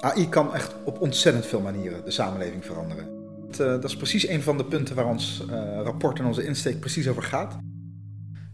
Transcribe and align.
AI 0.00 0.28
kan 0.28 0.54
echt 0.54 0.74
op 0.84 1.00
ontzettend 1.00 1.46
veel 1.46 1.60
manieren 1.60 2.04
de 2.04 2.10
samenleving 2.10 2.64
veranderen. 2.64 3.08
Dat, 3.46 3.60
uh, 3.60 3.66
dat 3.66 3.84
is 3.84 3.96
precies 3.96 4.28
een 4.28 4.42
van 4.42 4.56
de 4.56 4.64
punten 4.64 4.94
waar 4.94 5.06
ons 5.06 5.44
uh, 5.50 5.80
rapport 5.82 6.18
en 6.18 6.24
onze 6.24 6.44
insteek 6.44 6.80
precies 6.80 7.08
over 7.08 7.22
gaat. 7.22 7.58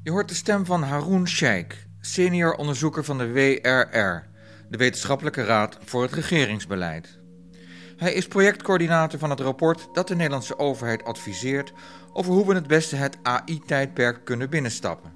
Je 0.02 0.10
hoort 0.10 0.28
de 0.28 0.34
stem 0.34 0.64
van 0.66 0.82
Haroon 0.82 1.28
Sheikh, 1.28 1.76
senior 2.00 2.54
onderzoeker 2.54 3.04
van 3.04 3.18
de 3.18 3.32
WRR, 3.32 4.28
de 4.68 4.76
Wetenschappelijke 4.76 5.44
Raad 5.44 5.78
voor 5.84 6.02
het 6.02 6.12
Regeringsbeleid. 6.12 7.18
Hij 7.96 8.12
is 8.12 8.28
projectcoördinator 8.28 9.18
van 9.18 9.30
het 9.30 9.40
rapport 9.40 9.88
dat 9.92 10.08
de 10.08 10.14
Nederlandse 10.14 10.58
overheid 10.58 11.04
adviseert 11.04 11.72
over 12.12 12.32
hoe 12.32 12.46
we 12.46 12.54
het 12.54 12.66
beste 12.66 12.96
het 12.96 13.18
AI-tijdperk 13.22 14.24
kunnen 14.24 14.50
binnenstappen. 14.50 15.12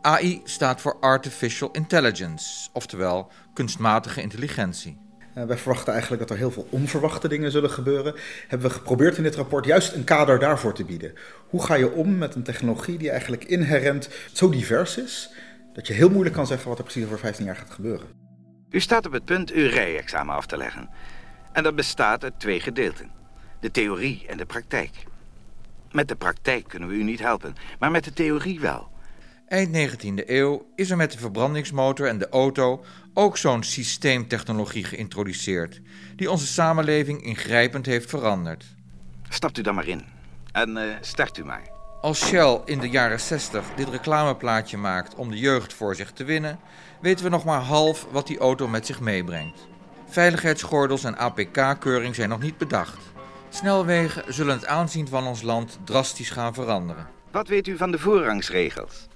AI 0.00 0.40
staat 0.44 0.80
voor 0.80 0.96
Artificial 1.00 1.70
Intelligence, 1.70 2.68
oftewel 2.72 3.30
kunstmatige 3.54 4.22
intelligentie. 4.22 5.01
Uh, 5.34 5.44
wij 5.44 5.58
verwachten 5.58 5.92
eigenlijk 5.92 6.22
dat 6.22 6.30
er 6.30 6.36
heel 6.36 6.50
veel 6.50 6.66
onverwachte 6.70 7.28
dingen 7.28 7.50
zullen 7.50 7.70
gebeuren. 7.70 8.14
Hebben 8.48 8.68
we 8.68 8.74
geprobeerd 8.74 9.16
in 9.16 9.22
dit 9.22 9.34
rapport 9.34 9.64
juist 9.64 9.94
een 9.94 10.04
kader 10.04 10.38
daarvoor 10.38 10.74
te 10.74 10.84
bieden. 10.84 11.12
Hoe 11.48 11.64
ga 11.64 11.74
je 11.74 11.92
om 11.92 12.18
met 12.18 12.34
een 12.34 12.42
technologie 12.42 12.98
die 12.98 13.10
eigenlijk 13.10 13.44
inherent 13.44 14.08
zo 14.32 14.50
divers 14.50 14.96
is, 14.96 15.30
dat 15.74 15.86
je 15.86 15.92
heel 15.92 16.10
moeilijk 16.10 16.34
kan 16.34 16.46
zeggen 16.46 16.68
wat 16.68 16.78
er 16.78 16.84
precies 16.84 17.04
over 17.04 17.18
15 17.18 17.44
jaar 17.44 17.56
gaat 17.56 17.70
gebeuren. 17.70 18.06
U 18.70 18.80
staat 18.80 19.06
op 19.06 19.12
het 19.12 19.24
punt 19.24 19.50
uw 19.50 19.68
rijexamen 19.68 20.34
af 20.34 20.46
te 20.46 20.56
leggen. 20.56 20.88
En 21.52 21.62
dat 21.62 21.76
bestaat 21.76 22.24
uit 22.24 22.40
twee 22.40 22.60
gedeelten. 22.60 23.10
De 23.60 23.70
theorie 23.70 24.24
en 24.28 24.36
de 24.36 24.46
praktijk. 24.46 24.90
Met 25.90 26.08
de 26.08 26.16
praktijk 26.16 26.68
kunnen 26.68 26.88
we 26.88 26.94
u 26.94 27.02
niet 27.02 27.20
helpen, 27.20 27.54
maar 27.78 27.90
met 27.90 28.04
de 28.04 28.12
theorie 28.12 28.60
wel. 28.60 28.90
Eind 29.48 29.76
19e 29.76 30.26
eeuw 30.26 30.66
is 30.76 30.90
er 30.90 30.96
met 30.96 31.12
de 31.12 31.18
verbrandingsmotor 31.18 32.06
en 32.06 32.18
de 32.18 32.28
auto 32.28 32.84
ook 33.14 33.36
zo'n 33.36 33.62
systeemtechnologie 33.62 34.84
geïntroduceerd, 34.84 35.80
die 36.16 36.30
onze 36.30 36.46
samenleving 36.46 37.22
ingrijpend 37.22 37.86
heeft 37.86 38.08
veranderd. 38.08 38.64
Stapt 39.28 39.58
u 39.58 39.62
dan 39.62 39.74
maar 39.74 39.88
in 39.88 40.02
en 40.52 40.76
uh, 40.76 40.82
start 41.00 41.38
u 41.38 41.44
maar. 41.44 41.70
Als 42.00 42.26
Shell 42.26 42.60
in 42.64 42.78
de 42.78 42.88
jaren 42.88 43.20
60 43.20 43.64
dit 43.76 43.88
reclameplaatje 43.88 44.76
maakt 44.76 45.14
om 45.14 45.30
de 45.30 45.38
jeugd 45.38 45.72
voor 45.72 45.94
zich 45.94 46.12
te 46.12 46.24
winnen, 46.24 46.58
weten 47.00 47.24
we 47.24 47.30
nog 47.30 47.44
maar 47.44 47.60
half 47.60 48.06
wat 48.10 48.26
die 48.26 48.38
auto 48.38 48.68
met 48.68 48.86
zich 48.86 49.00
meebrengt. 49.00 49.68
Veiligheidsgordels 50.08 51.04
en 51.04 51.16
APK-keuring 51.16 52.14
zijn 52.14 52.28
nog 52.28 52.40
niet 52.40 52.58
bedacht. 52.58 52.98
Snelwegen 53.48 54.34
zullen 54.34 54.54
het 54.54 54.66
aanzien 54.66 55.08
van 55.08 55.26
ons 55.26 55.42
land 55.42 55.78
drastisch 55.84 56.30
gaan 56.30 56.54
veranderen. 56.54 57.06
Wat 57.30 57.48
weet 57.48 57.66
u 57.66 57.76
van 57.76 57.90
de 57.90 57.98
voorrangsregels? 57.98 59.08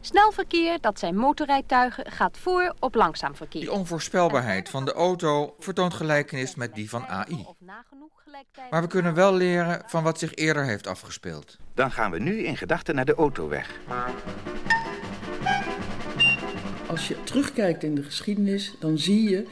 Snel 0.00 0.32
verkeer, 0.32 0.80
dat 0.80 0.98
zijn 0.98 1.16
motorrijtuigen, 1.16 2.10
gaat 2.10 2.38
voor 2.38 2.74
op 2.78 2.94
langzaam 2.94 3.34
verkeer. 3.34 3.60
Die 3.60 3.72
onvoorspelbaarheid 3.72 4.68
van 4.68 4.84
de 4.84 4.92
auto 4.92 5.54
vertoont 5.58 5.94
gelijkenis 5.94 6.54
met 6.54 6.74
die 6.74 6.90
van 6.90 7.06
AI. 7.06 7.46
Maar 8.70 8.82
we 8.82 8.88
kunnen 8.88 9.14
wel 9.14 9.34
leren 9.34 9.82
van 9.86 10.02
wat 10.02 10.18
zich 10.18 10.34
eerder 10.34 10.64
heeft 10.64 10.86
afgespeeld. 10.86 11.56
Dan 11.74 11.90
gaan 11.90 12.10
we 12.10 12.18
nu 12.18 12.42
in 12.42 12.56
gedachten 12.56 12.94
naar 12.94 13.04
de 13.04 13.14
autoweg. 13.14 13.80
Als 16.88 17.08
je 17.08 17.22
terugkijkt 17.22 17.82
in 17.82 17.94
de 17.94 18.02
geschiedenis, 18.02 18.74
dan 18.78 18.98
zie 18.98 19.30
je 19.30 19.46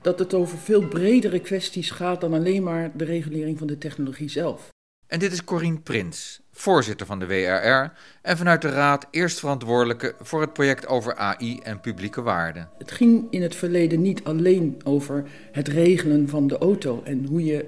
dat 0.00 0.18
het 0.18 0.34
over 0.34 0.58
veel 0.58 0.88
bredere 0.88 1.40
kwesties 1.40 1.90
gaat 1.90 2.20
dan 2.20 2.34
alleen 2.34 2.62
maar 2.62 2.90
de 2.96 3.04
regulering 3.04 3.58
van 3.58 3.66
de 3.66 3.78
technologie 3.78 4.28
zelf. 4.28 4.68
En 5.10 5.18
dit 5.18 5.32
is 5.32 5.44
Corine 5.44 5.78
Prins, 5.78 6.40
voorzitter 6.52 7.06
van 7.06 7.18
de 7.18 7.26
WRR 7.26 7.92
en 8.22 8.36
vanuit 8.36 8.62
de 8.62 8.68
Raad 8.68 9.06
eerst 9.10 9.38
verantwoordelijke 9.38 10.14
voor 10.20 10.40
het 10.40 10.52
project 10.52 10.86
over 10.86 11.14
AI 11.16 11.58
en 11.58 11.80
publieke 11.80 12.22
waarden. 12.22 12.68
Het 12.78 12.90
ging 12.90 13.26
in 13.30 13.42
het 13.42 13.54
verleden 13.54 14.02
niet 14.02 14.24
alleen 14.24 14.80
over 14.84 15.24
het 15.52 15.68
regelen 15.68 16.28
van 16.28 16.46
de 16.46 16.58
auto 16.58 17.02
en 17.04 17.24
hoe 17.24 17.44
je, 17.44 17.64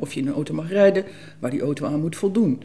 of 0.00 0.12
je 0.12 0.20
in 0.20 0.26
een 0.26 0.34
auto 0.34 0.54
mag 0.54 0.68
rijden, 0.68 1.04
waar 1.38 1.50
die 1.50 1.60
auto 1.60 1.86
aan 1.86 2.00
moet 2.00 2.16
voldoen. 2.16 2.62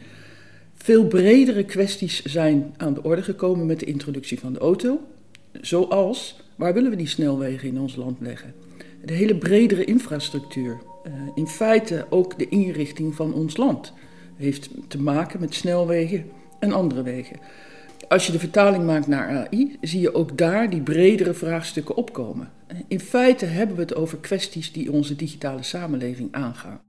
Veel 0.74 1.06
bredere 1.06 1.64
kwesties 1.64 2.22
zijn 2.22 2.74
aan 2.76 2.94
de 2.94 3.02
orde 3.02 3.22
gekomen 3.22 3.66
met 3.66 3.80
de 3.80 3.86
introductie 3.86 4.40
van 4.40 4.52
de 4.52 4.58
auto, 4.58 5.00
zoals 5.60 6.40
waar 6.56 6.74
willen 6.74 6.90
we 6.90 6.96
die 6.96 7.08
snelwegen 7.08 7.68
in 7.68 7.80
ons 7.80 7.96
land 7.96 8.20
leggen? 8.20 8.54
De 9.04 9.14
hele 9.14 9.36
bredere 9.36 9.84
infrastructuur, 9.84 10.78
uh, 11.06 11.12
in 11.34 11.46
feite 11.46 12.06
ook 12.10 12.38
de 12.38 12.48
inrichting 12.48 13.14
van 13.14 13.34
ons 13.34 13.56
land 13.56 13.92
heeft 14.36 14.68
te 14.88 15.02
maken 15.02 15.40
met 15.40 15.54
snelwegen 15.54 16.24
en 16.58 16.72
andere 16.72 17.02
wegen. 17.02 17.36
Als 18.08 18.26
je 18.26 18.32
de 18.32 18.38
vertaling 18.38 18.84
maakt 18.84 19.06
naar 19.06 19.28
AI, 19.28 19.76
zie 19.80 20.00
je 20.00 20.14
ook 20.14 20.38
daar 20.38 20.70
die 20.70 20.82
bredere 20.82 21.34
vraagstukken 21.34 21.96
opkomen. 21.96 22.52
In 22.88 23.00
feite 23.00 23.44
hebben 23.44 23.76
we 23.76 23.82
het 23.82 23.94
over 23.94 24.18
kwesties 24.18 24.72
die 24.72 24.92
onze 24.92 25.16
digitale 25.16 25.62
samenleving 25.62 26.32
aangaan. 26.32 26.80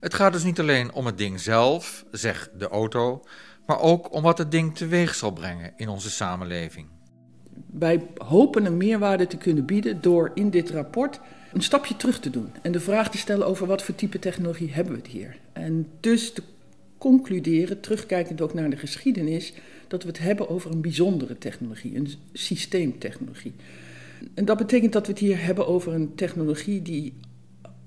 Het 0.00 0.14
gaat 0.14 0.32
dus 0.32 0.44
niet 0.44 0.60
alleen 0.60 0.92
om 0.92 1.06
het 1.06 1.18
ding 1.18 1.40
zelf, 1.40 2.04
zeg 2.10 2.50
de 2.58 2.68
auto, 2.68 3.22
maar 3.66 3.80
ook 3.80 4.12
om 4.12 4.22
wat 4.22 4.38
het 4.38 4.50
ding 4.50 4.76
teweeg 4.76 5.14
zal 5.14 5.32
brengen 5.32 5.72
in 5.76 5.88
onze 5.88 6.10
samenleving. 6.10 6.86
Wij 7.70 8.06
hopen 8.16 8.64
een 8.64 8.76
meerwaarde 8.76 9.26
te 9.26 9.36
kunnen 9.36 9.66
bieden 9.66 10.00
door 10.00 10.30
in 10.34 10.50
dit 10.50 10.70
rapport 10.70 11.20
een 11.52 11.62
stapje 11.62 11.96
terug 11.96 12.20
te 12.20 12.30
doen 12.30 12.52
en 12.62 12.72
de 12.72 12.80
vraag 12.80 13.10
te 13.10 13.18
stellen 13.18 13.46
over 13.46 13.66
wat 13.66 13.82
voor 13.82 13.94
type 13.94 14.18
technologie 14.18 14.72
hebben 14.72 14.92
we 14.92 14.98
het 14.98 15.08
hier. 15.08 15.38
En 15.52 15.86
dus 16.00 16.32
te 16.32 16.42
concluderen, 17.02 17.80
terugkijkend 17.80 18.40
ook 18.40 18.54
naar 18.54 18.70
de 18.70 18.76
geschiedenis, 18.76 19.52
dat 19.88 20.02
we 20.02 20.08
het 20.08 20.18
hebben 20.18 20.48
over 20.48 20.70
een 20.70 20.80
bijzondere 20.80 21.38
technologie, 21.38 21.96
een 21.96 22.08
systeemtechnologie. 22.32 23.52
En 24.34 24.44
dat 24.44 24.56
betekent 24.56 24.92
dat 24.92 25.06
we 25.06 25.12
het 25.12 25.20
hier 25.20 25.44
hebben 25.44 25.66
over 25.66 25.92
een 25.92 26.14
technologie 26.14 26.82
die 26.82 27.14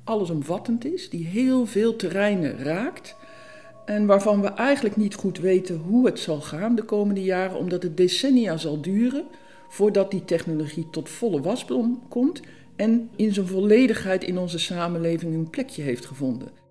allesomvattend 0.04 0.86
is, 0.86 1.10
die 1.10 1.26
heel 1.26 1.66
veel 1.66 1.96
terreinen 1.96 2.58
raakt. 2.58 3.16
En 3.86 4.06
waarvan 4.06 4.42
we 4.42 4.48
eigenlijk 4.48 4.96
niet 4.96 5.16
goed 5.16 5.38
weten 5.38 5.78
hoe 5.78 6.06
het 6.06 6.20
zal 6.20 6.42
gaan 6.42 6.76
de 6.76 6.84
komende 6.84 7.24
jaren, 7.24 7.58
omdat 7.58 7.84
het 7.84 7.98
decennia 7.98 8.58
zal 8.58 8.82
duren 8.82 9.26
voordat 9.68 10.12
die 10.12 10.26
technologie 10.26 10.90
tot 10.90 11.10
volle 11.10 11.42
wasbron 11.42 12.02
komt 12.10 12.42
en 12.76 13.10
in 13.16 13.34
zijn 13.34 13.48
volledigheid 13.48 14.24
in 14.24 14.38
onze 14.38 14.60
samenleving 14.60 15.34
een 15.34 15.50
plekje 15.50 15.82
heeft 15.82 16.06
gevonden. 16.06 16.64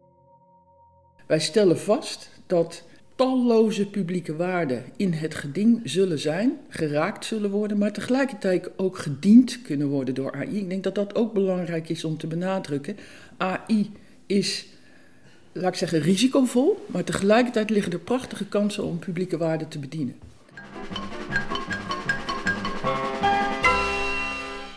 Wij 1.26 1.40
stellen 1.40 1.78
vast 1.78 2.33
dat 2.46 2.82
talloze 3.14 3.86
publieke 3.86 4.36
waarden 4.36 4.84
in 4.96 5.12
het 5.12 5.34
geding 5.34 5.80
zullen 5.84 6.18
zijn, 6.18 6.58
geraakt 6.68 7.24
zullen 7.24 7.50
worden, 7.50 7.78
maar 7.78 7.92
tegelijkertijd 7.92 8.78
ook 8.78 8.98
gediend 8.98 9.62
kunnen 9.62 9.88
worden 9.88 10.14
door 10.14 10.32
AI. 10.32 10.58
Ik 10.58 10.68
denk 10.68 10.84
dat 10.84 10.94
dat 10.94 11.14
ook 11.14 11.32
belangrijk 11.32 11.88
is 11.88 12.04
om 12.04 12.18
te 12.18 12.26
benadrukken. 12.26 12.96
AI 13.36 13.90
is, 14.26 14.66
laat 15.52 15.72
ik 15.72 15.78
zeggen, 15.78 16.00
risicovol, 16.00 16.86
maar 16.86 17.04
tegelijkertijd 17.04 17.70
liggen 17.70 17.92
er 17.92 17.98
prachtige 17.98 18.46
kansen 18.46 18.84
om 18.84 18.98
publieke 18.98 19.36
waarden 19.36 19.68
te 19.68 19.78
bedienen. 19.78 20.14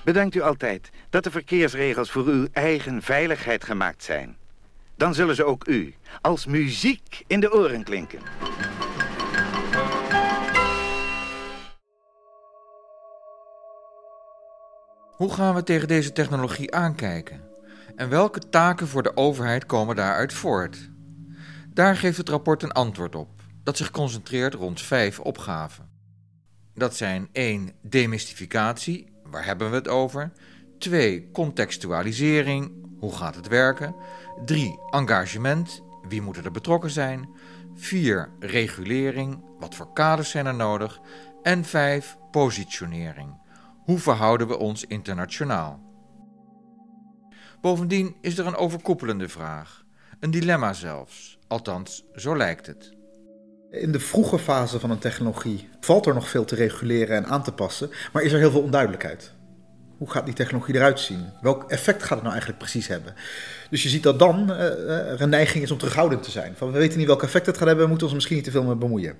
Bedenkt 0.03 0.35
u 0.35 0.41
altijd 0.41 0.89
dat 1.09 1.23
de 1.23 1.31
verkeersregels 1.31 2.11
voor 2.11 2.25
uw 2.25 2.47
eigen 2.51 3.01
veiligheid 3.01 3.63
gemaakt 3.63 4.03
zijn 4.03 4.37
dan 4.97 5.13
zullen 5.13 5.35
ze 5.35 5.43
ook 5.43 5.67
u 5.67 5.93
als 6.21 6.45
muziek 6.45 7.23
in 7.27 7.39
de 7.39 7.53
oren 7.53 7.83
klinken. 7.83 8.19
Hoe 15.17 15.33
gaan 15.33 15.55
we 15.55 15.63
tegen 15.63 15.87
deze 15.87 16.11
technologie 16.11 16.73
aankijken? 16.73 17.41
En 17.95 18.09
welke 18.09 18.49
taken 18.49 18.87
voor 18.87 19.03
de 19.03 19.17
overheid 19.17 19.65
komen 19.65 19.95
daaruit 19.95 20.33
voort? 20.33 20.89
Daar 21.73 21.95
geeft 21.95 22.17
het 22.17 22.29
rapport 22.29 22.63
een 22.63 22.71
antwoord 22.71 23.15
op, 23.15 23.29
dat 23.63 23.77
zich 23.77 23.91
concentreert 23.91 24.53
rond 24.53 24.81
vijf 24.81 25.19
opgaven. 25.19 25.89
Dat 26.73 26.95
zijn 26.95 27.29
1. 27.31 27.71
Demystificatie, 27.81 29.11
waar 29.23 29.45
hebben 29.45 29.69
we 29.69 29.75
het 29.75 29.87
over? 29.87 30.31
2. 30.79 31.31
Contextualisering, 31.31 32.86
hoe 32.99 33.15
gaat 33.15 33.35
het 33.35 33.47
werken? 33.47 33.95
3. 34.45 34.79
Engagement. 34.89 35.83
Wie 36.07 36.21
moet 36.21 36.37
er 36.37 36.51
betrokken 36.51 36.89
zijn? 36.89 37.29
4. 37.73 38.29
Regulering. 38.39 39.43
Wat 39.59 39.75
voor 39.75 39.93
kaders 39.93 40.29
zijn 40.29 40.45
er 40.45 40.55
nodig? 40.55 40.99
En 41.41 41.63
5. 41.63 42.17
Positionering. 42.31 43.45
Hoe 43.83 43.99
verhouden 43.99 44.47
we 44.47 44.57
ons 44.57 44.85
internationaal? 44.85 45.79
Bovendien 47.61 48.15
is 48.21 48.37
er 48.37 48.47
een 48.47 48.55
overkoepelende 48.55 49.29
vraag. 49.29 49.85
Een 50.19 50.31
dilemma 50.31 50.73
zelfs. 50.73 51.39
Althans, 51.47 52.05
zo 52.15 52.37
lijkt 52.37 52.67
het. 52.67 52.95
In 53.69 53.91
de 53.91 53.99
vroege 53.99 54.39
fase 54.39 54.79
van 54.79 54.89
een 54.89 54.99
technologie 54.99 55.69
valt 55.79 56.05
er 56.05 56.13
nog 56.13 56.29
veel 56.29 56.45
te 56.45 56.55
reguleren 56.55 57.15
en 57.15 57.25
aan 57.25 57.43
te 57.43 57.53
passen, 57.53 57.91
maar 58.13 58.23
is 58.23 58.31
er 58.31 58.39
heel 58.39 58.51
veel 58.51 58.61
onduidelijkheid. 58.61 59.35
Hoe 59.97 60.09
gaat 60.11 60.25
die 60.25 60.33
technologie 60.33 60.75
eruit 60.75 60.99
zien? 60.99 61.29
Welk 61.41 61.71
effect 61.71 62.01
gaat 62.01 62.09
het 62.09 62.19
nou 62.19 62.29
eigenlijk 62.31 62.59
precies 62.59 62.87
hebben? 62.87 63.13
Dus 63.69 63.83
je 63.83 63.89
ziet 63.89 64.03
dat 64.03 64.19
dan 64.19 64.49
uh, 64.49 65.11
er 65.11 65.21
een 65.21 65.29
neiging 65.29 65.63
is 65.63 65.71
om 65.71 65.77
terughoudend 65.77 66.23
te 66.23 66.31
zijn. 66.31 66.53
Van 66.57 66.71
we 66.71 66.77
weten 66.77 66.97
niet 66.97 67.07
welk 67.07 67.23
effect 67.23 67.45
het 67.45 67.57
gaat 67.57 67.67
hebben, 67.67 67.83
we 67.83 67.89
moeten 67.89 68.07
ons 68.07 68.15
misschien 68.15 68.35
niet 68.35 68.45
te 68.45 68.51
veel 68.51 68.63
mee 68.63 68.75
bemoeien. 68.75 69.15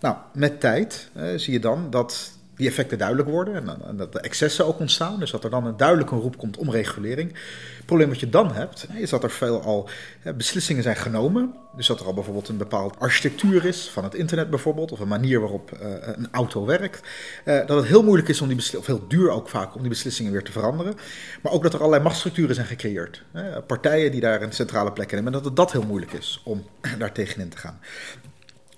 Nou, 0.00 0.16
met 0.34 0.60
tijd 0.60 1.08
uh, 1.16 1.22
zie 1.36 1.52
je 1.52 1.60
dan 1.60 1.90
dat 1.90 2.32
die 2.62 2.70
effecten 2.70 2.98
duidelijk 2.98 3.28
worden 3.28 3.54
en, 3.54 3.86
en, 3.86 3.96
dat 3.96 4.12
de 4.12 4.20
excessen 4.20 4.66
ook 4.66 4.78
ontstaan. 4.78 5.18
Dus 5.18 5.30
dat 5.30 5.44
er 5.44 5.50
dan 5.50 5.66
een 5.66 5.76
duidelijke 5.76 6.14
roep 6.14 6.36
komt 6.36 6.56
om 6.56 6.70
regulering. 6.70 7.32
Het 7.76 7.86
probleem 7.86 8.08
wat 8.08 8.20
je 8.20 8.28
dan 8.28 8.52
hebt, 8.52 8.86
is 8.94 9.10
dat 9.10 9.22
er 9.22 9.30
veel 9.30 9.62
al 9.62 9.88
beslissingen 10.36 10.82
zijn 10.82 10.96
genomen. 10.96 11.54
Dus 11.76 11.86
dat 11.86 12.00
er 12.00 12.06
al 12.06 12.14
bijvoorbeeld 12.14 12.48
een 12.48 12.56
bepaalde 12.56 12.94
architectuur 12.98 13.64
is 13.64 13.88
van 13.88 14.04
het 14.04 14.14
internet 14.14 14.50
bijvoorbeeld, 14.50 14.92
of 14.92 15.00
een 15.00 15.08
manier 15.08 15.40
waarop 15.40 15.70
uh, 15.82 15.88
een 16.02 16.28
auto 16.30 16.64
werkt. 16.64 17.00
Uh, 17.44 17.66
dat 17.66 17.76
het 17.76 17.86
heel 17.86 18.02
moeilijk 18.02 18.28
is 18.28 18.40
om 18.40 18.48
die 18.48 18.78
of 18.78 18.86
heel 18.86 19.04
duur 19.08 19.30
ook 19.30 19.48
vaak, 19.48 19.74
om 19.74 19.80
die 19.80 19.90
beslissingen 19.90 20.32
weer 20.32 20.42
te 20.42 20.52
veranderen. 20.52 20.94
Maar 21.42 21.52
ook 21.52 21.62
dat 21.62 21.72
er 21.72 21.78
allerlei 21.78 22.02
machtsstructuren 22.02 22.54
zijn 22.54 22.66
gecreëerd. 22.66 23.22
partijen 23.66 24.10
die 24.10 24.20
daar 24.20 24.42
een 24.42 24.52
centrale 24.52 24.92
plek 24.92 25.10
in 25.10 25.14
hebben. 25.14 25.32
En 25.32 25.38
dat 25.38 25.48
het 25.48 25.56
dat 25.56 25.72
heel 25.72 25.86
moeilijk 25.86 26.12
is 26.12 26.40
om 26.44 26.66
daar 26.98 27.12
tegenin 27.12 27.48
te 27.48 27.56
gaan. 27.56 27.80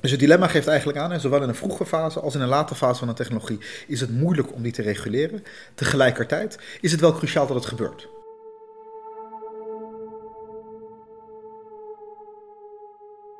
Dus 0.04 0.12
het 0.12 0.22
dilemma 0.22 0.46
geeft 0.46 0.66
eigenlijk 0.66 0.98
aan, 0.98 1.20
zowel 1.20 1.42
in 1.42 1.48
een 1.48 1.54
vroege 1.54 1.86
fase 1.86 2.20
als 2.20 2.34
in 2.34 2.40
een 2.40 2.48
late 2.48 2.74
fase 2.74 2.98
van 2.98 3.08
een 3.08 3.14
technologie, 3.14 3.58
is 3.86 4.00
het 4.00 4.10
moeilijk 4.10 4.52
om 4.52 4.62
die 4.62 4.72
te 4.72 4.82
reguleren. 4.82 5.44
Tegelijkertijd 5.74 6.58
is 6.80 6.92
het 6.92 7.00
wel 7.00 7.12
cruciaal 7.12 7.46
dat 7.46 7.56
het 7.56 7.66
gebeurt. 7.66 8.08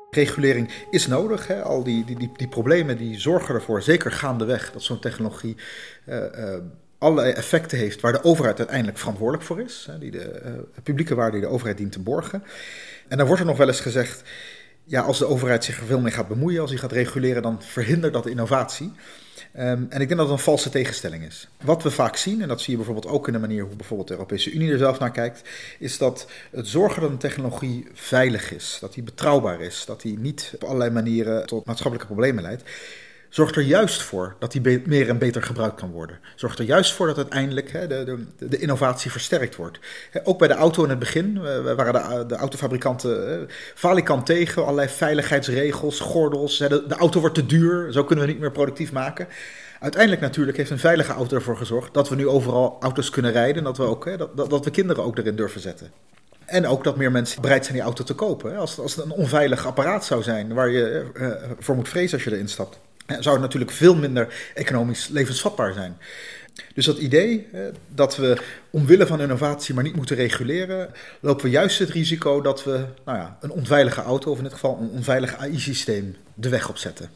Regulering 0.09 0.71
is 0.89 1.07
nodig. 1.07 1.47
Hè? 1.47 1.61
Al 1.63 1.83
die, 1.83 2.05
die, 2.05 2.31
die, 2.35 2.47
problemen 2.47 2.97
die 2.97 3.19
zorgen 3.19 3.55
ervoor, 3.55 3.81
zeker 3.81 4.11
gaandeweg, 4.11 4.71
dat 4.71 4.83
zo'n 4.83 4.99
technologie 4.99 5.55
uh, 6.05 6.15
uh, 6.15 6.55
allerlei 6.97 7.31
effecten 7.31 7.77
heeft 7.77 8.01
waar 8.01 8.11
de 8.11 8.23
overheid 8.23 8.57
uiteindelijk 8.57 8.97
verantwoordelijk 8.97 9.45
voor 9.45 9.61
is. 9.61 9.87
Hè? 9.91 9.97
Die 9.97 10.11
de 10.11 10.41
uh, 10.45 10.51
publieke 10.83 11.15
waarde 11.15 11.31
die 11.31 11.45
de 11.45 11.53
overheid 11.53 11.77
dient 11.77 11.91
te 11.91 11.99
borgen. 11.99 12.43
En 13.07 13.17
dan 13.17 13.27
wordt 13.27 13.41
er 13.41 13.47
nog 13.47 13.57
wel 13.57 13.67
eens 13.67 13.81
gezegd 13.81 14.23
ja, 14.85 15.01
als 15.01 15.17
de 15.17 15.25
overheid 15.25 15.63
zich 15.63 15.79
er 15.79 15.85
veel 15.85 15.99
mee 15.99 16.11
gaat 16.11 16.27
bemoeien, 16.27 16.61
als 16.61 16.69
hij 16.69 16.79
gaat 16.79 16.91
reguleren, 16.91 17.41
dan 17.41 17.61
verhindert 17.61 18.13
dat 18.13 18.27
innovatie. 18.27 18.91
Um, 19.57 19.87
en 19.89 20.01
ik 20.01 20.07
denk 20.07 20.09
dat 20.09 20.17
dat 20.17 20.29
een 20.29 20.39
valse 20.39 20.69
tegenstelling 20.69 21.23
is. 21.23 21.47
Wat 21.63 21.83
we 21.83 21.91
vaak 21.91 22.15
zien, 22.15 22.41
en 22.41 22.47
dat 22.47 22.61
zie 22.61 22.71
je 22.71 22.77
bijvoorbeeld 22.77 23.13
ook 23.13 23.27
in 23.27 23.33
de 23.33 23.39
manier 23.39 23.63
hoe 23.63 23.75
bijvoorbeeld 23.75 24.07
de 24.07 24.13
Europese 24.13 24.51
Unie 24.51 24.71
er 24.71 24.77
zelf 24.77 24.99
naar 24.99 25.11
kijkt, 25.11 25.49
is 25.79 25.97
dat 25.97 26.27
het 26.51 26.67
zorgen 26.67 27.01
dat 27.01 27.09
een 27.09 27.17
technologie 27.17 27.87
veilig 27.93 28.53
is, 28.53 28.77
dat 28.81 28.93
die 28.93 29.03
betrouwbaar 29.03 29.61
is, 29.61 29.83
dat 29.85 30.01
die 30.01 30.19
niet 30.19 30.51
op 30.53 30.63
allerlei 30.63 30.89
manieren 30.89 31.45
tot 31.45 31.65
maatschappelijke 31.65 32.13
problemen 32.13 32.43
leidt, 32.43 32.63
zorgt 33.29 33.55
er 33.55 33.61
juist 33.61 34.01
voor 34.01 34.35
dat 34.39 34.51
die 34.51 34.81
meer 34.85 35.09
en 35.09 35.17
beter 35.17 35.43
gebruikt 35.43 35.75
kan 35.75 35.91
worden. 35.91 36.19
Zorgt 36.35 36.59
er 36.59 36.65
juist 36.65 36.93
voor 36.93 37.07
dat 37.07 37.17
uiteindelijk 37.17 37.71
hè, 37.71 37.87
de, 37.87 38.03
de, 38.37 38.47
de, 38.47 38.57
innovatie 38.57 39.11
versterkt 39.11 39.55
wordt. 39.55 39.79
Ook 40.23 40.37
bij 40.37 40.47
de 40.47 40.53
auto 40.53 40.83
in 40.83 40.89
het 40.89 40.99
begin 40.99 41.41
waren 41.75 41.93
de, 41.93 42.25
de 42.27 42.35
autofabrikanten 42.35 43.47
falikant 43.75 44.25
tegen, 44.25 44.61
allerlei 44.61 44.89
veiligheidsregels, 44.89 45.99
gordels. 45.99 46.57
De, 46.57 46.83
de 46.87 46.95
auto 46.95 47.19
wordt 47.19 47.35
te 47.35 47.45
duur, 47.45 47.91
zo 47.91 48.03
kunnen 48.03 48.25
we 48.25 48.31
niet 48.31 48.41
meer 48.41 48.51
productief 48.51 48.91
maken. 48.91 49.27
Uiteindelijk 49.79 50.21
natuurlijk 50.21 50.57
heeft 50.57 50.69
een 50.69 50.79
veilige 50.79 51.11
auto 51.11 51.35
ervoor 51.35 51.57
gezorgd 51.57 51.93
dat 51.93 52.09
we 52.09 52.15
nu 52.15 52.27
overal 52.27 52.77
auto's 52.79 53.09
kunnen 53.09 53.31
rijden. 53.31 53.57
En 53.57 53.63
dat 53.63 53.77
we, 53.77 53.83
ook, 53.83 54.05
hè, 54.05 54.17
dat, 54.17 54.49
dat 54.49 54.65
we 54.65 54.71
kinderen 54.71 55.03
ook 55.03 55.17
erin 55.17 55.35
durven 55.35 55.61
zetten. 55.61 55.91
En 56.45 56.67
ook 56.67 56.83
dat 56.83 56.97
meer 56.97 57.11
mensen 57.11 57.41
bereid 57.41 57.63
zijn 57.63 57.77
die 57.77 57.85
auto 57.85 58.03
te 58.03 58.13
kopen. 58.13 58.57
Als, 58.57 58.79
als 58.79 58.95
het 58.95 59.05
een 59.05 59.11
onveilig 59.11 59.65
apparaat 59.65 60.05
zou 60.05 60.23
zijn 60.23 60.53
waar 60.53 60.69
je 60.69 61.05
uh, 61.13 61.31
voor 61.59 61.75
moet 61.75 61.89
vrezen 61.89 62.13
als 62.13 62.23
je 62.23 62.31
erin 62.31 62.49
stapt 62.49 62.79
zou 63.05 63.29
het 63.35 63.41
natuurlijk 63.41 63.71
veel 63.71 63.95
minder 63.95 64.51
economisch 64.53 65.07
levensvatbaar 65.07 65.73
zijn. 65.73 65.97
Dus 66.73 66.85
dat 66.85 66.97
idee 66.97 67.47
dat 67.87 68.15
we 68.15 68.41
omwille 68.69 69.07
van 69.07 69.21
innovatie 69.21 69.73
maar 69.73 69.83
niet 69.83 69.95
moeten 69.95 70.15
reguleren, 70.15 70.91
lopen 71.19 71.45
we 71.45 71.51
juist 71.51 71.79
het 71.79 71.89
risico 71.89 72.41
dat 72.41 72.63
we 72.63 72.85
nou 73.05 73.17
ja, 73.17 73.37
een 73.41 73.51
onveilige 73.51 74.01
auto, 74.01 74.31
of 74.31 74.37
in 74.37 74.43
dit 74.43 74.53
geval 74.53 74.77
een 74.81 74.89
onveilig 74.89 75.35
AI-systeem, 75.37 76.15
de 76.33 76.49
weg 76.49 76.69
opzetten. 76.69 77.09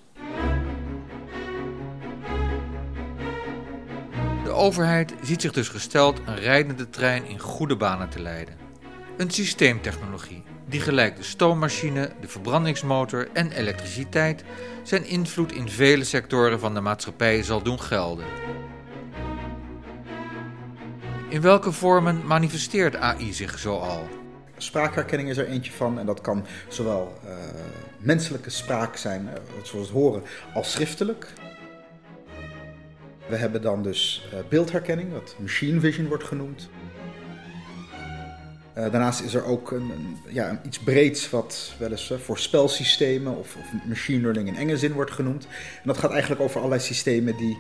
De 4.44 4.52
overheid 4.52 5.14
ziet 5.24 5.42
zich 5.42 5.52
dus 5.52 5.70
gesteld 5.70 6.20
een 6.26 6.40
rijdende 6.40 6.90
trein 6.90 7.26
in 7.26 7.40
goede 7.40 7.76
banen 7.76 8.10
te 8.10 8.22
leiden. 8.22 8.54
Een 9.18 9.32
systeemtechnologie 9.32 10.44
die 10.70 10.80
gelijk 10.82 11.16
de 11.16 11.24
stoommachine, 11.24 12.12
de 12.22 12.28
verbrandingsmotor 12.28 13.28
en 13.34 13.52
elektriciteit 13.52 14.44
zijn 14.84 15.06
invloed 15.06 15.52
in 15.52 15.70
vele 15.70 16.04
sectoren 16.04 16.60
van 16.60 16.74
de 16.74 16.82
maatschappij 16.82 17.44
zal 17.44 17.62
doen 17.62 17.82
gelden. 17.82 18.26
In 21.30 21.42
welke 21.42 21.72
vormen 21.72 22.26
manifesteert 22.26 22.96
AI 22.96 23.34
zich 23.34 23.60
zoal? 23.60 24.08
Spraakherkenning 24.58 25.30
is 25.30 25.38
er 25.38 25.48
eentje 25.48 25.72
van 25.72 26.00
en 26.00 26.06
dat 26.06 26.22
kan 26.22 26.46
zowel 26.68 27.20
uh, 27.26 27.32
menselijke 27.98 28.50
spraak 28.50 28.96
zijn, 28.96 29.24
uh, 29.24 29.32
zoals 29.64 29.88
het 29.88 29.96
horen, 29.96 30.24
als 30.54 30.72
schriftelijk. 30.72 31.34
We 33.28 33.36
hebben 33.36 33.62
dan 33.62 33.84
dus 33.84 34.28
uh, 34.34 34.40
beeldherkenning, 34.50 35.12
wat 35.12 35.36
machine 35.40 35.80
vision 35.80 36.08
wordt 36.08 36.24
genoemd. 36.24 36.70
Uh, 38.80 38.92
daarnaast 38.92 39.22
is 39.22 39.34
er 39.34 39.46
ook 39.46 39.72
een, 39.72 39.92
een, 40.34 40.60
iets 40.66 40.80
breeds 40.80 41.30
wat 41.30 41.74
wel 41.80 41.92
eens 41.92 42.12
uh, 42.12 42.18
voorspelsystemen 42.18 43.38
of, 43.38 43.56
of, 43.56 43.86
machine 43.88 44.22
learning 44.22 44.48
in 44.48 44.56
enge 44.56 44.78
zin 44.78 44.92
wordt 44.92 45.12
genoemd. 45.12 45.46
En 45.76 45.84
dat 45.84 45.98
gaat 45.98 46.12
eigenlijk 46.12 46.42
over 46.42 46.58
allerlei 46.58 46.82
systemen 46.82 47.38
die 47.38 47.58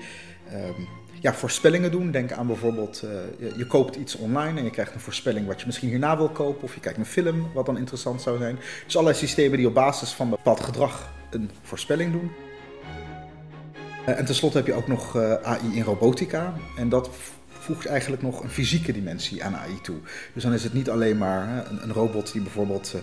um, 0.53 0.87
ja, 1.19 1.33
voorspellingen 1.33 1.91
doen. 1.91 2.11
Denk 2.11 2.31
aan 2.31 2.47
bijvoorbeeld, 2.47 3.03
je, 3.39 3.53
je, 3.57 3.67
koopt 3.67 3.95
iets 3.95 4.15
online 4.15 4.57
en 4.57 4.63
je 4.63 4.69
krijgt 4.69 4.93
een 4.93 4.99
voorspelling 4.99 5.47
wat 5.47 5.59
je 5.59 5.65
misschien 5.65 5.89
hierna 5.89 6.17
wil 6.17 6.29
kopen. 6.29 6.63
Of 6.63 6.73
je 6.73 6.79
kijkt 6.79 6.97
een 6.97 7.05
film 7.05 7.51
wat 7.53 7.65
dan 7.65 7.77
interessant 7.77 8.21
zou 8.21 8.37
zijn. 8.37 8.59
Dus 8.85 8.95
allerlei 8.95 9.19
systemen 9.19 9.57
die 9.57 9.67
op 9.67 9.73
basis 9.73 10.11
van 10.11 10.29
bepaald 10.29 10.59
gedrag 10.59 11.13
een 11.29 11.49
voorspelling 11.61 12.11
doen. 12.11 12.31
en 14.05 14.25
tenslotte 14.25 14.57
heb 14.57 14.67
je 14.67 14.73
ook 14.73 14.87
nog 14.87 15.17
AI 15.43 15.75
in 15.75 15.83
robotica. 15.83 16.53
En 16.77 16.89
dat 16.89 17.09
voegt 17.73 17.85
eigenlijk 17.85 18.21
nog 18.21 18.43
een 18.43 18.49
fysieke 18.49 18.93
dimensie 18.93 19.43
aan 19.43 19.55
AI 19.55 19.81
toe. 19.81 19.97
Dus 20.33 20.43
dan 20.43 20.53
is 20.53 20.63
het 20.63 20.73
niet 20.73 20.89
alleen 20.89 21.17
maar 21.17 21.71
een, 21.81 21.93
robot 21.93 22.31
die 22.31 22.41
bijvoorbeeld 22.41 22.93
eh, 22.95 23.01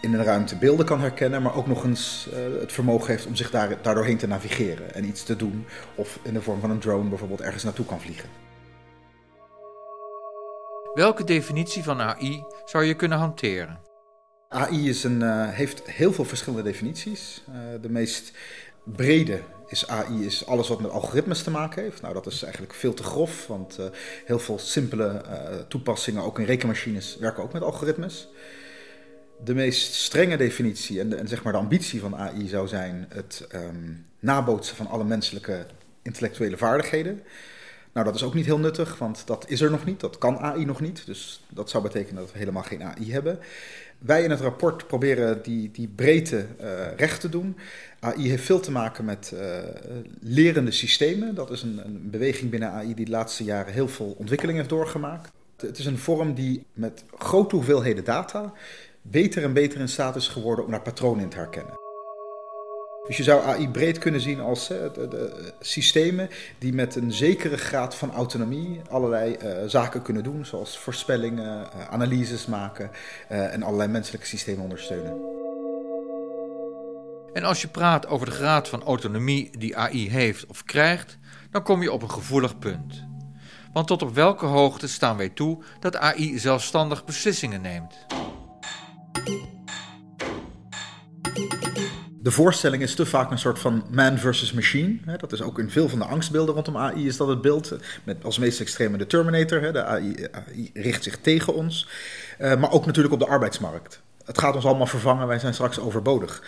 in 0.00 0.14
een 0.14 0.24
ruimte 0.24 0.56
beelden 0.56 0.86
kan 0.86 1.00
herkennen, 1.00 1.42
maar 1.42 1.54
ook 1.54 1.66
nog 1.66 1.84
eens 1.84 2.28
uh, 2.28 2.60
het 2.60 2.72
vermogen 2.72 3.10
heeft 3.10 3.26
om 3.26 3.36
zich 3.36 3.50
daar, 3.50 3.76
daardoorheen 3.82 4.16
te 4.16 4.26
navigeren 4.26 4.94
en 4.94 5.04
iets 5.04 5.22
te 5.22 5.36
doen. 5.36 5.64
Of 5.94 6.18
in 6.22 6.32
de 6.32 6.42
vorm 6.42 6.60
van 6.60 6.70
een 6.70 6.78
drone 6.78 7.08
bijvoorbeeld 7.08 7.40
ergens 7.40 7.64
naartoe 7.64 7.86
kan 7.86 8.00
vliegen. 8.00 8.28
Welke 10.94 11.24
definitie 11.24 11.82
van 11.82 12.00
AI 12.00 12.44
zou 12.64 12.84
je 12.84 12.94
kunnen 12.94 13.18
hanteren? 13.18 13.80
AI 14.48 14.88
is 14.88 15.04
een, 15.04 15.20
uh, 15.20 15.48
heeft 15.48 15.90
heel 15.90 16.12
veel 16.12 16.24
verschillende 16.24 16.70
definities. 16.70 17.44
Uh, 17.48 17.56
de 17.80 17.90
meest 17.90 18.32
brede 18.84 19.40
is 19.70 19.88
AI 19.88 20.24
is 20.26 20.46
alles 20.46 20.68
wat 20.68 20.80
met 20.80 20.90
algoritmes 20.90 21.42
te 21.42 21.50
maken 21.50 21.82
heeft. 21.82 22.02
Nou, 22.02 22.14
dat 22.14 22.26
is 22.26 22.42
eigenlijk 22.42 22.74
veel 22.74 22.94
te 22.94 23.02
grof, 23.02 23.46
want 23.46 23.76
uh, 23.80 23.86
heel 24.24 24.38
veel 24.38 24.58
simpele 24.58 25.22
uh, 25.26 25.58
toepassingen, 25.68 26.22
ook 26.22 26.38
in 26.38 26.44
rekenmachines, 26.44 27.16
werken 27.20 27.42
ook 27.42 27.52
met 27.52 27.62
algoritmes. 27.62 28.28
De 29.44 29.54
meest 29.54 29.94
strenge 29.94 30.36
definitie 30.36 31.00
en, 31.00 31.08
de, 31.08 31.16
en 31.16 31.28
zeg 31.28 31.42
maar 31.42 31.52
de 31.52 31.58
ambitie 31.58 32.00
van 32.00 32.16
AI 32.16 32.48
zou 32.48 32.68
zijn 32.68 33.06
het 33.08 33.46
um, 33.54 34.06
nabootsen 34.18 34.76
van 34.76 34.86
alle 34.86 35.04
menselijke 35.04 35.66
intellectuele 36.02 36.56
vaardigheden. 36.56 37.22
Nou, 37.92 38.06
dat 38.06 38.14
is 38.14 38.22
ook 38.22 38.34
niet 38.34 38.46
heel 38.46 38.58
nuttig, 38.58 38.98
want 38.98 39.26
dat 39.26 39.44
is 39.48 39.60
er 39.60 39.70
nog 39.70 39.84
niet, 39.84 40.00
dat 40.00 40.18
kan 40.18 40.38
AI 40.38 40.64
nog 40.64 40.80
niet. 40.80 41.06
Dus 41.06 41.44
dat 41.48 41.70
zou 41.70 41.82
betekenen 41.82 42.22
dat 42.22 42.32
we 42.32 42.38
helemaal 42.38 42.62
geen 42.62 42.82
AI 42.82 43.12
hebben. 43.12 43.38
Wij 43.98 44.22
in 44.22 44.30
het 44.30 44.40
rapport 44.40 44.86
proberen 44.86 45.42
die, 45.42 45.70
die 45.70 45.88
breedte 45.88 46.46
uh, 46.60 46.66
recht 46.96 47.20
te 47.20 47.28
doen. 47.28 47.56
AI 48.00 48.28
heeft 48.28 48.44
veel 48.44 48.60
te 48.60 48.70
maken 48.70 49.04
met 49.04 49.32
uh, 49.34 49.58
lerende 50.20 50.70
systemen. 50.70 51.34
Dat 51.34 51.50
is 51.50 51.62
een, 51.62 51.80
een, 51.84 52.10
beweging 52.10 52.50
binnen 52.50 52.70
AI 52.70 52.94
die 52.94 53.04
de 53.04 53.10
laatste 53.10 53.44
jaren 53.44 53.72
heel 53.72 53.88
veel 53.88 54.14
ontwikkeling 54.18 54.58
heeft 54.58 54.70
doorgemaakt. 54.70 55.30
Het 55.56 55.78
is 55.78 55.86
een 55.86 55.98
vorm 55.98 56.34
die 56.34 56.64
met 56.72 57.04
grote 57.18 57.54
hoeveelheden 57.54 58.04
data 58.04 58.52
beter 59.02 59.42
en 59.42 59.52
beter 59.52 59.80
in 59.80 59.88
staat 59.88 60.16
is 60.16 60.28
geworden 60.28 60.64
om 60.64 60.70
daar 60.70 60.82
patronen 60.82 61.22
in 61.22 61.28
te 61.28 61.36
herkennen. 61.36 61.78
Dus 63.06 63.16
je 63.16 63.22
zou 63.22 63.42
AI 63.42 63.68
breed 63.68 63.98
kunnen 63.98 64.20
zien 64.20 64.40
als 64.40 64.68
de, 64.68 65.52
systemen 65.60 66.28
die 66.58 66.72
met 66.72 66.94
een 66.94 67.12
zekere 67.12 67.56
graad 67.56 67.94
van 67.94 68.12
autonomie 68.12 68.80
allerlei 68.88 69.36
uh, 69.42 69.56
zaken 69.66 70.02
kunnen 70.02 70.22
doen, 70.22 70.46
zoals 70.46 70.78
voorspellingen, 70.78 71.60
uh, 71.60 71.88
analyses 71.90 72.46
maken 72.46 72.90
en 73.28 73.62
allerlei 73.62 73.88
menselijke 73.88 74.26
systemen 74.26 74.62
ondersteunen. 74.62 75.40
En 77.32 77.44
als 77.44 77.60
je 77.60 77.68
praat 77.68 78.06
over 78.06 78.26
de 78.26 78.32
graad 78.32 78.68
van 78.68 78.82
autonomie 78.82 79.58
die 79.58 79.76
AI 79.76 80.10
heeft 80.10 80.46
of 80.46 80.64
krijgt, 80.64 81.18
dan 81.50 81.62
kom 81.62 81.82
je 81.82 81.92
op 81.92 82.02
een 82.02 82.10
gevoelig 82.10 82.58
punt. 82.58 83.04
Want 83.72 83.86
tot 83.86 84.02
op 84.02 84.14
welke 84.14 84.46
hoogte 84.46 84.88
staan 84.88 85.16
wij 85.16 85.28
toe 85.28 85.62
dat 85.80 85.96
AI 85.96 86.38
zelfstandig 86.38 87.04
beslissingen 87.04 87.60
neemt? 87.60 88.06
De 92.22 92.30
voorstelling 92.30 92.82
is 92.82 92.94
te 92.94 93.06
vaak 93.06 93.30
een 93.30 93.38
soort 93.38 93.58
van 93.58 93.84
man 93.90 94.18
versus 94.18 94.52
machine. 94.52 95.16
Dat 95.16 95.32
is 95.32 95.42
ook 95.42 95.58
in 95.58 95.70
veel 95.70 95.88
van 95.88 95.98
de 95.98 96.04
angstbeelden 96.04 96.54
rondom 96.54 96.76
AI 96.76 97.06
is 97.06 97.16
dat 97.16 97.28
het 97.28 97.40
beeld. 97.40 97.76
Met 98.04 98.24
als 98.24 98.38
meest 98.38 98.60
extreme 98.60 98.98
de 98.98 99.06
Terminator. 99.06 99.72
De 99.72 99.84
AI, 99.84 100.28
AI 100.30 100.70
richt 100.74 101.02
zich 101.02 101.18
tegen 101.18 101.54
ons. 101.54 101.88
Uh, 102.38 102.56
maar 102.56 102.70
ook 102.70 102.86
natuurlijk 102.86 103.14
op 103.14 103.20
de 103.20 103.26
arbeidsmarkt. 103.26 104.02
Het 104.30 104.38
gaat 104.38 104.54
ons 104.54 104.64
allemaal 104.64 104.86
vervangen, 104.86 105.26
wij 105.26 105.38
zijn 105.38 105.54
straks 105.54 105.78
overbodig. 105.80 106.42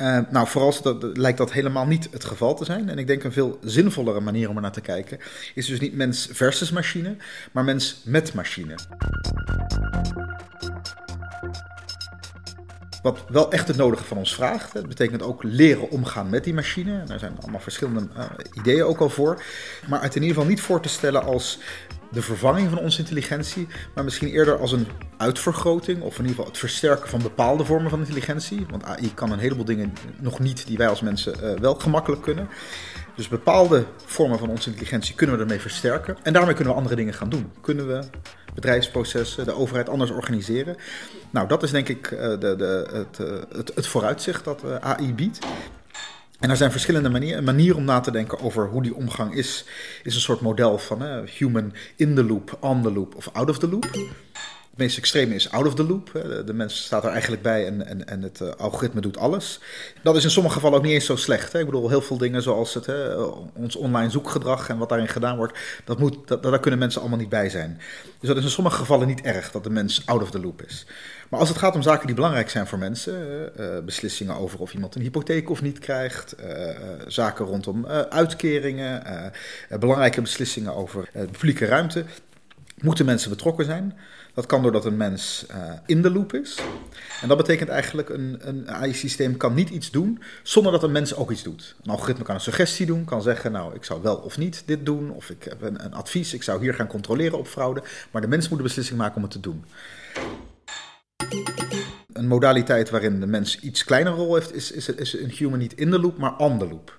Uh, 0.00 0.18
nou, 0.30 0.48
vooral 0.48 0.74
dat, 0.82 1.16
lijkt 1.16 1.38
dat 1.38 1.52
helemaal 1.52 1.86
niet 1.86 2.08
het 2.10 2.24
geval 2.24 2.54
te 2.54 2.64
zijn. 2.64 2.88
En 2.88 2.98
ik 2.98 3.06
denk 3.06 3.24
een 3.24 3.32
veel 3.32 3.58
zinvollere 3.62 4.20
manier 4.20 4.48
om 4.48 4.56
er 4.56 4.62
naar 4.62 4.72
te 4.72 4.80
kijken 4.80 5.18
is 5.54 5.66
dus 5.66 5.80
niet 5.80 5.94
mens 5.94 6.28
versus 6.32 6.70
machine, 6.70 7.16
maar 7.52 7.64
mens 7.64 8.02
met 8.04 8.34
machine. 8.34 8.74
Wat 13.02 13.24
wel 13.28 13.52
echt 13.52 13.68
het 13.68 13.76
nodige 13.76 14.04
van 14.04 14.16
ons 14.16 14.34
vraagt. 14.34 14.72
Dat 14.72 14.88
betekent 14.88 15.22
ook 15.22 15.42
leren 15.42 15.90
omgaan 15.90 16.30
met 16.30 16.44
die 16.44 16.54
machine. 16.54 17.04
Daar 17.04 17.18
zijn 17.18 17.36
allemaal 17.40 17.60
verschillende 17.60 18.08
uh, 18.16 18.24
ideeën 18.52 18.84
ook 18.84 19.00
al 19.00 19.10
voor. 19.10 19.42
Maar 19.88 20.02
het 20.02 20.16
in 20.16 20.22
ieder 20.22 20.36
geval 20.36 20.50
niet 20.50 20.60
voor 20.60 20.80
te 20.80 20.88
stellen 20.88 21.24
als 21.24 21.58
de 22.10 22.22
vervanging 22.22 22.68
van 22.68 22.78
onze 22.78 22.98
intelligentie, 22.98 23.68
maar 23.94 24.04
misschien 24.04 24.28
eerder 24.28 24.58
als 24.58 24.72
een 24.72 24.86
uitvergroting 25.16 26.02
of 26.02 26.12
in 26.12 26.20
ieder 26.20 26.28
geval 26.28 26.46
het 26.46 26.58
versterken 26.58 27.08
van 27.08 27.22
bepaalde 27.22 27.64
vormen 27.64 27.90
van 27.90 27.98
intelligentie. 27.98 28.66
Want 28.70 28.84
AI 28.84 29.14
kan 29.14 29.32
een 29.32 29.38
heleboel 29.38 29.64
dingen 29.64 29.92
nog 30.20 30.38
niet 30.38 30.66
die 30.66 30.76
wij 30.76 30.88
als 30.88 31.00
mensen 31.00 31.34
uh, 31.42 31.58
wel 31.58 31.74
gemakkelijk 31.74 32.22
kunnen. 32.22 32.48
Dus 33.14 33.28
bepaalde 33.28 33.84
vormen 34.04 34.38
van 34.38 34.48
onze 34.48 34.68
intelligentie 34.68 35.14
kunnen 35.14 35.36
we 35.36 35.42
ermee 35.42 35.60
versterken. 35.60 36.16
En 36.22 36.32
daarmee 36.32 36.54
kunnen 36.54 36.72
we 36.72 36.78
andere 36.78 36.96
dingen 36.96 37.14
gaan 37.14 37.28
doen. 37.28 37.52
Kunnen 37.60 37.86
we 37.86 38.04
bedrijfsprocessen, 38.54 39.44
de 39.44 39.54
overheid 39.54 39.88
anders 39.88 40.10
organiseren. 40.10 40.76
Nou, 41.30 41.48
dat 41.48 41.62
is 41.62 41.70
denk 41.70 41.88
ik 41.88 42.10
uh, 42.10 42.20
de, 42.20 42.38
de, 42.38 42.88
het, 42.92 43.18
uh, 43.28 43.56
het, 43.56 43.74
het, 43.74 43.86
vooruitzicht 43.86 44.44
dat 44.44 44.80
AI 44.80 45.14
biedt. 45.14 45.38
En 46.38 46.50
er 46.50 46.56
zijn 46.56 46.70
verschillende 46.70 47.08
manieren. 47.08 47.38
Een 47.38 47.44
manier 47.44 47.76
om 47.76 47.84
na 47.84 48.00
te 48.00 48.10
denken 48.10 48.40
over 48.40 48.68
hoe 48.68 48.82
die 48.82 48.94
omgang 48.94 49.34
is, 49.34 49.64
is 50.02 50.14
een 50.14 50.20
soort 50.20 50.40
model 50.40 50.78
van 50.78 51.26
human 51.38 51.72
in 51.96 52.14
the 52.14 52.24
loop, 52.24 52.56
on 52.60 52.82
the 52.82 52.92
loop 52.92 53.14
of 53.14 53.30
out 53.32 53.50
of 53.50 53.58
the 53.58 53.68
loop. 53.68 53.90
Het 54.78 54.86
meest 54.86 54.98
extreme 54.98 55.34
is 55.34 55.50
out 55.50 55.66
of 55.66 55.74
the 55.74 55.86
loop. 55.86 56.10
De 56.46 56.52
mens 56.52 56.84
staat 56.84 57.04
er 57.04 57.10
eigenlijk 57.10 57.42
bij 57.42 57.66
en, 57.66 57.86
en, 57.86 58.06
en 58.06 58.22
het 58.22 58.40
uh, 58.40 58.50
algoritme 58.50 59.00
doet 59.00 59.16
alles. 59.16 59.60
Dat 60.02 60.16
is 60.16 60.24
in 60.24 60.30
sommige 60.30 60.54
gevallen 60.54 60.78
ook 60.78 60.84
niet 60.84 60.92
eens 60.92 61.04
zo 61.04 61.16
slecht. 61.16 61.54
Ik 61.54 61.64
bedoel, 61.64 61.88
heel 61.88 62.00
veel 62.00 62.18
dingen 62.18 62.42
zoals 62.42 62.74
het, 62.74 62.88
ons 63.54 63.76
online 63.76 64.10
zoekgedrag 64.10 64.68
en 64.68 64.78
wat 64.78 64.88
daarin 64.88 65.08
gedaan 65.08 65.36
wordt, 65.36 65.58
dat 65.84 65.98
moet, 65.98 66.28
dat, 66.28 66.42
daar 66.42 66.60
kunnen 66.60 66.78
mensen 66.78 67.00
allemaal 67.00 67.18
niet 67.18 67.28
bij 67.28 67.48
zijn. 67.50 67.80
Dus 68.18 68.28
dat 68.28 68.36
is 68.36 68.44
in 68.44 68.50
sommige 68.50 68.76
gevallen 68.76 69.06
niet 69.06 69.20
erg 69.20 69.50
dat 69.50 69.64
de 69.64 69.70
mens 69.70 70.02
out 70.06 70.22
of 70.22 70.30
the 70.30 70.40
loop 70.40 70.62
is. 70.62 70.86
Maar 71.28 71.40
als 71.40 71.48
het 71.48 71.58
gaat 71.58 71.74
om 71.74 71.82
zaken 71.82 72.06
die 72.06 72.14
belangrijk 72.14 72.50
zijn 72.50 72.66
voor 72.66 72.78
mensen, 72.78 73.50
uh, 73.60 73.66
beslissingen 73.84 74.36
over 74.36 74.58
of 74.58 74.74
iemand 74.74 74.94
een 74.94 75.02
hypotheek 75.02 75.50
of 75.50 75.62
niet 75.62 75.78
krijgt, 75.78 76.34
zaken 77.06 77.44
rondom 77.44 77.86
uitkeringen, 77.86 79.02
belangrijke 79.80 80.20
beslissingen 80.20 80.74
over 80.74 81.08
publieke 81.30 81.64
ruimte, 81.64 82.04
moeten 82.80 83.04
mensen 83.04 83.30
betrokken 83.30 83.64
zijn. 83.64 83.98
Dat 84.34 84.46
kan 84.46 84.62
doordat 84.62 84.84
een 84.84 84.96
mens 84.96 85.46
in 85.86 86.02
de 86.02 86.10
loop 86.10 86.34
is. 86.34 86.58
En 87.20 87.28
dat 87.28 87.36
betekent 87.36 87.68
eigenlijk 87.68 88.08
een, 88.08 88.38
een 88.40 88.70
AI-systeem 88.70 89.36
kan 89.36 89.54
niet 89.54 89.70
iets 89.70 89.90
doen 89.90 90.22
zonder 90.42 90.72
dat 90.72 90.82
een 90.82 90.92
mens 90.92 91.14
ook 91.14 91.30
iets 91.30 91.42
doet. 91.42 91.76
Een 91.82 91.90
algoritme 91.90 92.24
kan 92.24 92.34
een 92.34 92.40
suggestie 92.40 92.86
doen, 92.86 93.04
kan 93.04 93.22
zeggen, 93.22 93.52
nou, 93.52 93.74
ik 93.74 93.84
zou 93.84 94.02
wel 94.02 94.16
of 94.16 94.38
niet 94.38 94.62
dit 94.66 94.86
doen, 94.86 95.10
of 95.10 95.30
ik 95.30 95.44
heb 95.44 95.62
een, 95.62 95.84
een 95.84 95.94
advies, 95.94 96.34
ik 96.34 96.42
zou 96.42 96.60
hier 96.60 96.74
gaan 96.74 96.86
controleren 96.86 97.38
op 97.38 97.46
fraude, 97.46 97.82
maar 98.10 98.22
de 98.22 98.28
mens 98.28 98.48
moet 98.48 98.58
de 98.58 98.64
beslissing 98.64 98.98
maken 98.98 99.16
om 99.16 99.22
het 99.22 99.30
te 99.30 99.40
doen. 99.40 99.64
Een 102.12 102.26
modaliteit 102.26 102.90
waarin 102.90 103.20
de 103.20 103.26
mens 103.26 103.60
iets 103.60 103.84
kleiner 103.84 104.12
rol 104.12 104.34
heeft, 104.34 104.54
is, 104.54 104.70
is, 104.70 104.88
is 104.88 105.18
een 105.18 105.30
human 105.30 105.58
niet 105.58 105.74
in 105.74 105.90
de 105.90 106.00
loop, 106.00 106.18
maar 106.18 106.36
on 106.36 106.58
the 106.58 106.68
loop. 106.68 106.97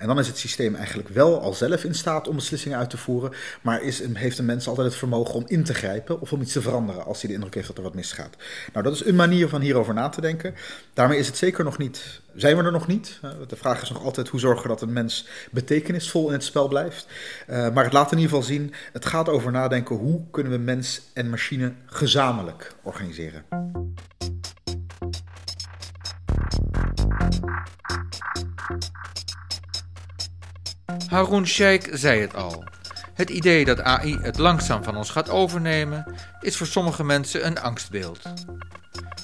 En 0.00 0.06
dan 0.06 0.18
is 0.18 0.26
het 0.26 0.38
systeem 0.38 0.74
eigenlijk 0.74 1.08
wel 1.08 1.40
al 1.40 1.54
zelf 1.54 1.84
in 1.84 1.94
staat 1.94 2.28
om 2.28 2.34
beslissingen 2.34 2.78
uit 2.78 2.90
te 2.90 2.96
voeren, 2.96 3.32
maar 3.62 3.82
is, 3.82 4.02
heeft 4.12 4.38
een 4.38 4.44
mens 4.44 4.68
altijd 4.68 4.86
het 4.86 4.96
vermogen 4.96 5.34
om 5.34 5.44
in 5.46 5.64
te 5.64 5.74
grijpen 5.74 6.20
of 6.20 6.32
om 6.32 6.40
iets 6.40 6.52
te 6.52 6.62
veranderen 6.62 7.04
als 7.04 7.20
hij 7.20 7.28
de 7.28 7.34
indruk 7.34 7.54
heeft 7.54 7.66
dat 7.66 7.76
er 7.76 7.82
wat 7.82 7.94
misgaat. 7.94 8.36
Nou, 8.72 8.84
dat 8.84 8.94
is 8.94 9.04
een 9.04 9.14
manier 9.14 9.48
van 9.48 9.60
hierover 9.60 9.94
na 9.94 10.08
te 10.08 10.20
denken. 10.20 10.54
Daarmee 10.94 11.18
is 11.18 11.26
het 11.26 11.36
zeker 11.36 11.64
nog 11.64 11.78
niet, 11.78 12.20
zijn 12.34 12.56
we 12.56 12.62
er 12.62 12.72
nog 12.72 12.86
niet. 12.86 13.20
De 13.46 13.56
vraag 13.56 13.82
is 13.82 13.90
nog 13.90 14.04
altijd 14.04 14.28
hoe 14.28 14.40
zorgen 14.40 14.68
dat 14.68 14.82
een 14.82 14.92
mens 14.92 15.28
betekenisvol 15.50 16.26
in 16.26 16.32
het 16.32 16.44
spel 16.44 16.68
blijft. 16.68 17.06
Uh, 17.50 17.70
maar 17.70 17.84
het 17.84 17.92
laat 17.92 18.12
in 18.12 18.18
ieder 18.18 18.34
geval 18.34 18.48
zien, 18.48 18.74
het 18.92 19.06
gaat 19.06 19.28
over 19.28 19.50
nadenken 19.52 19.96
hoe 19.96 20.22
kunnen 20.30 20.52
we 20.52 20.58
mens 20.58 21.00
en 21.14 21.30
machine 21.30 21.72
gezamenlijk 21.86 22.74
organiseren. 22.82 23.44
Haroon 31.10 31.46
Sheikh 31.46 31.88
zei 31.92 32.20
het 32.20 32.34
al. 32.34 32.64
Het 33.14 33.30
idee 33.30 33.64
dat 33.64 33.80
AI 33.80 34.18
het 34.22 34.38
langzaam 34.38 34.84
van 34.84 34.96
ons 34.96 35.10
gaat 35.10 35.30
overnemen, 35.30 36.14
is 36.40 36.56
voor 36.56 36.66
sommige 36.66 37.04
mensen 37.04 37.46
een 37.46 37.60
angstbeeld. 37.60 38.22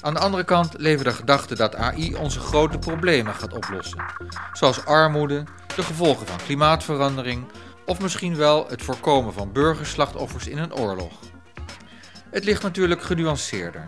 Aan 0.01 0.13
de 0.13 0.19
andere 0.19 0.43
kant 0.43 0.73
leven 0.77 1.05
de 1.05 1.11
gedachte 1.11 1.55
dat 1.55 1.75
AI 1.75 2.15
onze 2.15 2.39
grote 2.39 2.77
problemen 2.77 3.33
gaat 3.33 3.53
oplossen, 3.53 4.05
zoals 4.53 4.85
armoede, 4.85 5.43
de 5.75 5.83
gevolgen 5.83 6.27
van 6.27 6.37
klimaatverandering 6.45 7.45
of 7.85 8.01
misschien 8.01 8.35
wel 8.35 8.67
het 8.69 8.81
voorkomen 8.81 9.33
van 9.33 9.51
burgerslachtoffers 9.51 10.47
in 10.47 10.57
een 10.57 10.73
oorlog. 10.73 11.13
Het 12.29 12.43
ligt 12.43 12.63
natuurlijk 12.63 13.01
genuanceerder. 13.01 13.83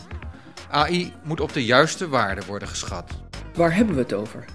AI 0.70 1.14
moet 1.24 1.40
op 1.40 1.54
de 1.54 1.66
juiste 1.66 2.10
waarde 2.10 2.46
worden 2.46 2.68
geschat. 2.68 3.12
Waar 3.54 3.76
hebben 3.76 3.96
we 3.96 4.02
het 4.02 4.14
over? 4.14 4.46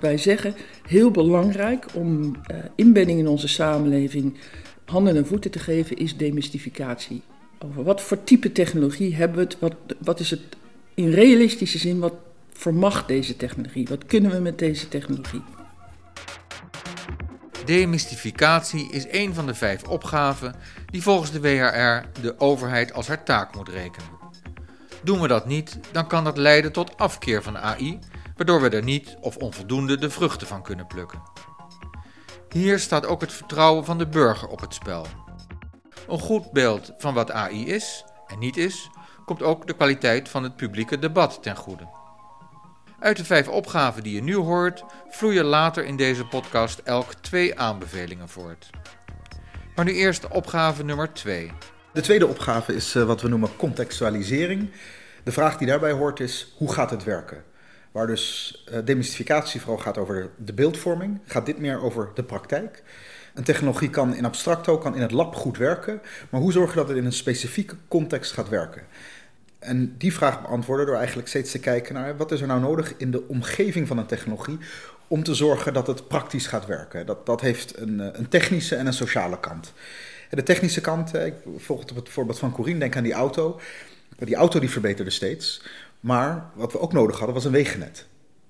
Wij 0.00 0.18
zeggen 0.18 0.54
heel 0.86 1.10
belangrijk 1.10 1.86
om 1.92 2.24
uh, 2.24 2.56
inbedding 2.74 3.18
in 3.18 3.28
onze 3.28 3.48
samenleving 3.48 4.34
handen 4.84 5.16
en 5.16 5.26
voeten 5.26 5.50
te 5.50 5.58
geven, 5.58 5.96
is 5.96 6.16
demystificatie. 6.16 7.22
Over 7.58 7.82
wat 7.82 8.02
voor 8.02 8.24
type 8.24 8.52
technologie 8.52 9.14
hebben 9.14 9.36
we 9.36 9.42
het? 9.42 9.58
Wat, 9.58 9.74
wat 9.98 10.20
is 10.20 10.30
het 10.30 10.40
in 10.94 11.10
realistische 11.10 11.78
zin? 11.78 11.98
Wat 11.98 12.14
vermag 12.52 13.06
deze 13.06 13.36
technologie? 13.36 13.86
Wat 13.88 14.06
kunnen 14.06 14.30
we 14.30 14.38
met 14.38 14.58
deze 14.58 14.88
technologie? 14.88 15.42
Demystificatie 17.64 18.88
is 18.90 19.06
een 19.10 19.34
van 19.34 19.46
de 19.46 19.54
vijf 19.54 19.88
opgaven 19.88 20.54
die 20.90 21.02
volgens 21.02 21.30
de 21.30 21.40
WHR 21.40 22.20
de 22.20 22.34
overheid 22.38 22.92
als 22.92 23.06
haar 23.06 23.24
taak 23.24 23.56
moet 23.56 23.68
rekenen. 23.68 24.08
Doen 25.02 25.20
we 25.20 25.28
dat 25.28 25.46
niet, 25.46 25.78
dan 25.92 26.06
kan 26.08 26.24
dat 26.24 26.36
leiden 26.36 26.72
tot 26.72 26.96
afkeer 26.96 27.42
van 27.42 27.58
AI 27.58 27.98
waardoor 28.36 28.60
we 28.60 28.68
er 28.68 28.82
niet 28.82 29.16
of 29.20 29.36
onvoldoende 29.36 29.98
de 29.98 30.10
vruchten 30.10 30.46
van 30.46 30.62
kunnen 30.62 30.86
plukken. 30.86 31.22
Hier 32.50 32.78
staat 32.78 33.06
ook 33.06 33.20
het 33.20 33.32
vertrouwen 33.32 33.84
van 33.84 33.98
de 33.98 34.06
burger 34.06 34.48
op 34.48 34.60
het 34.60 34.74
spel. 34.74 35.06
Een 36.08 36.18
goed 36.18 36.52
beeld 36.52 36.92
van 36.98 37.14
wat 37.14 37.30
AI 37.30 37.66
is 37.66 38.04
en 38.26 38.38
niet 38.38 38.56
is, 38.56 38.90
komt 39.24 39.42
ook 39.42 39.66
de 39.66 39.74
kwaliteit 39.74 40.28
van 40.28 40.42
het 40.42 40.56
publieke 40.56 40.98
debat 40.98 41.42
ten 41.42 41.56
goede. 41.56 41.88
Uit 42.98 43.16
de 43.16 43.24
vijf 43.24 43.48
opgaven 43.48 44.02
die 44.02 44.14
je 44.14 44.22
nu 44.22 44.34
hoort, 44.34 44.84
vloeien 45.08 45.44
later 45.44 45.84
in 45.84 45.96
deze 45.96 46.26
podcast 46.26 46.78
elk 46.78 47.14
twee 47.14 47.58
aanbevelingen 47.58 48.28
voort. 48.28 48.70
Maar 49.74 49.84
nu 49.84 49.92
eerst 49.92 50.28
opgave 50.28 50.84
nummer 50.84 51.12
2. 51.12 51.52
De 51.92 52.00
tweede 52.00 52.26
opgave 52.26 52.74
is 52.74 52.94
uh, 52.94 53.04
wat 53.04 53.22
we 53.22 53.28
noemen 53.28 53.56
contextualisering. 53.56 54.70
De 55.24 55.32
vraag 55.32 55.56
die 55.56 55.66
daarbij 55.66 55.92
hoort 55.92 56.20
is: 56.20 56.54
hoe 56.56 56.72
gaat 56.72 56.90
het 56.90 57.04
werken? 57.04 57.44
Waar 57.96 58.06
dus 58.06 58.64
uh, 58.72 58.78
demystificatie 58.84 59.60
vooral 59.60 59.78
gaat 59.78 59.98
over 59.98 60.30
de 60.36 60.52
beeldvorming, 60.52 61.18
gaat 61.26 61.46
dit 61.46 61.58
meer 61.58 61.82
over 61.82 62.08
de 62.14 62.22
praktijk. 62.22 62.82
Een 63.34 63.44
technologie 63.44 63.90
kan 63.90 64.14
in 64.14 64.24
abstracto, 64.24 64.78
kan 64.78 64.94
in 64.94 65.02
het 65.02 65.10
lab 65.10 65.34
goed 65.34 65.56
werken, 65.56 66.00
maar 66.30 66.40
hoe 66.40 66.52
zorgen 66.52 66.76
dat 66.76 66.88
het 66.88 66.96
in 66.96 67.04
een 67.04 67.12
specifieke 67.12 67.74
context 67.88 68.32
gaat 68.32 68.48
werken? 68.48 68.82
En 69.58 69.94
die 69.98 70.12
vraag 70.12 70.42
beantwoorden 70.42 70.86
door 70.86 70.96
eigenlijk 70.96 71.28
steeds 71.28 71.50
te 71.50 71.58
kijken 71.58 71.94
naar 71.94 72.16
wat 72.16 72.32
is 72.32 72.40
er 72.40 72.46
nou 72.46 72.60
nodig 72.60 72.94
in 72.96 73.10
de 73.10 73.28
omgeving 73.28 73.88
van 73.88 73.98
een 73.98 74.06
technologie 74.06 74.58
om 75.08 75.22
te 75.22 75.34
zorgen 75.34 75.72
dat 75.72 75.86
het 75.86 76.08
praktisch 76.08 76.46
gaat 76.46 76.66
werken. 76.66 77.06
Dat, 77.06 77.26
dat 77.26 77.40
heeft 77.40 77.78
een, 77.78 78.00
eh, 78.00 78.08
een 78.12 78.28
technische 78.28 78.76
en 78.76 78.86
een 78.86 78.92
sociale 78.92 79.40
kant. 79.40 79.72
De 80.30 80.42
technische 80.42 80.80
kant, 80.80 81.14
ik 81.14 81.34
volg 81.56 81.80
het 81.80 81.90
op 81.90 81.96
het 81.96 82.08
voorbeeld 82.08 82.38
van 82.38 82.52
Corine, 82.52 82.78
denk 82.78 82.96
aan 82.96 83.02
die 83.02 83.12
auto. 83.12 83.60
Die 84.18 84.34
auto 84.34 84.60
die 84.60 84.70
verbeterde 84.70 85.10
steeds. 85.10 85.62
Maar 86.00 86.50
wat 86.54 86.72
we 86.72 86.80
ook 86.80 86.92
nodig 86.92 87.16
hadden 87.16 87.34
was 87.34 87.44
een 87.44 87.52
wegennet. 87.52 88.06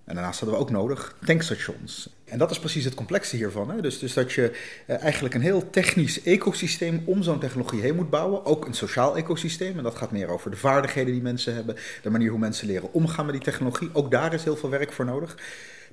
En 0.06 0.14
daarnaast 0.14 0.40
hadden 0.40 0.58
we 0.58 0.64
ook 0.64 0.70
nodig 0.70 1.14
tankstations. 1.24 2.08
En 2.24 2.38
dat 2.38 2.50
is 2.50 2.58
precies 2.58 2.84
het 2.84 2.94
complexe 2.94 3.36
hiervan. 3.36 3.70
Hè? 3.70 3.80
Dus, 3.80 3.98
dus 3.98 4.14
dat 4.14 4.32
je 4.32 4.56
eh, 4.86 5.02
eigenlijk 5.02 5.34
een 5.34 5.40
heel 5.40 5.70
technisch 5.70 6.22
ecosysteem 6.22 7.02
om 7.04 7.22
zo'n 7.22 7.38
technologie 7.38 7.80
heen 7.80 7.94
moet 7.94 8.10
bouwen. 8.10 8.44
Ook 8.44 8.66
een 8.66 8.74
sociaal 8.74 9.16
ecosysteem. 9.16 9.76
En 9.76 9.82
dat 9.82 9.96
gaat 9.96 10.10
meer 10.10 10.28
over 10.28 10.50
de 10.50 10.56
vaardigheden 10.56 11.12
die 11.12 11.22
mensen 11.22 11.54
hebben. 11.54 11.76
De 12.02 12.10
manier 12.10 12.30
hoe 12.30 12.38
mensen 12.38 12.66
leren 12.66 12.92
omgaan 12.92 13.24
met 13.24 13.34
die 13.34 13.44
technologie. 13.44 13.90
Ook 13.92 14.10
daar 14.10 14.34
is 14.34 14.44
heel 14.44 14.56
veel 14.56 14.70
werk 14.70 14.92
voor 14.92 15.04
nodig. 15.04 15.38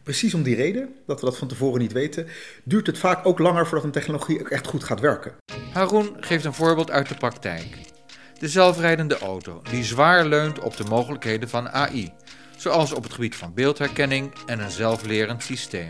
Precies 0.03 0.33
om 0.33 0.43
die 0.43 0.55
reden, 0.55 0.95
dat 1.05 1.19
we 1.19 1.25
dat 1.25 1.37
van 1.37 1.47
tevoren 1.47 1.79
niet 1.79 1.91
weten, 1.91 2.27
duurt 2.63 2.87
het 2.87 2.97
vaak 2.97 3.25
ook 3.25 3.39
langer 3.39 3.65
voordat 3.65 3.83
een 3.83 3.91
technologie 3.91 4.39
ook 4.39 4.49
echt 4.49 4.67
goed 4.67 4.83
gaat 4.83 4.99
werken. 4.99 5.33
Haroon 5.71 6.15
geeft 6.19 6.45
een 6.45 6.53
voorbeeld 6.53 6.91
uit 6.91 7.07
de 7.07 7.15
praktijk 7.15 7.92
de 8.43 8.49
zelfrijdende 8.49 9.17
auto, 9.17 9.61
die 9.69 9.83
zwaar 9.83 10.25
leunt 10.25 10.59
op 10.59 10.77
de 10.77 10.83
mogelijkheden 10.83 11.49
van 11.49 11.69
AI, 11.69 12.13
zoals 12.57 12.93
op 12.93 13.03
het 13.03 13.13
gebied 13.13 13.35
van 13.35 13.53
beeldherkenning 13.53 14.33
en 14.45 14.59
een 14.59 14.71
zelflerend 14.71 15.43
systeem. 15.43 15.89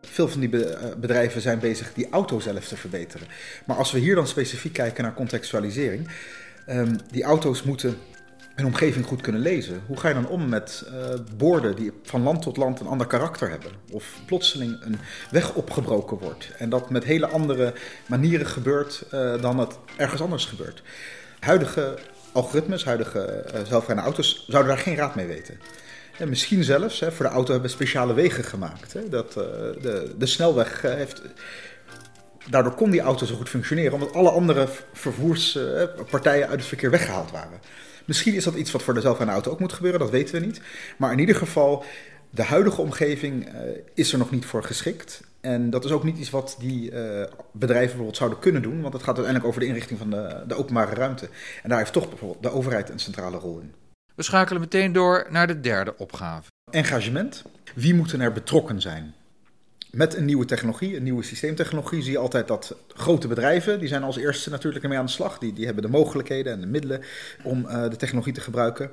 Veel 0.00 0.28
van 0.28 0.40
die 0.40 0.64
eh, 0.64 0.96
bedrijven 0.96 1.40
zijn 1.40 1.58
bezig 1.58 1.92
die 1.92 2.08
auto 2.10 2.40
zelf 2.40 2.68
te 2.68 2.76
verbeteren. 2.76 3.26
Maar 3.66 3.76
als 3.76 3.92
we 3.92 3.98
hier 3.98 4.14
dan 4.14 4.26
specifiek 4.26 4.72
kijken 4.72 5.04
naar 5.04 5.14
contextualisering, 5.14 6.08
um, 6.68 6.96
die 7.10 7.22
auto's 7.22 7.62
moeten 7.62 7.98
een 8.56 8.66
omgeving 8.66 9.06
goed 9.06 9.20
kunnen 9.20 9.40
lezen. 9.40 9.82
Hoe 9.86 9.96
ga 9.96 10.08
je 10.08 10.14
dan 10.14 10.28
om 10.28 10.48
met 10.48 10.84
uh, 10.86 11.14
borden 11.36 11.76
die 11.76 11.92
van 12.02 12.22
land 12.22 12.42
tot 12.42 12.56
land 12.56 12.80
een 12.80 12.86
ander 12.86 13.06
karakter 13.06 13.50
hebben? 13.50 13.70
Of 13.90 14.20
plotseling 14.26 14.78
een 14.80 14.98
weg 15.30 15.54
opgebroken 15.54 16.18
wordt 16.18 16.50
en 16.58 16.68
dat 16.68 16.90
met 16.90 17.04
hele 17.04 17.26
andere 17.26 17.74
manieren 18.08 18.46
gebeurt 18.46 19.04
uh, 19.14 19.42
dan 19.42 19.58
het 19.58 19.78
ergens 19.96 20.20
anders 20.20 20.44
gebeurt. 20.44 20.82
Huidige 21.42 21.98
algoritmes, 22.32 22.84
huidige 22.84 23.44
uh, 23.46 23.52
zelfrijdende 23.52 24.02
auto's, 24.02 24.44
zouden 24.48 24.74
daar 24.74 24.82
geen 24.82 24.96
raad 24.96 25.14
mee 25.14 25.26
weten. 25.26 25.60
En 26.18 26.28
misschien 26.28 26.64
zelfs, 26.64 27.00
hè, 27.00 27.12
voor 27.12 27.24
de 27.24 27.32
auto 27.32 27.52
hebben 27.52 27.70
we 27.70 27.76
speciale 27.76 28.14
wegen 28.14 28.44
gemaakt. 28.44 28.92
Hè, 28.92 29.08
dat, 29.08 29.32
de, 29.32 30.14
de 30.18 30.26
snelweg 30.26 30.82
heeft 30.82 31.22
daardoor 32.50 32.74
kon 32.74 32.90
die 32.90 33.00
auto 33.00 33.26
zo 33.26 33.34
goed 33.34 33.48
functioneren, 33.48 33.92
omdat 33.92 34.14
alle 34.14 34.30
andere 34.30 34.68
vervoerspartijen 34.92 36.48
uit 36.48 36.58
het 36.58 36.68
verkeer 36.68 36.90
weggehaald 36.90 37.30
waren. 37.30 37.60
Misschien 38.04 38.34
is 38.34 38.44
dat 38.44 38.54
iets 38.54 38.70
wat 38.70 38.82
voor 38.82 38.94
de 38.94 39.00
zelfrijdende 39.00 39.40
auto 39.40 39.50
ook 39.50 39.60
moet 39.60 39.72
gebeuren, 39.72 40.00
dat 40.00 40.10
weten 40.10 40.40
we 40.40 40.46
niet. 40.46 40.60
Maar 40.96 41.12
in 41.12 41.18
ieder 41.18 41.36
geval, 41.36 41.84
de 42.30 42.42
huidige 42.42 42.80
omgeving 42.80 43.48
is 43.94 44.12
er 44.12 44.18
nog 44.18 44.30
niet 44.30 44.46
voor 44.46 44.64
geschikt. 44.64 45.20
En 45.42 45.70
dat 45.70 45.84
is 45.84 45.90
ook 45.90 46.04
niet 46.04 46.18
iets 46.18 46.30
wat 46.30 46.56
die 46.58 46.90
uh, 46.90 47.24
bedrijven 47.52 47.86
bijvoorbeeld 47.86 48.16
zouden 48.16 48.38
kunnen 48.38 48.62
doen, 48.62 48.80
want 48.80 48.92
het 48.92 49.02
gaat 49.02 49.16
uiteindelijk 49.16 49.46
over 49.46 49.60
de 49.60 49.66
inrichting 49.66 49.98
van 49.98 50.10
de, 50.10 50.42
de 50.46 50.54
openbare 50.54 50.94
ruimte. 50.94 51.28
En 51.62 51.68
daar 51.68 51.78
heeft 51.78 51.92
toch 51.92 52.08
bijvoorbeeld 52.08 52.42
de 52.42 52.50
overheid 52.50 52.90
een 52.90 52.98
centrale 52.98 53.36
rol 53.36 53.58
in. 53.58 53.74
We 54.14 54.22
schakelen 54.22 54.60
meteen 54.60 54.92
door 54.92 55.26
naar 55.30 55.46
de 55.46 55.60
derde 55.60 55.94
opgave. 55.96 56.50
Engagement. 56.70 57.44
Wie 57.74 57.94
moeten 57.94 58.20
er 58.20 58.32
betrokken 58.32 58.80
zijn? 58.80 59.14
met 59.92 60.16
een 60.16 60.24
nieuwe 60.24 60.44
technologie, 60.44 60.96
een 60.96 61.02
nieuwe 61.02 61.22
systeemtechnologie, 61.22 62.02
zie 62.02 62.12
je 62.12 62.18
altijd 62.18 62.48
dat 62.48 62.76
grote 62.88 63.28
bedrijven, 63.28 63.78
die 63.78 63.88
zijn 63.88 64.02
als 64.02 64.16
eerste 64.16 64.50
natuurlijk 64.50 64.82
ermee 64.82 64.98
aan 64.98 65.06
de 65.06 65.10
slag. 65.10 65.38
Die, 65.38 65.52
die 65.52 65.64
hebben 65.64 65.82
de 65.82 65.90
mogelijkheden 65.90 66.52
en 66.52 66.60
de 66.60 66.66
middelen 66.66 67.02
om 67.42 67.64
uh, 67.64 67.82
de 67.88 67.96
technologie 67.96 68.32
te 68.32 68.40
gebruiken. 68.40 68.90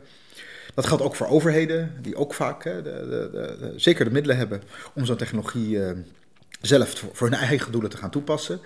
Dat 0.73 0.85
geldt 0.85 1.03
ook 1.03 1.15
voor 1.15 1.27
overheden, 1.27 1.93
die 2.01 2.15
ook 2.15 2.33
vaak 2.33 2.63
de, 2.63 2.81
de, 2.83 3.29
de, 3.31 3.73
zeker 3.75 4.05
de 4.05 4.11
middelen 4.11 4.37
hebben 4.37 4.61
om 4.93 5.05
zo'n 5.05 5.17
technologie 5.17 5.69
uh, 5.69 5.91
zelf 6.61 7.03
voor, 7.13 7.29
hun 7.29 7.39
eigen 7.39 7.71
doelen 7.71 7.89
te 7.89 7.97
gaan 7.97 8.09
toepassen. 8.09 8.59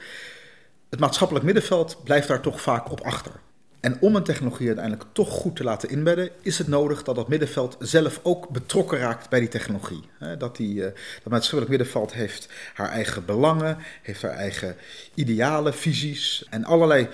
Het 0.89 0.99
maatschappelijk 0.99 1.45
middenveld 1.45 2.03
blijft 2.03 2.27
daar 2.27 2.41
toch 2.41 2.61
vaak 2.61 2.91
op 2.91 3.01
achter. 3.01 3.31
En 3.79 3.97
om 3.99 4.15
een 4.15 4.23
technologie 4.23 4.67
uiteindelijk 4.67 5.05
toch 5.11 5.29
goed 5.29 5.55
te 5.55 5.63
laten 5.63 5.89
inbedden, 5.89 6.29
is 6.41 6.57
het 6.57 6.67
nodig 6.67 7.03
dat 7.03 7.15
dat 7.15 7.27
middenveld 7.27 7.75
zelf 7.79 8.19
ook 8.23 8.49
betrokken 8.49 8.97
raakt 8.97 9.29
bij 9.29 9.39
die 9.39 9.49
technologie. 9.49 10.03
Dat, 10.37 10.55
die, 10.55 10.85
eh, 10.85 10.93
dat 11.23 11.31
maatschappelijk 11.31 11.69
middenveld 11.69 12.13
heeft 12.13 12.49
haar 12.73 12.89
eigen 12.89 13.25
belangen, 13.25 13.77
heeft 14.01 14.21
haar 14.21 14.31
eigen 14.31 14.75
idealen, 15.13 15.73
visies 15.73 16.45
en 16.49 16.63
allerlei 16.63 17.07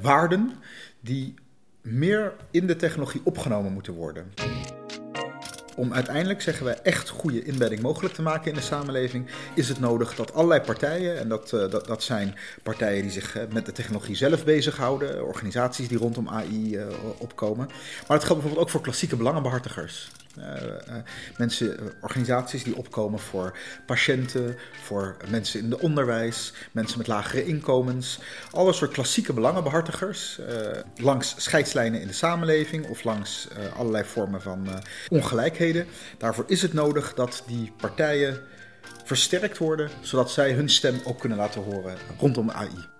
waarden 0.00 0.52
die 1.00 1.34
meer 1.80 2.32
in 2.50 2.66
de 2.66 2.76
technologie 2.76 3.20
opgenomen 3.24 3.72
moeten 3.72 3.92
worden. 3.92 4.32
Om 5.76 5.92
uiteindelijk, 5.92 6.42
zeggen 6.42 6.66
we, 6.66 6.72
echt 6.72 7.08
goede 7.08 7.44
inbedding 7.44 7.82
mogelijk 7.82 8.14
te 8.14 8.22
maken 8.22 8.48
in 8.48 8.54
de 8.54 8.60
samenleving, 8.60 9.26
is 9.54 9.68
het 9.68 9.80
nodig 9.80 10.14
dat 10.14 10.34
allerlei 10.34 10.60
partijen, 10.60 11.18
en 11.18 11.28
dat, 11.28 11.52
uh, 11.52 11.70
dat, 11.70 11.86
dat 11.86 12.02
zijn 12.02 12.34
partijen 12.62 13.02
die 13.02 13.10
zich 13.10 13.36
uh, 13.36 13.42
met 13.52 13.66
de 13.66 13.72
technologie 13.72 14.16
zelf 14.16 14.44
bezighouden, 14.44 15.26
organisaties 15.26 15.88
die 15.88 15.98
rondom 15.98 16.28
AI 16.28 16.76
uh, 16.76 16.86
opkomen, 17.18 17.66
maar 18.08 18.16
het 18.16 18.26
geldt 18.26 18.42
bijvoorbeeld 18.42 18.58
ook 18.58 18.70
voor 18.70 18.80
klassieke 18.80 19.16
belangenbehartigers. 19.16 20.10
Uh, 20.38 20.44
uh, 20.44 20.94
mensen, 21.36 21.92
organisaties 22.00 22.64
die 22.64 22.76
opkomen 22.76 23.18
voor 23.18 23.58
patiënten, 23.86 24.56
voor 24.82 25.16
mensen 25.28 25.60
in 25.60 25.70
het 25.70 25.80
onderwijs, 25.80 26.52
mensen 26.72 26.98
met 26.98 27.06
lagere 27.06 27.44
inkomens. 27.44 28.18
Alle 28.50 28.72
soort 28.72 28.92
klassieke 28.92 29.32
belangenbehartigers 29.32 30.40
langs 30.96 31.34
scheidslijnen 31.36 32.00
in 32.00 32.06
de 32.06 32.12
samenleving 32.12 32.86
of 32.86 33.04
langs 33.04 33.48
allerlei 33.76 34.04
vormen 34.04 34.42
van 34.42 34.68
ongelijkheden. 35.08 35.86
Daarvoor 36.18 36.44
is 36.46 36.62
het 36.62 36.72
nodig 36.72 37.14
dat 37.14 37.42
die 37.46 37.72
partijen 37.76 38.40
versterkt 39.04 39.58
worden, 39.58 39.90
zodat 40.00 40.30
zij 40.30 40.52
hun 40.52 40.68
stem 40.68 41.00
ook 41.04 41.20
kunnen 41.20 41.38
laten 41.38 41.62
horen 41.62 41.96
rondom 42.18 42.50
AI. 42.50 42.91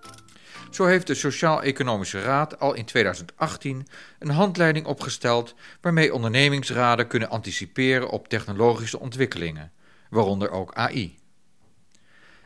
Zo 0.73 0.85
heeft 0.85 1.07
de 1.07 1.13
Sociaal-Economische 1.13 2.21
Raad 2.21 2.59
al 2.59 2.73
in 2.73 2.85
2018 2.85 3.87
een 4.19 4.29
handleiding 4.29 4.85
opgesteld 4.85 5.55
waarmee 5.81 6.13
ondernemingsraden 6.13 7.07
kunnen 7.07 7.29
anticiperen 7.29 8.09
op 8.09 8.27
technologische 8.27 8.99
ontwikkelingen, 8.99 9.71
waaronder 10.09 10.51
ook 10.51 10.73
AI. 10.73 11.17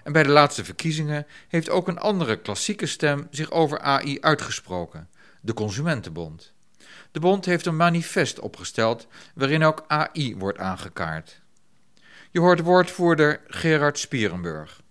En 0.04 0.12
bij 0.12 0.24
de 0.24 0.30
laatste 0.30 0.66
verkiezingen 0.66 1.28
heeft 1.48 1.70
ook 1.70 1.88
een 1.88 2.00
andere 2.00 2.42
klassieke 2.42 2.86
stem 2.86 3.28
zich 3.32 3.52
over 3.52 3.80
AI 3.80 4.18
uitgesproken, 4.22 5.10
de 5.42 5.54
Consumentenbond. 5.54 6.54
De 7.12 7.20
bond 7.20 7.46
heeft 7.46 7.66
een 7.66 7.76
manifest 7.76 8.40
opgesteld 8.40 9.08
waarin 9.36 9.64
ook 9.64 9.84
AI 9.88 10.36
wordt 10.38 10.58
aangekaart. 10.58 11.42
Je 12.32 12.40
hoort 12.40 12.62
woordvoerder 12.62 13.42
Gerard 13.48 14.00
Spierenburg. 14.00 14.86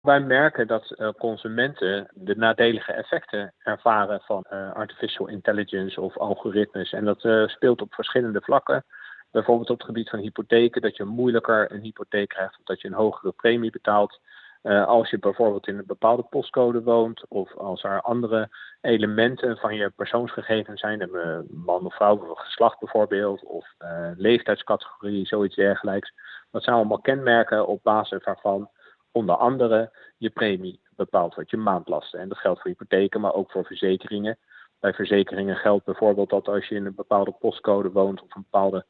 Wij 0.00 0.20
merken 0.20 0.66
dat 0.66 0.94
uh, 0.96 1.08
consumenten 1.18 2.08
de 2.14 2.36
nadelige 2.36 2.92
effecten 2.92 3.52
ervaren 3.58 4.20
van 4.20 4.44
uh, 4.52 4.72
artificial 4.72 5.28
intelligence 5.28 6.00
of 6.00 6.18
algoritmes. 6.18 6.92
En 6.92 7.04
dat 7.04 7.24
uh, 7.24 7.48
speelt 7.48 7.80
op 7.82 7.94
verschillende 7.94 8.40
vlakken. 8.40 8.84
Bijvoorbeeld 9.30 9.70
op 9.70 9.78
het 9.78 9.86
gebied 9.86 10.08
van 10.08 10.18
hypotheken, 10.18 10.82
dat 10.82 10.96
je 10.96 11.04
moeilijker 11.04 11.72
een 11.72 11.80
hypotheek 11.80 12.28
krijgt 12.28 12.58
of 12.58 12.64
dat 12.64 12.80
je 12.80 12.88
een 12.88 12.94
hogere 12.94 13.32
premie 13.32 13.70
betaalt. 13.70 14.20
als 14.86 15.10
je 15.10 15.18
bijvoorbeeld 15.18 15.66
in 15.66 15.78
een 15.78 15.86
bepaalde 15.86 16.22
postcode 16.22 16.82
woont 16.82 17.24
of 17.28 17.56
als 17.56 17.82
er 17.82 18.00
andere 18.00 18.48
elementen 18.80 19.56
van 19.56 19.74
je 19.74 19.90
persoonsgegevens 19.90 20.80
zijn, 20.80 21.10
man 21.50 21.86
of 21.86 21.94
vrouw, 21.94 22.30
of 22.30 22.38
geslacht 22.38 22.78
bijvoorbeeld, 22.78 23.44
of 23.44 23.74
leeftijdscategorie, 24.16 25.26
zoiets 25.26 25.56
dergelijks. 25.56 26.12
Dat 26.50 26.62
zijn 26.62 26.76
allemaal 26.76 27.00
kenmerken 27.00 27.66
op 27.66 27.82
basis 27.82 28.24
waarvan 28.24 28.70
onder 29.12 29.36
andere 29.36 29.92
je 30.16 30.30
premie 30.30 30.80
bepaald 30.96 31.34
wordt, 31.34 31.50
je 31.50 31.56
maandlasten. 31.56 32.20
En 32.20 32.28
dat 32.28 32.38
geldt 32.38 32.60
voor 32.60 32.70
hypotheken, 32.70 33.20
maar 33.20 33.34
ook 33.34 33.50
voor 33.50 33.64
verzekeringen. 33.64 34.38
Bij 34.80 34.92
verzekeringen 34.92 35.56
geldt 35.56 35.84
bijvoorbeeld 35.84 36.30
dat 36.30 36.48
als 36.48 36.68
je 36.68 36.74
in 36.74 36.86
een 36.86 36.94
bepaalde 36.94 37.32
postcode 37.38 37.90
woont 37.90 38.22
of 38.22 38.34
een 38.34 38.46
bepaalde 38.50 38.86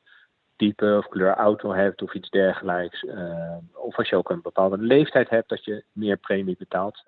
type 0.56 0.96
of 0.98 1.08
kleur 1.08 1.34
auto 1.34 1.72
hebt 1.72 2.02
of 2.02 2.14
iets 2.14 2.30
dergelijks, 2.30 3.02
uh, 3.02 3.56
of 3.72 3.96
als 3.96 4.08
je 4.08 4.16
ook 4.16 4.30
een 4.30 4.42
bepaalde 4.42 4.78
leeftijd 4.78 5.30
hebt, 5.30 5.48
dat 5.48 5.64
je 5.64 5.84
meer 5.92 6.16
premie 6.16 6.56
betaalt. 6.58 7.04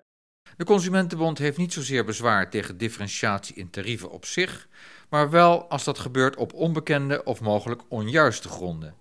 De 0.57 0.65
Consumentenbond 0.65 1.37
heeft 1.37 1.57
niet 1.57 1.73
zozeer 1.73 2.05
bezwaar 2.05 2.49
tegen 2.49 2.77
differentiatie 2.77 3.55
in 3.55 3.69
tarieven 3.69 4.11
op 4.11 4.25
zich, 4.25 4.67
maar 5.09 5.29
wel 5.29 5.69
als 5.69 5.83
dat 5.83 5.99
gebeurt 5.99 6.35
op 6.35 6.53
onbekende 6.53 7.23
of 7.23 7.41
mogelijk 7.41 7.81
onjuiste 7.89 8.49
gronden. 8.49 8.95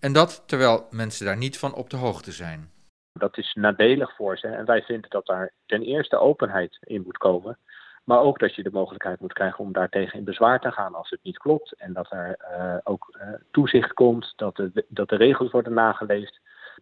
En 0.00 0.12
dat 0.12 0.42
terwijl 0.46 0.86
mensen 0.90 1.26
daar 1.26 1.36
niet 1.36 1.58
van 1.58 1.74
op 1.74 1.90
de 1.90 1.96
hoogte 1.96 2.32
zijn. 2.32 2.72
Dat 3.18 3.38
is 3.38 3.54
nadelig 3.54 4.14
voor 4.16 4.38
ze. 4.38 4.48
En 4.48 4.64
wij 4.64 4.82
vinden 4.82 5.10
dat 5.10 5.26
daar 5.26 5.52
ten 5.66 5.82
eerste 5.82 6.18
openheid 6.18 6.78
in 6.80 7.02
moet 7.02 7.18
komen. 7.18 7.58
Maar 8.04 8.18
ook 8.20 8.38
dat 8.38 8.54
je 8.54 8.62
de 8.62 8.70
mogelijkheid 8.70 9.20
moet 9.20 9.32
krijgen 9.32 9.58
om 9.58 9.72
daartegen 9.72 10.18
in 10.18 10.24
bezwaar 10.24 10.60
te 10.60 10.70
gaan 10.70 10.94
als 10.94 11.10
het 11.10 11.20
niet 11.22 11.38
klopt. 11.38 11.74
En 11.76 11.92
dat 11.92 12.10
er 12.10 12.38
uh, 12.58 12.76
ook 12.82 13.18
uh, 13.20 13.28
toezicht 13.50 13.92
komt, 13.92 14.32
dat 14.36 14.56
de, 14.56 14.84
dat 14.88 15.08
de 15.08 15.16
regels 15.16 15.50
worden 15.50 15.72
nageleefd. 15.72 16.40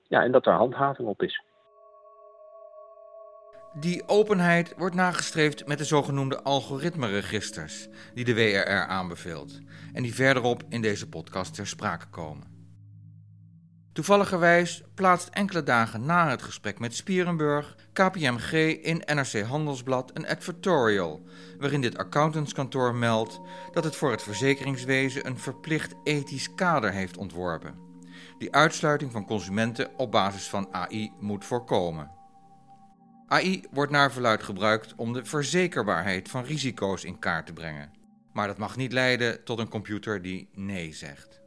Ja, 0.08 0.22
en 0.22 0.32
dat 0.32 0.46
er 0.46 0.52
handhaving 0.52 1.08
op 1.08 1.22
is. 1.22 1.42
Die 3.72 4.08
openheid 4.08 4.74
wordt 4.76 4.94
nagestreefd 4.94 5.66
met 5.66 5.78
de 5.78 5.84
zogenoemde 5.84 6.42
algoritmeregisters 6.42 7.88
die 8.14 8.24
de 8.24 8.34
WRR 8.34 8.86
aanbeveelt 8.86 9.60
en 9.92 10.02
die 10.02 10.14
verderop 10.14 10.62
in 10.68 10.82
deze 10.82 11.08
podcast 11.08 11.54
ter 11.54 11.66
sprake 11.66 12.08
komen. 12.10 12.51
Toevalligerwijs 13.92 14.82
plaatst 14.94 15.28
enkele 15.28 15.62
dagen 15.62 16.06
na 16.06 16.28
het 16.28 16.42
gesprek 16.42 16.78
met 16.78 16.96
Spierenburg 16.96 17.76
KPMG 17.92 18.52
in 18.82 19.02
NRC 19.14 19.42
Handelsblad 19.42 20.10
een 20.14 20.28
advertorial, 20.28 21.22
waarin 21.58 21.80
dit 21.80 21.98
accountantskantoor 21.98 22.94
meldt 22.94 23.40
dat 23.72 23.84
het 23.84 23.96
voor 23.96 24.10
het 24.10 24.22
verzekeringswezen 24.22 25.26
een 25.26 25.38
verplicht 25.38 25.94
ethisch 26.04 26.54
kader 26.54 26.92
heeft 26.92 27.16
ontworpen, 27.16 27.74
die 28.38 28.52
uitsluiting 28.52 29.12
van 29.12 29.26
consumenten 29.26 29.98
op 29.98 30.10
basis 30.10 30.48
van 30.48 30.68
AI 30.74 31.12
moet 31.20 31.44
voorkomen. 31.44 32.10
AI 33.26 33.64
wordt 33.70 33.92
naar 33.92 34.12
verluid 34.12 34.42
gebruikt 34.42 34.94
om 34.96 35.12
de 35.12 35.24
verzekerbaarheid 35.24 36.28
van 36.28 36.44
risico's 36.44 37.04
in 37.04 37.18
kaart 37.18 37.46
te 37.46 37.52
brengen, 37.52 37.92
maar 38.32 38.46
dat 38.46 38.58
mag 38.58 38.76
niet 38.76 38.92
leiden 38.92 39.44
tot 39.44 39.58
een 39.58 39.68
computer 39.68 40.22
die 40.22 40.48
nee 40.52 40.92
zegt. 40.92 41.41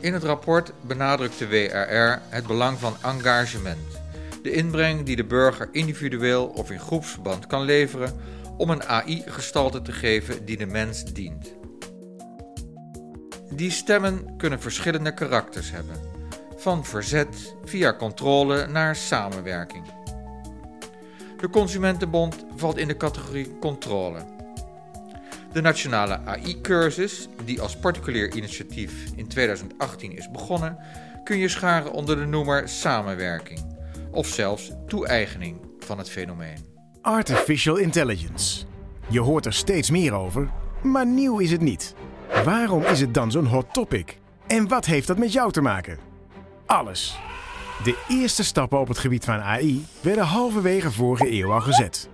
In 0.00 0.12
het 0.12 0.22
rapport 0.22 0.72
benadrukt 0.80 1.38
de 1.38 1.48
WRR 1.48 2.22
het 2.28 2.46
belang 2.46 2.78
van 2.78 2.96
engagement, 3.02 4.00
de 4.42 4.52
inbreng 4.52 5.06
die 5.06 5.16
de 5.16 5.24
burger 5.24 5.68
individueel 5.72 6.46
of 6.46 6.70
in 6.70 6.80
groepsverband 6.80 7.46
kan 7.46 7.62
leveren 7.62 8.20
om 8.56 8.70
een 8.70 8.82
AI 8.82 9.22
gestalte 9.26 9.82
te 9.82 9.92
geven 9.92 10.44
die 10.44 10.56
de 10.56 10.66
mens 10.66 11.04
dient. 11.04 11.54
Die 13.50 13.70
stemmen 13.70 14.36
kunnen 14.36 14.60
verschillende 14.60 15.14
karakters 15.14 15.70
hebben. 15.70 16.08
van 16.56 16.84
verzet 16.84 17.54
via 17.64 17.94
controle 17.96 18.66
naar 18.66 18.96
samenwerking. 18.96 19.84
De 21.38 21.48
Consumentenbond 21.48 22.44
valt 22.56 22.76
in 22.76 22.88
de 22.88 22.96
categorie 22.96 23.58
controle. 23.58 24.39
De 25.52 25.60
nationale 25.60 26.20
AI-cursus, 26.24 27.28
die 27.44 27.60
als 27.60 27.76
particulier 27.76 28.34
initiatief 28.34 28.92
in 29.16 29.28
2018 29.28 30.16
is 30.16 30.30
begonnen, 30.30 30.78
kun 31.24 31.38
je 31.38 31.48
scharen 31.48 31.92
onder 31.92 32.16
de 32.16 32.26
noemer 32.26 32.68
samenwerking 32.68 33.78
of 34.10 34.26
zelfs 34.26 34.72
toe-eigening 34.86 35.56
van 35.78 35.98
het 35.98 36.10
fenomeen. 36.10 36.64
Artificial 37.02 37.76
intelligence. 37.76 38.64
Je 39.08 39.20
hoort 39.20 39.46
er 39.46 39.52
steeds 39.52 39.90
meer 39.90 40.12
over, 40.12 40.50
maar 40.82 41.06
nieuw 41.06 41.38
is 41.38 41.50
het 41.50 41.60
niet. 41.60 41.94
Waarom 42.44 42.82
is 42.82 43.00
het 43.00 43.14
dan 43.14 43.30
zo'n 43.30 43.46
hot 43.46 43.72
topic? 43.72 44.18
En 44.46 44.68
wat 44.68 44.84
heeft 44.84 45.06
dat 45.06 45.18
met 45.18 45.32
jou 45.32 45.52
te 45.52 45.60
maken? 45.60 45.98
Alles. 46.66 47.18
De 47.84 48.04
eerste 48.08 48.44
stappen 48.44 48.80
op 48.80 48.88
het 48.88 48.98
gebied 48.98 49.24
van 49.24 49.40
AI 49.40 49.86
werden 50.00 50.24
halverwege 50.24 50.90
vorige 50.90 51.32
eeuw 51.32 51.52
al 51.52 51.60
gezet. 51.60 52.08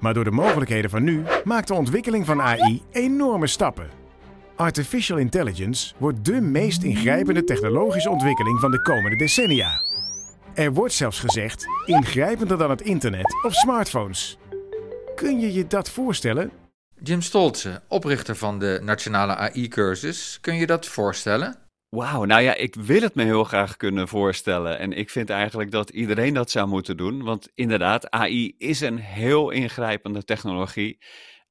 Maar 0.00 0.14
door 0.14 0.24
de 0.24 0.30
mogelijkheden 0.30 0.90
van 0.90 1.04
nu 1.04 1.22
maakt 1.44 1.68
de 1.68 1.74
ontwikkeling 1.74 2.26
van 2.26 2.42
AI 2.42 2.82
enorme 2.92 3.46
stappen. 3.46 3.88
Artificial 4.56 5.18
intelligence 5.18 5.94
wordt 5.98 6.24
de 6.24 6.40
meest 6.40 6.82
ingrijpende 6.82 7.44
technologische 7.44 8.10
ontwikkeling 8.10 8.60
van 8.60 8.70
de 8.70 8.82
komende 8.82 9.16
decennia. 9.16 9.82
Er 10.54 10.72
wordt 10.72 10.94
zelfs 10.94 11.20
gezegd 11.20 11.64
ingrijpender 11.84 12.58
dan 12.58 12.70
het 12.70 12.80
internet 12.80 13.36
of 13.42 13.54
smartphones. 13.54 14.38
Kun 15.14 15.40
je 15.40 15.52
je 15.52 15.66
dat 15.66 15.90
voorstellen? 15.90 16.50
Jim 17.02 17.22
Stolze, 17.22 17.82
oprichter 17.88 18.36
van 18.36 18.58
de 18.58 18.80
Nationale 18.82 19.36
AI-cursus, 19.36 20.38
kun 20.40 20.54
je 20.54 20.66
dat 20.66 20.86
voorstellen? 20.86 21.65
Wauw, 21.88 22.24
nou 22.24 22.42
ja, 22.42 22.54
ik 22.54 22.74
wil 22.74 23.00
het 23.00 23.14
me 23.14 23.24
heel 23.24 23.44
graag 23.44 23.76
kunnen 23.76 24.08
voorstellen. 24.08 24.78
En 24.78 24.92
ik 24.92 25.10
vind 25.10 25.30
eigenlijk 25.30 25.70
dat 25.70 25.90
iedereen 25.90 26.34
dat 26.34 26.50
zou 26.50 26.68
moeten 26.68 26.96
doen. 26.96 27.22
Want 27.22 27.50
inderdaad, 27.54 28.10
AI 28.10 28.54
is 28.58 28.80
een 28.80 28.98
heel 28.98 29.50
ingrijpende 29.50 30.24
technologie. 30.24 30.98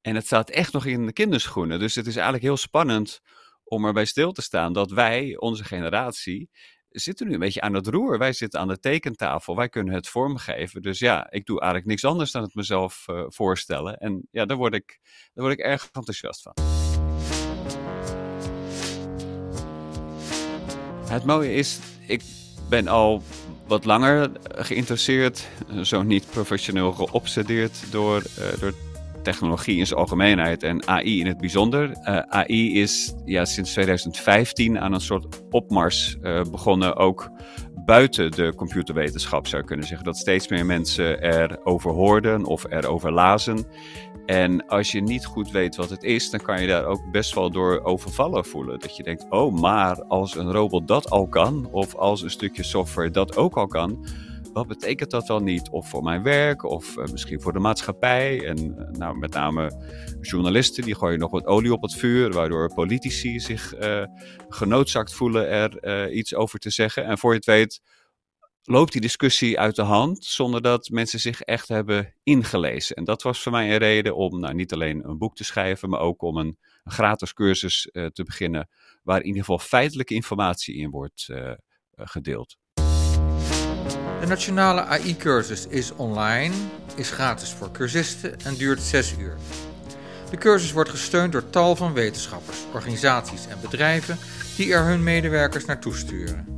En 0.00 0.14
het 0.14 0.26
staat 0.26 0.50
echt 0.50 0.72
nog 0.72 0.86
in 0.86 1.06
de 1.06 1.12
kinderschoenen. 1.12 1.78
Dus 1.78 1.94
het 1.94 2.06
is 2.06 2.14
eigenlijk 2.14 2.44
heel 2.44 2.56
spannend 2.56 3.20
om 3.64 3.84
erbij 3.84 4.04
stil 4.04 4.32
te 4.32 4.42
staan 4.42 4.72
dat 4.72 4.90
wij, 4.90 5.36
onze 5.36 5.64
generatie, 5.64 6.50
zitten 6.88 7.26
nu 7.26 7.32
een 7.32 7.38
beetje 7.38 7.60
aan 7.60 7.74
het 7.74 7.86
roer. 7.86 8.18
Wij 8.18 8.32
zitten 8.32 8.60
aan 8.60 8.68
de 8.68 8.78
tekentafel, 8.78 9.56
wij 9.56 9.68
kunnen 9.68 9.94
het 9.94 10.08
vormgeven. 10.08 10.82
Dus 10.82 10.98
ja, 10.98 11.30
ik 11.30 11.46
doe 11.46 11.60
eigenlijk 11.60 11.90
niks 11.90 12.04
anders 12.04 12.30
dan 12.30 12.42
het 12.42 12.54
mezelf 12.54 13.04
uh, 13.10 13.24
voorstellen. 13.26 13.96
En 13.98 14.28
ja, 14.30 14.44
daar 14.44 14.56
word, 14.56 14.74
ik, 14.74 14.98
daar 15.34 15.44
word 15.44 15.58
ik 15.58 15.64
erg 15.64 15.88
enthousiast 15.92 16.42
van. 16.42 16.85
Het 21.08 21.24
mooie 21.24 21.54
is, 21.54 21.78
ik 22.06 22.22
ben 22.68 22.88
al 22.88 23.22
wat 23.66 23.84
langer 23.84 24.30
geïnteresseerd, 24.42 25.48
zo 25.82 26.02
niet 26.02 26.26
professioneel 26.30 26.92
geobsedeerd 26.92 27.84
door, 27.90 28.22
uh, 28.38 28.60
door 28.60 28.74
technologie 29.22 29.78
in 29.78 29.86
zijn 29.86 30.00
algemeenheid 30.00 30.62
en 30.62 30.88
AI 30.88 31.20
in 31.20 31.26
het 31.26 31.38
bijzonder. 31.38 31.90
Uh, 31.90 32.18
AI 32.18 32.80
is 32.80 33.14
ja, 33.24 33.44
sinds 33.44 33.72
2015 33.72 34.78
aan 34.78 34.92
een 34.92 35.00
soort 35.00 35.42
opmars 35.50 36.16
uh, 36.22 36.42
begonnen, 36.50 36.96
ook 36.96 37.30
buiten 37.84 38.30
de 38.30 38.52
computerwetenschap 38.56 39.46
zou 39.46 39.62
je 39.62 39.68
kunnen 39.68 39.86
zeggen. 39.86 40.04
Dat 40.04 40.16
steeds 40.16 40.48
meer 40.48 40.66
mensen 40.66 41.22
erover 41.22 41.90
hoorden 41.90 42.44
of 42.44 42.64
erover 42.70 43.12
lazen. 43.12 43.66
En 44.26 44.66
als 44.66 44.92
je 44.92 45.00
niet 45.00 45.26
goed 45.26 45.50
weet 45.50 45.76
wat 45.76 45.90
het 45.90 46.02
is, 46.02 46.30
dan 46.30 46.40
kan 46.40 46.60
je 46.60 46.66
daar 46.66 46.84
ook 46.84 47.10
best 47.10 47.34
wel 47.34 47.50
door 47.50 47.80
overvallen 47.84 48.44
voelen. 48.44 48.78
Dat 48.78 48.96
je 48.96 49.02
denkt, 49.02 49.26
oh, 49.30 49.60
maar 49.60 50.02
als 50.02 50.36
een 50.36 50.52
robot 50.52 50.88
dat 50.88 51.10
al 51.10 51.28
kan, 51.28 51.68
of 51.70 51.94
als 51.94 52.22
een 52.22 52.30
stukje 52.30 52.62
software 52.62 53.10
dat 53.10 53.36
ook 53.36 53.56
al 53.56 53.66
kan, 53.66 54.06
wat 54.56 54.66
betekent 54.66 55.10
dat 55.10 55.26
dan 55.26 55.44
niet? 55.44 55.68
Of 55.70 55.88
voor 55.88 56.02
mijn 56.02 56.22
werk, 56.22 56.62
of 56.64 56.96
uh, 56.96 57.04
misschien 57.04 57.40
voor 57.40 57.52
de 57.52 57.58
maatschappij. 57.58 58.46
En 58.46 58.58
uh, 58.58 58.88
nou, 58.90 59.18
met 59.18 59.32
name 59.32 59.72
journalisten, 60.20 60.84
die 60.84 60.94
gooien 60.94 61.18
nog 61.18 61.30
wat 61.30 61.46
olie 61.46 61.72
op 61.72 61.82
het 61.82 61.94
vuur, 61.94 62.32
waardoor 62.32 62.74
politici 62.74 63.40
zich 63.40 63.78
uh, 63.78 64.04
genoodzaakt 64.48 65.14
voelen 65.14 65.48
er 65.50 66.10
iets 66.10 66.34
over 66.34 66.58
te 66.58 66.70
zeggen. 66.70 67.04
En 67.04 67.18
voor 67.18 67.30
je 67.30 67.36
het 67.36 67.46
weet, 67.46 67.80
loopt 68.66 68.92
die 68.92 69.00
discussie 69.00 69.58
uit 69.58 69.76
de 69.76 69.82
hand 69.82 70.24
zonder 70.24 70.62
dat 70.62 70.88
mensen 70.88 71.20
zich 71.20 71.40
echt 71.40 71.68
hebben 71.68 72.14
ingelezen. 72.22 72.96
En 72.96 73.04
dat 73.04 73.22
was 73.22 73.42
voor 73.42 73.52
mij 73.52 73.70
een 73.70 73.78
reden 73.78 74.16
om 74.16 74.40
nou, 74.40 74.54
niet 74.54 74.72
alleen 74.72 75.08
een 75.08 75.18
boek 75.18 75.36
te 75.36 75.44
schrijven, 75.44 75.88
maar 75.88 76.00
ook 76.00 76.22
om 76.22 76.36
een, 76.36 76.58
gratis 76.84 77.32
cursus 77.32 77.88
te 77.92 78.22
beginnen, 78.24 78.68
waar 79.02 79.20
in 79.20 79.26
ieder 79.26 79.40
geval 79.40 79.58
feitelijke 79.58 80.14
informatie 80.14 80.74
in 80.74 80.90
wordt 80.90 81.28
gedeeld. 81.94 82.56
De 84.20 84.26
nationale 84.26 84.80
AI-cursus 84.80 85.66
is 85.66 85.92
online, 85.92 86.54
is 86.96 87.10
gratis 87.10 87.52
voor 87.52 87.70
cursisten 87.70 88.40
en 88.40 88.54
duurt 88.54 88.80
6 88.80 89.14
uur. 89.18 89.36
De 90.30 90.36
cursus 90.36 90.72
wordt 90.72 90.90
gesteund 90.90 91.32
door 91.32 91.50
tal 91.50 91.76
van 91.76 91.92
wetenschappers, 91.92 92.58
organisaties 92.72 93.46
en 93.46 93.58
bedrijven 93.60 94.18
die 94.56 94.72
er 94.72 94.84
hun 94.84 95.02
medewerkers 95.02 95.64
naartoe 95.64 95.96
sturen. 95.96 96.55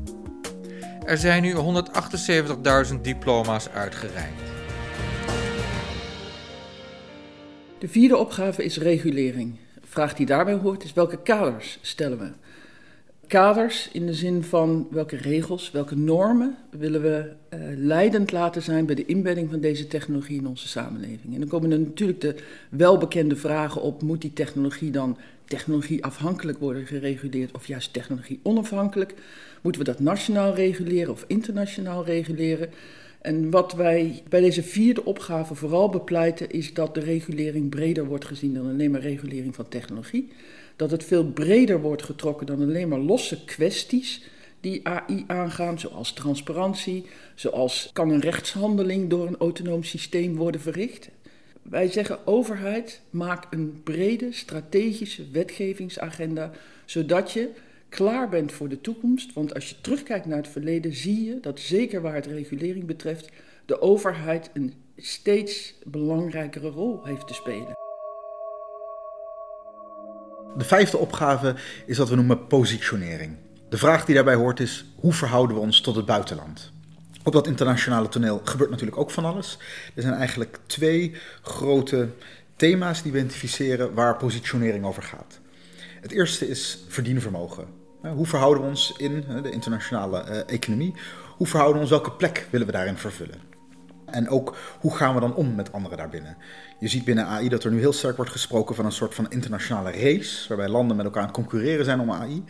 Er 1.08 1.18
zijn 1.18 1.42
nu 1.42 1.54
178.000 1.54 3.00
diploma's 3.02 3.68
uitgereikt. 3.68 4.42
De 7.78 7.88
vierde 7.88 8.16
opgave 8.16 8.64
is 8.64 8.78
regulering. 8.78 9.56
De 9.74 9.86
vraag 9.86 10.14
die 10.14 10.26
daarbij 10.26 10.54
hoort 10.54 10.84
is 10.84 10.92
welke 10.92 11.22
kaders 11.22 11.78
stellen 11.82 12.18
we? 12.18 12.30
kaders 13.28 13.88
in 13.92 14.06
de 14.06 14.14
zin 14.14 14.42
van 14.42 14.86
welke 14.90 15.16
regels, 15.16 15.70
welke 15.70 15.96
normen 15.96 16.56
willen 16.70 17.02
we 17.02 17.32
uh, 17.54 17.60
leidend 17.76 18.32
laten 18.32 18.62
zijn 18.62 18.86
bij 18.86 18.94
de 18.94 19.06
inbedding 19.06 19.50
van 19.50 19.60
deze 19.60 19.86
technologie 19.86 20.38
in 20.38 20.46
onze 20.46 20.68
samenleving. 20.68 21.34
En 21.34 21.40
dan 21.40 21.48
komen 21.48 21.72
er 21.72 21.78
natuurlijk 21.78 22.20
de 22.20 22.34
welbekende 22.70 23.36
vragen 23.36 23.82
op: 23.82 24.02
moet 24.02 24.20
die 24.20 24.32
technologie 24.32 24.90
dan 24.90 25.18
technologieafhankelijk 25.44 26.58
worden 26.58 26.86
gereguleerd 26.86 27.54
of 27.54 27.66
juist 27.66 27.92
technologie 27.92 28.40
onafhankelijk? 28.42 29.14
Moeten 29.62 29.80
we 29.80 29.90
dat 29.90 30.00
nationaal 30.00 30.54
reguleren 30.54 31.12
of 31.12 31.24
internationaal 31.26 32.04
reguleren? 32.04 32.70
En 33.20 33.50
wat 33.50 33.72
wij 33.72 34.22
bij 34.28 34.40
deze 34.40 34.62
vierde 34.62 35.04
opgave 35.04 35.54
vooral 35.54 35.88
bepleiten, 35.88 36.50
is 36.50 36.74
dat 36.74 36.94
de 36.94 37.00
regulering 37.00 37.70
breder 37.70 38.04
wordt 38.04 38.24
gezien 38.24 38.54
dan 38.54 38.68
alleen 38.68 38.90
maar 38.90 39.00
regulering 39.00 39.54
van 39.54 39.68
technologie 39.68 40.32
dat 40.78 40.90
het 40.90 41.04
veel 41.04 41.24
breder 41.24 41.80
wordt 41.80 42.02
getrokken 42.02 42.46
dan 42.46 42.62
alleen 42.62 42.88
maar 42.88 42.98
losse 42.98 43.44
kwesties 43.44 44.22
die 44.60 44.88
AI 44.88 45.24
aangaan, 45.26 45.78
zoals 45.78 46.12
transparantie, 46.12 47.06
zoals 47.34 47.90
kan 47.92 48.10
een 48.10 48.20
rechtshandeling 48.20 49.10
door 49.10 49.26
een 49.26 49.36
autonoom 49.36 49.82
systeem 49.84 50.36
worden 50.36 50.60
verricht. 50.60 51.08
Wij 51.62 51.90
zeggen 51.90 52.26
overheid, 52.26 53.00
maak 53.10 53.46
een 53.50 53.80
brede 53.84 54.32
strategische 54.32 55.30
wetgevingsagenda, 55.32 56.50
zodat 56.84 57.32
je 57.32 57.48
klaar 57.88 58.29
bent 58.29 58.53
voor 58.53 58.68
de 58.68 58.81
toekomst. 58.81 59.33
Want 59.33 59.55
als 59.55 59.68
je 59.68 59.81
terugkijkt 59.81 60.27
naar 60.27 60.37
het 60.37 60.48
verleden, 60.48 60.94
zie 60.94 61.24
je 61.24 61.40
dat 61.40 61.61
zeker 61.61 62.03
waar 62.03 62.14
het 62.14 62.27
regulering 62.27 62.87
betreft, 62.87 63.29
de 63.66 63.81
overheid 63.81 64.51
een 64.53 64.74
steeds 64.96 65.74
belangrijkere 65.85 66.68
rol 66.68 67.05
heeft 67.05 67.27
te 67.27 67.35
spelen. 67.35 67.77
De 70.57 70.64
vijfde 70.64 70.96
opgave 70.96 71.55
is 71.87 71.98
wat 71.98 72.09
we 72.09 72.14
noemen 72.14 72.46
positionering. 72.46 73.37
De 73.68 73.79
vraag 73.79 74.05
die 74.05 74.14
daarbij 74.14 74.35
hoort 74.35 74.61
is: 74.61 74.85
hoe 74.96 75.12
verhouden 75.12 75.57
we 75.57 75.62
ons 75.62 75.81
tot 75.81 75.96
het 75.96 76.07
buitenland? 76.07 76.72
Op 77.24 77.33
dat 77.33 77.46
internationale 77.46 78.09
toneel 78.09 78.40
gebeurt 78.44 78.70
natuurlijk 78.70 78.98
ook 78.98 79.11
van 79.11 79.24
alles. 79.24 79.59
Er 79.94 80.03
zijn 80.03 80.14
eigenlijk 80.14 80.59
twee 80.66 81.14
grote 81.42 82.09
thema's 82.57 83.03
die 83.03 83.12
we 83.12 83.18
identificeren 83.18 83.94
waar 83.94 84.16
positionering 84.16 84.85
over 84.85 85.03
gaat. 85.03 85.40
Het 86.01 86.12
eerste 86.12 86.48
is 86.48 86.85
verdienvermogen. 86.88 87.77
Hoe 88.02 88.26
verhouden 88.26 88.62
we 88.62 88.68
ons 88.68 88.94
in 88.96 89.24
de 89.42 89.50
internationale 89.50 90.20
eh, 90.20 90.54
economie? 90.54 90.94
Hoe 91.37 91.46
verhouden 91.46 91.76
we 91.76 91.82
ons? 91.82 91.90
Welke 91.90 92.16
plek 92.16 92.48
willen 92.50 92.66
we 92.66 92.72
daarin 92.72 92.96
vervullen? 92.96 93.40
En 94.06 94.28
ook 94.28 94.56
hoe 94.80 94.96
gaan 94.96 95.14
we 95.14 95.20
dan 95.20 95.34
om 95.34 95.54
met 95.54 95.72
anderen 95.72 95.98
daarbinnen? 95.98 96.37
Je 96.78 96.88
ziet 96.88 97.04
binnen 97.04 97.26
AI 97.26 97.48
dat 97.48 97.64
er 97.64 97.70
nu 97.70 97.78
heel 97.78 97.92
sterk 97.92 98.16
wordt 98.16 98.30
gesproken 98.30 98.74
van 98.74 98.84
een 98.84 98.92
soort 98.92 99.14
van 99.14 99.30
internationale 99.30 99.90
race, 99.90 100.48
waarbij 100.48 100.68
landen 100.68 100.96
met 100.96 101.04
elkaar 101.04 101.20
aan 101.20 101.28
het 101.28 101.37
concurreren 101.37 101.84
zijn 101.84 102.00
om 102.00 102.12
AI. 102.12 102.44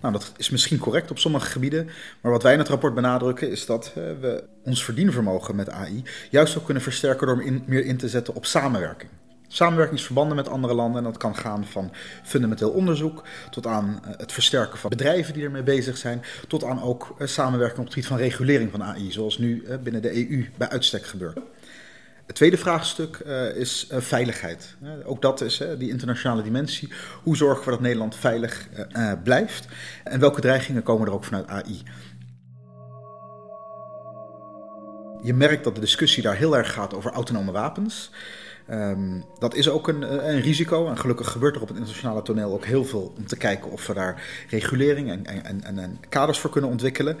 Nou, 0.00 0.12
dat 0.12 0.32
is 0.36 0.50
misschien 0.50 0.78
correct 0.78 1.10
op 1.10 1.18
sommige 1.18 1.50
gebieden, 1.50 1.88
maar 2.20 2.32
wat 2.32 2.42
wij 2.42 2.52
in 2.52 2.58
het 2.58 2.68
rapport 2.68 2.94
benadrukken 2.94 3.50
is 3.50 3.66
dat 3.66 3.92
we 3.94 4.44
ons 4.64 4.84
verdienvermogen 4.84 5.56
met 5.56 5.70
AI 5.70 6.02
juist 6.30 6.58
ook 6.58 6.64
kunnen 6.64 6.82
versterken 6.82 7.26
door 7.26 7.44
meer 7.66 7.84
in 7.84 7.96
te 7.96 8.08
zetten 8.08 8.34
op 8.34 8.46
samenwerking. 8.46 9.10
Samenwerkingsverbanden 9.52 10.36
met 10.36 10.48
andere 10.48 10.74
landen. 10.74 10.98
En 10.98 11.04
dat 11.04 11.16
kan 11.16 11.36
gaan 11.36 11.66
van 11.66 11.92
fundamenteel 12.22 12.70
onderzoek 12.70 13.22
tot 13.50 13.66
aan 13.66 14.02
uh, 14.04 14.10
het 14.16 14.32
versterken 14.32 14.78
van 14.78 14.90
bedrijven 14.90 15.34
die 15.34 15.44
ermee 15.44 15.62
bezig 15.62 15.96
zijn. 15.96 16.22
Tot 16.48 16.64
aan 16.64 16.82
ook 16.82 17.14
uh, 17.18 17.26
samenwerking 17.26 17.78
op 17.78 17.84
het 17.84 17.94
gebied 17.94 18.08
van 18.08 18.16
regulering 18.16 18.70
van 18.70 18.82
AI, 18.82 19.12
zoals 19.12 19.38
nu 19.38 19.64
uh, 19.66 19.76
binnen 19.76 20.02
de 20.02 20.28
EU 20.28 20.46
bij 20.56 20.68
uitstek 20.68 21.06
gebeurt. 21.06 21.38
Het 22.26 22.36
tweede 22.36 22.56
vraagstuk 22.56 23.16
is 23.54 23.86
veiligheid. 23.90 24.76
ook 25.04 25.22
dat 25.22 25.40
is 25.40 25.62
die 25.78 25.88
internationale 25.88 26.42
dimensie. 26.42 26.92
Hoe 27.22 27.36
zorgen 27.36 27.64
we 27.64 27.70
dat 27.70 27.80
Nederland 27.80 28.16
veilig 28.16 28.68
blijft? 29.22 29.66
En 30.04 30.20
welke 30.20 30.40
dreigingen 30.40 30.82
komen 30.82 31.06
er 31.06 31.12
ook 31.12 31.24
vanuit 31.24 31.46
AI? 31.46 31.82
je 35.22 35.34
merkt 35.34 35.64
dat 35.64 35.74
de 35.74 35.80
discussie 35.80 36.22
daar 36.22 36.36
heel 36.36 36.56
erg 36.56 36.72
gaat 36.72 36.94
over 36.94 37.12
autonome 37.12 37.52
wapens. 37.52 38.10
Ehm, 38.72 39.20
dat 39.38 39.54
is 39.54 39.68
ook 39.68 39.88
een, 39.88 40.28
een, 40.28 40.40
risico. 40.40 40.88
En 40.88 40.98
gelukkig 40.98 41.30
gebeurt 41.30 41.56
er 41.56 41.62
op 41.62 41.68
het 41.68 41.76
internationale 41.76 42.22
toneel 42.22 42.52
ook 42.52 42.64
heel 42.64 42.84
veel 42.84 43.12
om 43.16 43.26
te 43.26 43.36
kijken 43.36 43.70
of 43.70 43.86
we 43.86 43.94
daar 43.94 44.22
regulering 44.50 45.10
en, 45.10 45.26
en, 45.26 45.64
en, 45.64 45.78
en 45.78 46.00
kaders 46.08 46.38
voor 46.38 46.50
kunnen 46.50 46.70
ontwikkelen. 46.70 47.16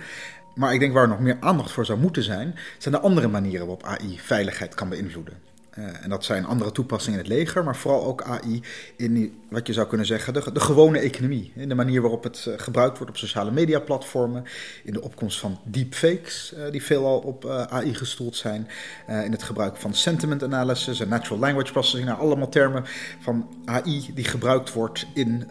Maar 0.54 0.74
ik 0.74 0.80
denk 0.80 0.92
waar 0.92 1.08
nog 1.08 1.20
meer 1.20 1.36
aandacht 1.40 1.70
voor 1.70 1.84
zou 1.84 1.98
moeten 1.98 2.22
zijn, 2.22 2.54
zijn 2.78 2.94
de 2.94 3.00
andere 3.00 3.28
manieren 3.28 3.66
waarop 3.66 3.84
AI 3.84 4.18
veiligheid 4.18 4.74
kan 4.74 4.88
beïnvloeden. 4.88 5.51
Uh, 5.78 5.84
en 6.02 6.10
dat 6.10 6.24
zijn 6.24 6.44
andere 6.44 6.72
toepassingen 6.72 7.18
in 7.18 7.24
het 7.24 7.34
leger, 7.34 7.64
maar 7.64 7.76
vooral 7.76 8.04
ook 8.04 8.22
AI 8.22 8.62
in 8.96 9.42
wat 9.48 9.66
je 9.66 9.72
zou 9.72 9.86
kunnen 9.86 10.06
zeggen 10.06 10.34
de, 10.34 10.60
gewone 10.60 10.98
economie. 10.98 11.52
In 11.54 11.68
de 11.68 11.74
manier 11.74 12.00
waarop 12.00 12.22
het 12.22 12.44
uh, 12.48 12.54
gebruikt 12.56 12.96
wordt 12.98 13.12
op 13.12 13.18
sociale 13.18 13.50
media 13.50 13.80
platformen, 13.80 14.44
in 14.84 14.92
de 14.92 15.02
opkomst 15.02 15.38
van 15.38 15.58
deepfakes, 15.64 16.52
uh, 16.56 16.70
die 16.70 16.82
veelal 16.82 17.18
op 17.18 17.46
AI 17.46 17.94
gestoeld 17.94 18.36
zijn, 18.36 18.68
in 19.06 19.32
het 19.32 19.42
gebruik 19.42 19.76
van 19.76 19.94
sentiment 19.94 20.42
analysis 20.42 21.00
en 21.00 21.08
natural 21.08 21.38
language 21.38 21.72
processing, 21.72 22.08
nou, 22.08 22.20
allemaal 22.20 22.48
termen 22.48 22.84
van 23.20 23.48
AI 23.64 24.10
die 24.14 24.24
gebruikt 24.24 24.72
wordt 24.72 25.06
in, 25.14 25.48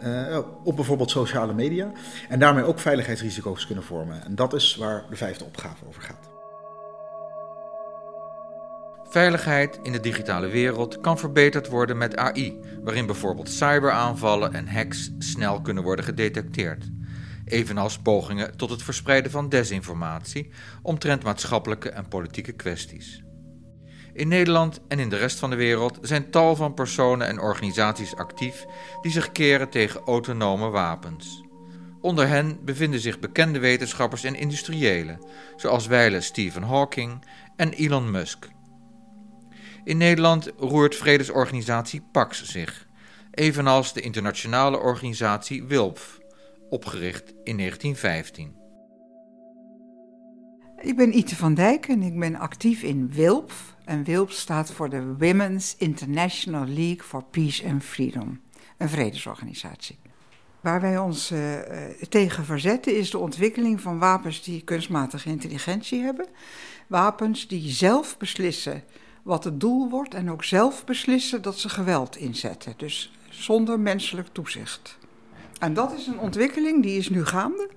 op 0.64 0.76
bijvoorbeeld 0.76 1.10
sociale 1.10 1.54
media. 1.54 1.92
En 2.28 2.38
daarmee 2.38 2.64
ook 2.64 2.78
veiligheidsrisico's 2.78 3.66
kunnen 3.66 3.84
vormen. 3.84 4.24
En 4.24 4.34
dat 4.34 4.54
is 4.54 4.76
waar 4.76 5.04
de 5.10 5.16
vijfde 5.16 5.44
opgave 5.44 5.86
over 5.86 6.02
gaat. 6.02 6.31
Veiligheid 9.12 9.78
in 9.82 9.92
de 9.92 10.00
digitale 10.00 10.48
wereld 10.48 11.00
kan 11.00 11.18
verbeterd 11.18 11.68
worden 11.68 11.98
met 11.98 12.16
AI, 12.16 12.58
waarin 12.82 13.06
bijvoorbeeld 13.06 13.48
cyberaanvallen 13.50 14.52
en 14.54 14.68
hacks 14.68 15.10
snel 15.18 15.60
kunnen 15.60 15.82
worden 15.82 16.04
gedetecteerd. 16.04 16.84
Evenals 17.44 17.98
pogingen 17.98 18.56
tot 18.56 18.70
het 18.70 18.82
verspreiden 18.82 19.30
van 19.30 19.48
desinformatie 19.48 20.50
omtrent 20.82 21.22
maatschappelijke 21.22 21.90
en 21.90 22.08
politieke 22.08 22.52
kwesties. 22.52 23.22
In 24.12 24.28
Nederland 24.28 24.80
en 24.88 24.98
in 24.98 25.08
de 25.08 25.16
rest 25.16 25.38
van 25.38 25.50
de 25.50 25.56
wereld 25.56 25.98
zijn 26.02 26.30
tal 26.30 26.56
van 26.56 26.74
personen 26.74 27.26
en 27.26 27.40
organisaties 27.40 28.16
actief 28.16 28.64
die 29.02 29.12
zich 29.12 29.32
keren 29.32 29.68
tegen 29.68 30.00
autonome 30.00 30.68
wapens. 30.68 31.44
Onder 32.00 32.28
hen 32.28 32.64
bevinden 32.64 33.00
zich 33.00 33.18
bekende 33.18 33.58
wetenschappers 33.58 34.24
en 34.24 34.34
industriëlen, 34.34 35.24
zoals 35.56 35.86
wijle 35.86 36.20
Stephen 36.20 36.62
Hawking 36.62 37.24
en 37.56 37.72
Elon 37.72 38.10
Musk. 38.10 38.50
In 39.84 39.96
Nederland 39.96 40.52
roert 40.56 40.96
vredesorganisatie 40.96 42.02
PAX 42.12 42.44
zich, 42.44 42.86
evenals 43.30 43.92
de 43.92 44.00
internationale 44.00 44.78
organisatie 44.78 45.64
WILPF, 45.64 46.20
opgericht 46.70 47.34
in 47.44 47.56
1915. 47.56 48.54
Ik 50.80 50.96
ben 50.96 51.16
Ite 51.16 51.36
van 51.36 51.54
Dijk 51.54 51.88
en 51.88 52.02
ik 52.02 52.18
ben 52.18 52.36
actief 52.36 52.82
in 52.82 53.10
WILPF. 53.12 53.76
En 53.84 54.04
WILPF 54.04 54.32
staat 54.32 54.72
voor 54.72 54.88
de 54.88 55.14
Women's 55.18 55.74
International 55.78 56.66
League 56.66 57.02
for 57.02 57.24
Peace 57.24 57.68
and 57.68 57.84
Freedom, 57.84 58.40
een 58.78 58.88
vredesorganisatie. 58.88 59.98
Waar 60.60 60.80
wij 60.80 60.98
ons 60.98 61.32
uh, 61.32 61.58
tegen 62.08 62.44
verzetten 62.44 62.96
is 62.96 63.10
de 63.10 63.18
ontwikkeling 63.18 63.80
van 63.80 63.98
wapens 63.98 64.42
die 64.42 64.64
kunstmatige 64.64 65.28
intelligentie 65.28 66.02
hebben. 66.02 66.26
Wapens 66.86 67.48
die 67.48 67.70
zelf 67.70 68.16
beslissen 68.18 68.84
wat 69.22 69.44
het 69.44 69.60
doel 69.60 69.88
wordt 69.88 70.14
en 70.14 70.30
ook 70.30 70.44
zelf 70.44 70.84
beslissen 70.84 71.42
dat 71.42 71.58
ze 71.58 71.68
geweld 71.68 72.16
inzetten. 72.16 72.74
Dus 72.76 73.12
zonder 73.30 73.80
menselijk 73.80 74.28
toezicht. 74.32 74.98
En 75.58 75.74
dat 75.74 75.92
is 75.92 76.06
een 76.06 76.18
ontwikkeling 76.18 76.82
die 76.82 76.98
is 76.98 77.08
nu 77.08 77.24
gaande. 77.24 77.70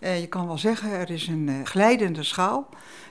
Uh, 0.00 0.20
je 0.20 0.26
kan 0.26 0.46
wel 0.46 0.58
zeggen, 0.58 0.90
er 0.90 1.10
is 1.10 1.26
een 1.26 1.48
uh, 1.48 1.64
glijdende 1.64 2.22
schaal, 2.22 2.68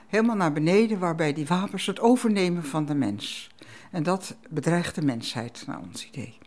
helemaal 0.07 0.35
naar 0.35 0.53
beneden, 0.53 0.99
waarbij 0.99 1.33
die 1.33 1.47
wapens 1.47 1.85
het 1.85 1.99
overnemen 1.99 2.63
van 2.63 2.85
de 2.85 2.95
mens. 2.95 3.49
En 3.91 4.03
dat 4.03 4.35
bedreigt 4.49 4.95
de 4.95 5.01
mensheid, 5.01 5.63
naar 5.67 5.79
ons 5.79 6.07
idee. 6.07 6.37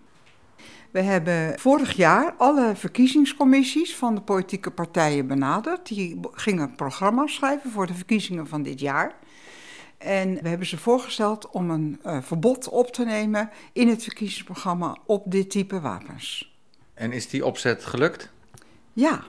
We 0.90 1.00
hebben 1.00 1.58
vorig 1.58 1.92
jaar 1.92 2.34
alle 2.36 2.72
verkiezingscommissies 2.76 3.96
van 3.96 4.14
de 4.14 4.20
politieke 4.20 4.70
partijen 4.70 5.26
benaderd. 5.26 5.86
Die 5.86 6.20
gingen 6.32 6.74
programma's 6.74 7.34
schrijven 7.34 7.70
voor 7.70 7.86
de 7.86 7.94
verkiezingen 7.94 8.46
van 8.46 8.62
dit 8.62 8.80
jaar. 8.80 9.14
En 10.04 10.42
we 10.42 10.48
hebben 10.48 10.66
ze 10.66 10.78
voorgesteld 10.78 11.50
om 11.50 11.70
een 11.70 12.00
uh, 12.06 12.18
verbod 12.22 12.68
op 12.68 12.92
te 12.92 13.04
nemen 13.04 13.50
in 13.72 13.88
het 13.88 14.02
verkiezingsprogramma 14.02 14.96
op 15.06 15.24
dit 15.26 15.50
type 15.50 15.80
wapens. 15.80 16.54
En 16.94 17.12
is 17.12 17.28
die 17.28 17.44
opzet 17.44 17.84
gelukt? 17.84 18.30
Ja. 18.92 19.24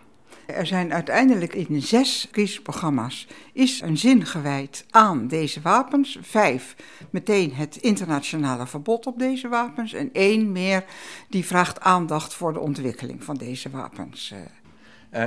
Er 0.46 0.66
zijn 0.66 0.94
uiteindelijk 0.94 1.54
in 1.54 1.82
zes 1.82 2.20
verkiezingsprogramma's 2.20 3.28
is 3.54 3.82
een 3.82 3.98
zin 3.98 4.26
gewijd 4.26 4.86
aan 4.90 5.28
deze 5.28 5.62
wapens. 5.62 6.18
Vijf 6.22 6.76
meteen 7.10 7.54
het 7.54 7.76
internationale 7.76 8.68
verbod 8.68 9.06
op 9.06 9.20
deze 9.20 9.48
wapens. 9.48 9.94
En 9.94 10.10
één 10.14 10.52
meer 10.52 10.86
die 11.30 11.46
vraagt 11.46 11.80
aandacht 11.80 12.34
voor 12.34 12.54
de 12.54 12.60
ontwikkeling 12.60 13.24
van 13.24 13.36
deze 13.36 13.70
wapens. 13.70 14.34
Uh, 14.34 14.40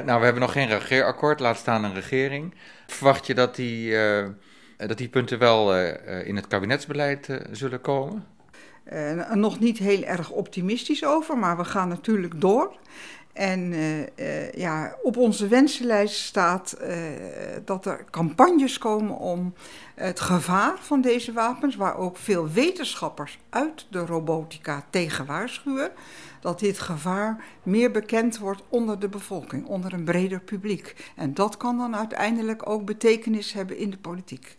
nou, 0.05 0.19
we 0.19 0.25
hebben 0.25 0.43
nog 0.43 0.53
geen 0.53 0.69
regeerakkoord, 0.69 1.41
laat 1.41 1.57
staan 1.57 1.85
een 1.85 1.95
regering. 1.95 2.55
Verwacht 2.87 3.27
je 3.27 3.35
dat 3.35 3.57
die... 3.57 3.91
Uh 3.91 4.19
eh, 4.19 4.29
dat 4.87 4.99
die 4.99 5.09
punten 5.09 5.39
wel 5.39 5.75
eh, 5.75 5.89
eh, 6.21 6.27
in 6.27 6.37
het 6.37 6.47
kabinetsbeleid 6.47 7.29
zullen 7.51 7.81
komen? 7.81 8.25
Nog 9.35 9.59
niet 9.59 9.79
heel 9.79 10.03
erg 10.03 10.31
optimistisch 10.31 11.05
over, 11.05 11.39
maar 11.39 11.57
we 11.57 11.65
gaan 11.65 11.89
natuurlijk 11.89 12.41
door. 12.41 12.77
En 13.33 13.75
ja, 14.55 14.97
op 15.03 15.17
onze 15.17 15.49
wensenlijst 15.49 16.21
staat 16.21 16.77
dat 17.65 17.87
er 17.87 18.05
campagnes 18.11 18.79
komen 18.79 19.17
om 19.17 19.55
het 19.95 20.21
gevaar 20.21 20.79
van 20.79 21.01
deze 21.01 21.33
wapens, 21.33 21.77
waar 21.77 21.97
ook 21.97 22.17
veel 22.17 22.49
wetenschappers 22.49 23.39
uit 23.49 23.87
de 23.91 23.99
robotica 23.99 24.85
tegen 24.91 25.27
waarschuwen, 25.27 25.91
dat 26.41 26.59
dit 26.59 26.79
gevaar 26.79 27.45
meer 27.63 27.91
bekend 27.91 28.39
wordt 28.39 28.63
onder 28.69 28.99
de 28.99 29.09
bevolking, 29.09 29.67
onder 29.67 29.93
een 29.93 30.05
breder 30.05 30.41
publiek. 30.41 31.13
En 31.17 31.35
dat 31.35 31.57
kan 31.57 31.79
dan 31.79 31.97
uiteindelijk 31.97 32.69
ook 32.69 32.85
betekenis 32.85 33.53
hebben 33.53 33.79
in 33.79 33.91
de 33.91 33.99
politiek. 33.99 34.59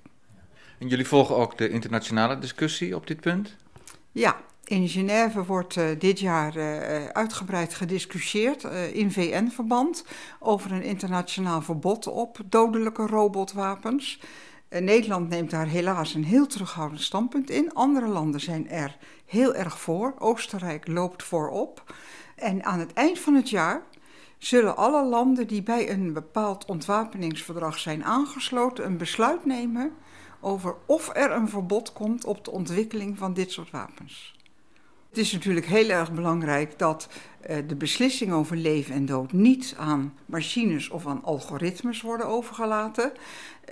En 0.80 0.88
jullie 0.88 1.08
volgen 1.08 1.36
ook 1.36 1.58
de 1.58 1.70
internationale 1.70 2.40
discussie 2.40 2.96
op 2.96 3.08
dit 3.08 3.20
punt? 3.20 3.56
Ja, 4.12 4.36
in 4.64 4.88
Genève 4.88 5.46
wordt 5.46 5.76
uh, 5.76 5.86
dit 6.00 6.20
jaar 6.20 6.58
uh, 6.58 7.06
uitgebreid 7.06 7.74
gediscussieerd 7.74 8.64
in 8.94 9.12
VN-verband 9.12 10.06
over 10.40 10.72
een 10.72 10.84
internationaal 10.84 11.62
verbod 11.62 12.08
op 12.08 12.40
dodelijke 12.46 13.06
robotwapens. 13.08 14.20
Nederland 14.70 15.30
neemt 15.30 15.50
daar 15.50 15.68
helaas 15.68 16.14
een 16.14 16.24
heel 16.24 16.48
terughoudend 16.48 17.02
standpunt 17.02 17.50
in. 17.50 17.74
Andere 17.74 18.08
landen 18.08 18.40
zijn 18.40 18.70
er 18.70 18.98
heel 19.26 19.56
erg 19.56 19.80
voor. 19.80 20.14
Oostenrijk 20.18 20.88
loopt 20.88 21.24
voorop. 21.24 21.94
En 22.36 22.64
aan 22.64 22.80
het 22.80 22.94
eind 22.94 23.20
van 23.20 23.36
het 23.36 23.50
jaar 23.50 23.84
zullen 24.38 24.78
alle 24.78 25.06
landen 25.06 25.48
die 25.48 25.64
bij 25.64 25.90
een 25.90 26.14
bepaald 26.14 26.66
ontwapeningsverdrag 26.66 27.80
zijn 27.80 28.04
aangesloten 28.04 28.86
een 28.86 28.98
besluit 28.98 29.46
nemen 29.46 29.94
over 30.40 30.76
of 30.86 31.10
er 31.16 31.32
een 31.32 31.50
verbod 31.50 31.94
komt 31.94 32.26
op 32.26 32.46
de 32.46 32.52
ontwikkeling 32.52 33.18
van 33.18 33.34
dit 33.34 33.52
soort 33.52 33.72
wapens. 33.72 34.38
Het 35.10 35.18
is 35.18 35.32
natuurlijk 35.32 35.66
heel 35.66 35.90
erg 35.90 36.12
belangrijk 36.12 36.80
dat 36.80 37.10
uh, 37.50 37.58
de 37.68 37.76
beslissing 37.76 38.32
over 38.32 38.58
leven 38.58 38.96
en 38.96 39.06
dood 39.06 39.32
niet 39.32 39.76
aan 39.78 40.14
machines 40.26 40.90
of 40.90 41.08
aan 41.08 41.24
algoritmes 41.24 42.02
worden 42.02 42.28
overgelaten. 42.28 43.12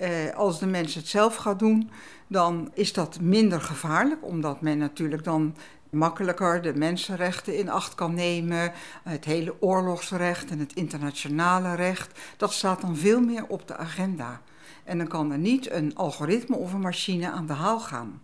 Uh, 0.02 0.34
als 0.34 0.58
de 0.58 0.66
mens 0.66 0.94
het 0.94 1.08
zelf 1.08 1.36
gaat 1.36 1.58
doen, 1.58 1.90
dan 2.26 2.70
is 2.74 2.92
dat 2.92 3.20
minder 3.20 3.60
gevaarlijk, 3.60 4.24
omdat 4.24 4.60
men 4.60 4.78
natuurlijk 4.78 5.24
dan 5.24 5.54
makkelijker 5.90 6.62
de 6.62 6.74
mensenrechten 6.74 7.56
in 7.56 7.68
acht 7.68 7.94
kan 7.94 8.14
nemen. 8.14 8.72
Het 9.02 9.24
hele 9.24 9.62
oorlogsrecht 9.62 10.50
en 10.50 10.58
het 10.58 10.72
internationale 10.72 11.74
recht, 11.74 12.18
dat 12.36 12.52
staat 12.52 12.80
dan 12.80 12.96
veel 12.96 13.20
meer 13.20 13.46
op 13.46 13.68
de 13.68 13.76
agenda. 13.76 14.40
En 14.84 14.98
dan 14.98 15.08
kan 15.08 15.32
er 15.32 15.38
niet 15.38 15.70
een 15.70 15.96
algoritme 15.96 16.56
of 16.56 16.72
een 16.72 16.80
machine 16.80 17.30
aan 17.30 17.46
de 17.46 17.52
haal 17.52 17.80
gaan 17.80 18.22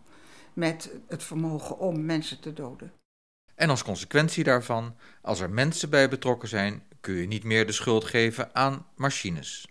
met 0.52 0.90
het 1.08 1.22
vermogen 1.22 1.78
om 1.78 2.04
mensen 2.04 2.40
te 2.40 2.52
doden. 2.52 2.92
En 3.54 3.70
als 3.70 3.82
consequentie 3.82 4.44
daarvan, 4.44 4.96
als 5.22 5.40
er 5.40 5.50
mensen 5.50 5.90
bij 5.90 6.08
betrokken 6.08 6.48
zijn, 6.48 6.82
kun 7.00 7.14
je 7.14 7.26
niet 7.26 7.44
meer 7.44 7.66
de 7.66 7.72
schuld 7.72 8.04
geven 8.04 8.54
aan 8.54 8.86
machines. 8.96 9.66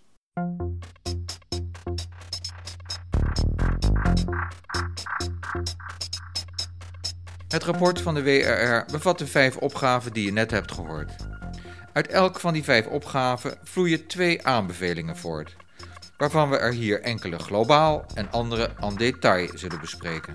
Het 7.54 7.64
rapport 7.64 8.00
van 8.00 8.14
de 8.14 8.22
WRR 8.22 8.92
bevat 8.92 9.18
de 9.18 9.26
vijf 9.26 9.56
opgaven 9.56 10.12
die 10.12 10.24
je 10.24 10.32
net 10.32 10.50
hebt 10.50 10.72
gehoord. 10.72 11.12
Uit 11.92 12.06
elk 12.06 12.40
van 12.40 12.52
die 12.52 12.64
vijf 12.64 12.86
opgaven 12.86 13.54
vloeien 13.62 14.06
twee 14.06 14.46
aanbevelingen 14.46 15.16
voort 15.16 15.56
waarvan 16.16 16.50
we 16.50 16.56
er 16.56 16.72
hier 16.72 17.00
enkele 17.00 17.38
globaal 17.38 18.06
en 18.14 18.30
andere 18.30 18.70
en 18.80 18.96
detail 18.96 19.48
zullen 19.54 19.80
bespreken. 19.80 20.34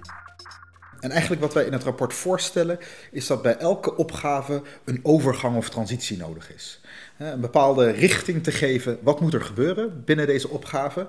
En 1.00 1.12
eigenlijk 1.12 1.42
wat 1.42 1.54
wij 1.54 1.66
in 1.66 1.74
het 1.74 1.84
rapport 1.84 2.14
voorstellen, 2.14 2.80
is 3.12 3.28
dat 3.28 3.42
bij 3.42 3.58
elke 3.58 3.96
opgave 3.96 4.62
een 4.86 5.00
overgang 5.04 5.58
of 5.58 5.70
transitie 5.70 6.18
nodig 6.18 6.54
is. 6.54 6.82
Een 7.18 7.42
bepaalde 7.42 7.92
richting 7.92 8.44
te 8.44 8.52
geven, 8.52 9.00
wat 9.02 9.22
moet 9.22 9.34
er 9.34 9.44
gebeuren 9.44 10.04
binnen 10.06 10.28
deze 10.28 10.50
opgave. 10.50 11.08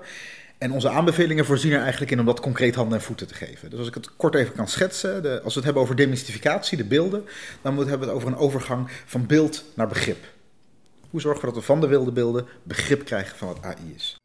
En 0.61 0.71
onze 0.71 0.89
aanbevelingen 0.89 1.45
voorzien 1.45 1.71
er 1.71 1.81
eigenlijk 1.81 2.11
in 2.11 2.19
om 2.19 2.25
dat 2.25 2.39
concreet 2.39 2.75
handen 2.75 2.97
en 2.97 3.03
voeten 3.03 3.27
te 3.27 3.33
geven. 3.33 3.69
Dus 3.69 3.79
als 3.79 3.87
ik 3.87 3.93
het 3.93 4.15
kort 4.15 4.35
even 4.35 4.53
kan 4.53 4.67
schetsen, 4.67 5.23
de, 5.23 5.41
als 5.43 5.53
we 5.53 5.53
het 5.53 5.63
hebben 5.63 5.83
over 5.83 5.95
demystificatie, 5.95 6.77
de 6.77 6.83
beelden, 6.83 7.25
dan 7.61 7.77
hebben 7.77 7.99
we 7.99 8.05
het 8.05 8.13
over 8.13 8.27
een 8.27 8.37
overgang 8.37 8.89
van 9.05 9.25
beeld 9.25 9.63
naar 9.75 9.87
begrip. 9.87 10.25
Hoe 11.09 11.21
zorgen 11.21 11.41
we 11.41 11.47
dat 11.47 11.55
we 11.55 11.61
van 11.61 11.81
de 11.81 11.87
wilde 11.87 12.11
beelden 12.11 12.47
begrip 12.63 13.05
krijgen 13.05 13.37
van 13.37 13.47
wat 13.47 13.63
AI 13.63 13.93
is? 13.95 14.15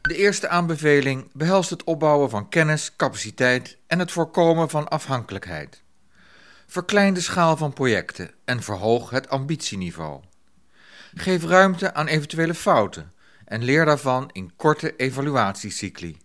De 0.00 0.16
eerste 0.16 0.48
aanbeveling 0.48 1.28
behelst 1.32 1.70
het 1.70 1.84
opbouwen 1.84 2.30
van 2.30 2.48
kennis, 2.48 2.96
capaciteit 2.96 3.76
en 3.86 3.98
het 3.98 4.12
voorkomen 4.12 4.70
van 4.70 4.88
afhankelijkheid. 4.88 5.82
Verklein 6.66 7.14
de 7.14 7.20
schaal 7.20 7.56
van 7.56 7.72
projecten 7.72 8.30
en 8.44 8.62
verhoog 8.62 9.10
het 9.10 9.28
ambitieniveau. 9.28 10.20
Geef 11.14 11.44
ruimte 11.44 11.94
aan 11.94 12.06
eventuele 12.06 12.54
fouten 12.54 13.12
en 13.44 13.64
leer 13.64 13.84
daarvan 13.84 14.30
in 14.32 14.52
korte 14.56 14.96
evaluatiecycli. 14.96 16.16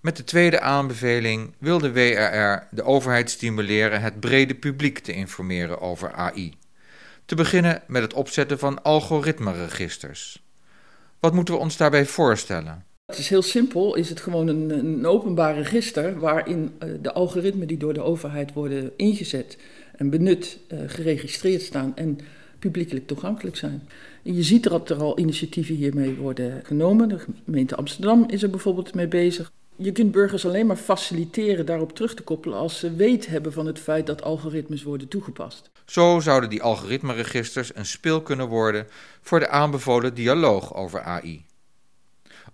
Met 0.00 0.16
de 0.16 0.24
tweede 0.24 0.60
aanbeveling 0.60 1.54
wil 1.58 1.78
de 1.78 1.92
WRR 1.92 2.66
de 2.70 2.82
overheid 2.82 3.30
stimuleren 3.30 4.00
het 4.00 4.20
brede 4.20 4.54
publiek 4.54 4.98
te 4.98 5.12
informeren 5.12 5.80
over 5.80 6.12
AI. 6.12 6.54
Te 7.24 7.34
beginnen 7.34 7.82
met 7.86 8.02
het 8.02 8.14
opzetten 8.14 8.58
van 8.58 8.82
algoritmeregisters. 8.82 10.42
Wat 11.20 11.34
moeten 11.34 11.54
we 11.54 11.60
ons 11.60 11.76
daarbij 11.76 12.06
voorstellen? 12.06 12.84
Het 13.06 13.18
is 13.18 13.28
heel 13.28 13.42
simpel, 13.42 13.94
is 13.94 14.08
het 14.08 14.20
gewoon 14.20 14.48
een, 14.48 14.70
een 14.70 15.06
openbaar 15.06 15.54
register 15.54 16.18
waarin 16.18 16.72
uh, 16.84 16.90
de 17.02 17.12
algoritmen 17.12 17.66
die 17.66 17.76
door 17.76 17.94
de 17.94 18.02
overheid 18.02 18.52
worden 18.52 18.92
ingezet 18.96 19.58
en 19.96 20.10
benut 20.10 20.58
uh, 20.68 20.78
geregistreerd 20.86 21.62
staan 21.62 21.96
en 21.96 22.18
publiekelijk 22.58 23.06
toegankelijk 23.06 23.56
zijn. 23.56 23.88
Je 24.22 24.42
ziet 24.42 24.62
dat 24.62 24.90
er 24.90 24.96
al 24.96 25.18
initiatieven 25.18 25.74
hiermee 25.74 26.16
worden 26.16 26.64
genomen. 26.64 27.08
De 27.08 27.18
gemeente 27.44 27.76
Amsterdam 27.76 28.24
is 28.28 28.42
er 28.42 28.50
bijvoorbeeld 28.50 28.94
mee 28.94 29.08
bezig. 29.08 29.52
Je 29.76 29.92
kunt 29.92 30.12
burgers 30.12 30.46
alleen 30.46 30.66
maar 30.66 30.76
faciliteren 30.76 31.66
daarop 31.66 31.94
terug 31.94 32.14
te 32.14 32.22
koppelen 32.22 32.58
als 32.58 32.78
ze 32.78 32.94
weet 32.94 33.26
hebben 33.26 33.52
van 33.52 33.66
het 33.66 33.78
feit 33.78 34.06
dat 34.06 34.22
algoritmes 34.22 34.82
worden 34.82 35.08
toegepast. 35.08 35.70
Zo 35.86 36.20
zouden 36.20 36.50
die 36.50 36.62
algoritmeregisters 36.62 37.76
een 37.76 37.86
speel 37.86 38.22
kunnen 38.22 38.48
worden 38.48 38.86
voor 39.20 39.38
de 39.38 39.48
aanbevolen 39.48 40.14
dialoog 40.14 40.74
over 40.74 41.00
AI. 41.00 41.44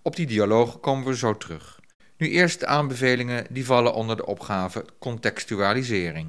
Op 0.01 0.15
die 0.15 0.27
dialoog 0.27 0.79
komen 0.79 1.05
we 1.05 1.15
zo 1.15 1.37
terug. 1.37 1.79
Nu 2.17 2.29
eerst 2.29 2.59
de 2.59 2.65
aanbevelingen 2.65 3.45
die 3.49 3.65
vallen 3.65 3.93
onder 3.93 4.15
de 4.15 4.25
opgave 4.25 4.85
contextualisering. 4.99 6.27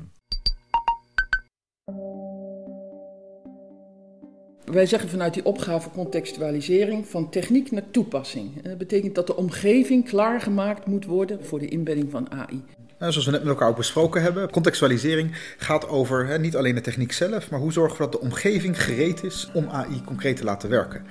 Wij 4.71 4.87
zeggen 4.87 5.09
vanuit 5.09 5.35
die 5.35 5.45
opgave 5.45 5.91
contextualisering 5.91 7.07
van 7.07 7.31
techniek 7.31 7.71
naar 7.71 7.91
toepassing. 7.91 8.63
En 8.63 8.69
dat 8.69 8.79
betekent 8.79 9.15
dat 9.15 9.27
de 9.27 9.37
omgeving 9.37 10.09
klaargemaakt 10.09 10.87
moet 10.87 11.05
worden 11.05 11.45
voor 11.45 11.59
de 11.59 11.69
inbedding 11.69 12.11
van 12.11 12.33
AI. 12.33 12.63
Zoals 12.99 13.25
we 13.25 13.31
net 13.31 13.41
met 13.41 13.51
elkaar 13.51 13.69
ook 13.69 13.77
besproken 13.77 14.23
hebben, 14.23 14.51
contextualisering 14.51 15.31
gaat 15.59 15.89
over 15.89 16.27
hè, 16.27 16.39
niet 16.39 16.57
alleen 16.57 16.75
de 16.75 16.81
techniek 16.81 17.13
zelf, 17.13 17.51
maar 17.51 17.61
hoe 17.61 17.73
zorgen 17.73 17.97
we 17.97 18.03
dat 18.03 18.13
de 18.13 18.21
omgeving 18.21 18.83
gereed 18.83 19.23
is 19.23 19.51
om 19.55 19.69
AI 19.69 20.03
concreet 20.05 20.37
te 20.37 20.45
laten 20.45 20.71
werken. 20.71 21.05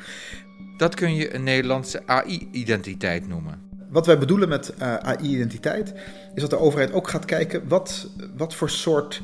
Dat 0.77 0.95
kun 0.95 1.15
je 1.15 1.33
een 1.33 1.43
Nederlandse 1.43 2.01
AI-identiteit 2.05 3.27
noemen. 3.27 3.61
Wat 3.89 4.05
wij 4.05 4.17
bedoelen 4.17 4.49
met 4.49 4.73
uh, 4.79 4.95
AI-identiteit 4.95 5.93
is 6.33 6.41
dat 6.41 6.49
de 6.49 6.59
overheid 6.59 6.91
ook 6.91 7.09
gaat 7.09 7.25
kijken 7.25 7.67
wat, 7.67 8.09
wat 8.37 8.55
voor 8.55 8.69
soort 8.69 9.21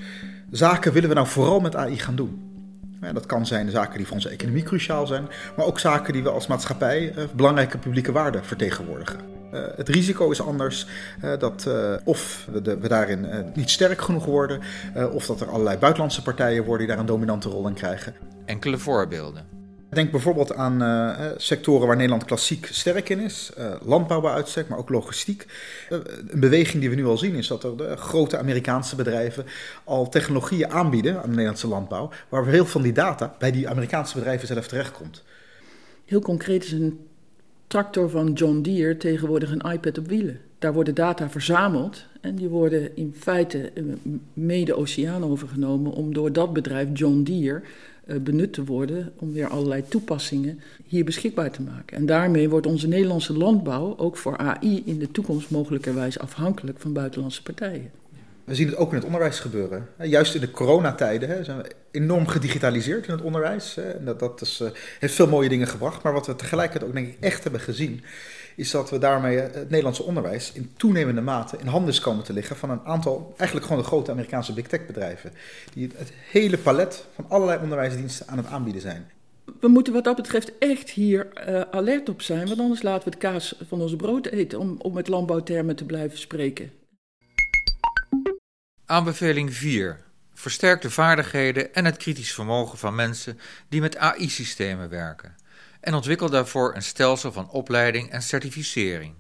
zaken 0.51 0.93
willen 0.93 1.09
we 1.09 1.15
nou 1.15 1.27
vooral 1.27 1.59
met 1.59 1.75
AI 1.75 1.99
gaan 1.99 2.15
doen. 2.15 2.44
Dat 3.13 3.25
kan 3.25 3.45
zijn 3.45 3.69
zaken 3.69 3.97
die 3.97 4.05
voor 4.05 4.15
onze 4.15 4.29
economie 4.29 4.63
cruciaal 4.63 5.07
zijn, 5.07 5.27
maar 5.55 5.65
ook 5.65 5.79
zaken 5.79 6.13
die 6.13 6.23
we 6.23 6.29
als 6.29 6.47
maatschappij 6.47 7.13
uh, 7.17 7.23
belangrijke 7.35 7.77
publieke 7.77 8.11
waarden 8.11 8.45
vertegenwoordigen. 8.45 9.19
Uh, 9.53 9.61
het 9.75 9.89
risico 9.89 10.31
is 10.31 10.41
anders, 10.41 10.87
uh, 11.23 11.39
dat 11.39 11.69
of 12.03 12.47
we 12.51 12.87
daarin 12.87 13.51
niet 13.55 13.69
sterk 13.69 14.01
genoeg 14.01 14.25
worden, 14.25 14.61
of 15.13 15.25
dat 15.25 15.41
er 15.41 15.49
allerlei 15.49 15.77
buitenlandse 15.77 16.21
partijen 16.21 16.63
worden 16.63 16.85
die 16.85 16.87
daar 16.87 16.99
een 16.99 17.11
dominante 17.11 17.49
rol 17.49 17.67
in 17.67 17.73
krijgen. 17.73 18.13
Enkele 18.45 18.77
voorbeelden. 18.77 19.54
Denk 19.95 20.12
bijvoorbeeld 20.12 20.53
aan 20.53 20.84
uh, 20.84 21.31
sectoren 21.38 21.88
waar 21.88 21.95
Nederland 21.95 22.25
klassiek 22.25 22.67
sterk 22.71 23.10
in 23.10 23.19
is. 23.19 23.51
Uh, 23.58 23.73
landbouw 23.86 24.21
bij 24.21 24.31
uitstek, 24.31 24.67
maar 24.67 24.77
ook 24.77 24.89
logistiek. 24.89 25.45
Uh, 25.89 25.99
een 26.27 26.39
beweging 26.39 26.79
die 26.79 26.89
we 26.89 26.95
nu 26.95 27.05
al 27.05 27.17
zien 27.17 27.36
is 27.36 27.47
dat 27.47 27.63
er 27.63 27.97
grote 27.97 28.38
Amerikaanse 28.38 28.95
bedrijven 28.95 29.45
al 29.84 30.10
technologieën 30.10 30.71
aanbieden 30.71 31.15
aan 31.15 31.21
de 31.21 31.29
Nederlandse 31.29 31.67
landbouw. 31.67 32.10
Waar 32.29 32.45
veel 32.45 32.65
van 32.65 32.81
die 32.81 32.91
data 32.91 33.36
bij 33.39 33.51
die 33.51 33.69
Amerikaanse 33.69 34.17
bedrijven 34.17 34.47
zelf 34.47 34.67
terechtkomt. 34.67 35.23
Heel 36.05 36.21
concreet 36.21 36.63
is 36.63 36.71
een 36.71 36.99
tractor 37.67 38.10
van 38.10 38.34
John 38.34 38.62
Deere 38.62 38.97
tegenwoordig 38.97 39.51
een 39.51 39.71
iPad 39.71 39.97
op 39.97 40.08
wielen. 40.08 40.39
Daar 40.60 40.73
worden 40.73 40.95
data 40.95 41.29
verzameld 41.29 42.05
en 42.21 42.36
die 42.36 42.47
worden 42.47 42.95
in 42.95 43.15
feite 43.17 43.71
mede 44.34 44.75
oceaan 44.75 45.23
overgenomen 45.23 45.91
om 45.91 46.13
door 46.13 46.31
dat 46.31 46.53
bedrijf 46.53 46.88
John 46.93 47.23
Deere 47.23 47.62
benut 48.21 48.53
te 48.53 48.63
worden 48.63 49.11
om 49.15 49.33
weer 49.33 49.47
allerlei 49.47 49.83
toepassingen 49.87 50.59
hier 50.85 51.05
beschikbaar 51.05 51.51
te 51.51 51.61
maken. 51.61 51.97
En 51.97 52.05
daarmee 52.05 52.49
wordt 52.49 52.67
onze 52.67 52.87
Nederlandse 52.87 53.37
landbouw 53.37 53.97
ook 53.97 54.17
voor 54.17 54.37
AI 54.37 54.83
in 54.85 54.99
de 54.99 55.11
toekomst 55.11 55.49
mogelijkerwijs 55.49 56.19
afhankelijk 56.19 56.79
van 56.79 56.93
buitenlandse 56.93 57.43
partijen. 57.43 57.91
We 58.43 58.55
zien 58.55 58.67
het 58.67 58.77
ook 58.77 58.89
in 58.89 58.95
het 58.95 59.05
onderwijs 59.05 59.39
gebeuren. 59.39 59.87
Juist 59.97 60.35
in 60.35 60.41
de 60.41 60.51
coronatijden 60.51 61.45
zijn 61.45 61.57
we 61.57 61.71
enorm 61.91 62.27
gedigitaliseerd 62.27 63.07
in 63.07 63.13
het 63.13 63.21
onderwijs. 63.21 63.77
Dat, 63.99 64.19
dat 64.19 64.41
is, 64.41 64.63
heeft 64.99 65.13
veel 65.13 65.27
mooie 65.27 65.49
dingen 65.49 65.67
gebracht. 65.67 66.03
Maar 66.03 66.13
wat 66.13 66.27
we 66.27 66.35
tegelijkertijd 66.35 66.89
ook 66.89 66.95
denk 66.95 67.07
ik 67.07 67.17
echt 67.19 67.43
hebben 67.43 67.61
gezien, 67.61 68.03
is 68.55 68.71
dat 68.71 68.89
we 68.89 68.97
daarmee 68.97 69.37
het 69.37 69.69
Nederlandse 69.69 70.03
onderwijs 70.03 70.51
in 70.51 70.71
toenemende 70.77 71.21
mate 71.21 71.57
in 71.57 71.67
handen 71.67 71.89
is 71.89 71.99
komen 71.99 72.23
te 72.23 72.33
liggen 72.33 72.55
van 72.55 72.69
een 72.69 72.83
aantal, 72.83 73.33
eigenlijk 73.37 73.67
gewoon 73.67 73.81
de 73.81 73.87
grote 73.87 74.11
Amerikaanse 74.11 74.53
big 74.53 74.67
tech 74.67 74.85
bedrijven. 74.85 75.31
Die 75.73 75.91
het 75.95 76.11
hele 76.31 76.57
palet 76.57 77.05
van 77.15 77.25
allerlei 77.29 77.61
onderwijsdiensten 77.61 78.27
aan 78.27 78.37
het 78.37 78.47
aanbieden 78.47 78.81
zijn. 78.81 79.11
We 79.59 79.67
moeten 79.67 79.93
wat 79.93 80.03
dat 80.03 80.15
betreft 80.15 80.57
echt 80.57 80.89
hier 80.89 81.27
uh, 81.47 81.61
alert 81.71 82.09
op 82.09 82.21
zijn, 82.21 82.47
want 82.47 82.59
anders 82.59 82.81
laten 82.81 83.03
we 83.03 83.09
het 83.09 83.19
kaas 83.19 83.55
van 83.67 83.81
ons 83.81 83.95
brood 83.95 84.25
eten, 84.25 84.59
om, 84.59 84.75
om 84.79 84.93
met 84.93 85.07
landbouwtermen 85.07 85.75
te 85.75 85.85
blijven 85.85 86.17
spreken. 86.17 86.71
Aanbeveling 88.85 89.53
4. 89.53 90.03
Versterk 90.33 90.81
de 90.81 90.89
vaardigheden 90.89 91.73
en 91.73 91.85
het 91.85 91.97
kritisch 91.97 92.33
vermogen 92.33 92.77
van 92.77 92.95
mensen 92.95 93.39
die 93.69 93.81
met 93.81 93.97
AI-systemen 93.97 94.89
werken 94.89 95.35
en 95.85 95.93
ontwikkel 95.93 96.29
daarvoor 96.29 96.75
een 96.75 96.83
stelsel 96.83 97.31
van 97.31 97.49
opleiding 97.49 98.09
en 98.09 98.21
certificering. 98.21 99.13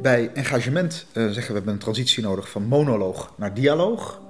Bij 0.00 0.32
engagement 0.32 1.06
uh, 1.06 1.24
zeggen 1.24 1.46
we 1.46 1.52
hebben 1.52 1.72
een 1.72 1.78
transitie 1.78 2.22
nodig 2.22 2.50
van 2.50 2.62
monoloog 2.62 3.32
naar 3.36 3.54
dialoog. 3.54 4.20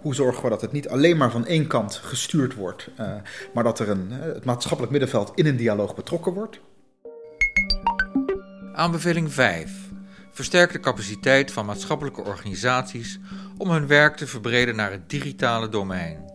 Hoe 0.00 0.14
zorgen 0.14 0.42
we 0.42 0.48
dat 0.48 0.60
het 0.60 0.72
niet 0.72 0.88
alleen 0.88 1.16
maar 1.16 1.30
van 1.30 1.46
één 1.46 1.66
kant 1.66 1.94
gestuurd 1.94 2.54
wordt, 2.54 2.88
uh, 3.00 3.14
maar 3.54 3.64
dat 3.64 3.78
er 3.78 3.88
een, 3.88 4.08
uh, 4.10 4.20
het 4.20 4.44
maatschappelijk 4.44 4.92
middenveld 4.92 5.32
in 5.34 5.46
een 5.46 5.56
dialoog 5.56 5.94
betrokken 5.94 6.32
wordt? 6.32 6.60
Aanbeveling 8.72 9.32
5. 9.32 9.83
Versterk 10.34 10.72
de 10.72 10.80
capaciteit 10.80 11.52
van 11.52 11.66
maatschappelijke 11.66 12.22
organisaties 12.22 13.18
om 13.58 13.70
hun 13.70 13.86
werk 13.86 14.16
te 14.16 14.26
verbreden 14.26 14.76
naar 14.76 14.90
het 14.90 15.10
digitale 15.10 15.68
domein, 15.68 16.32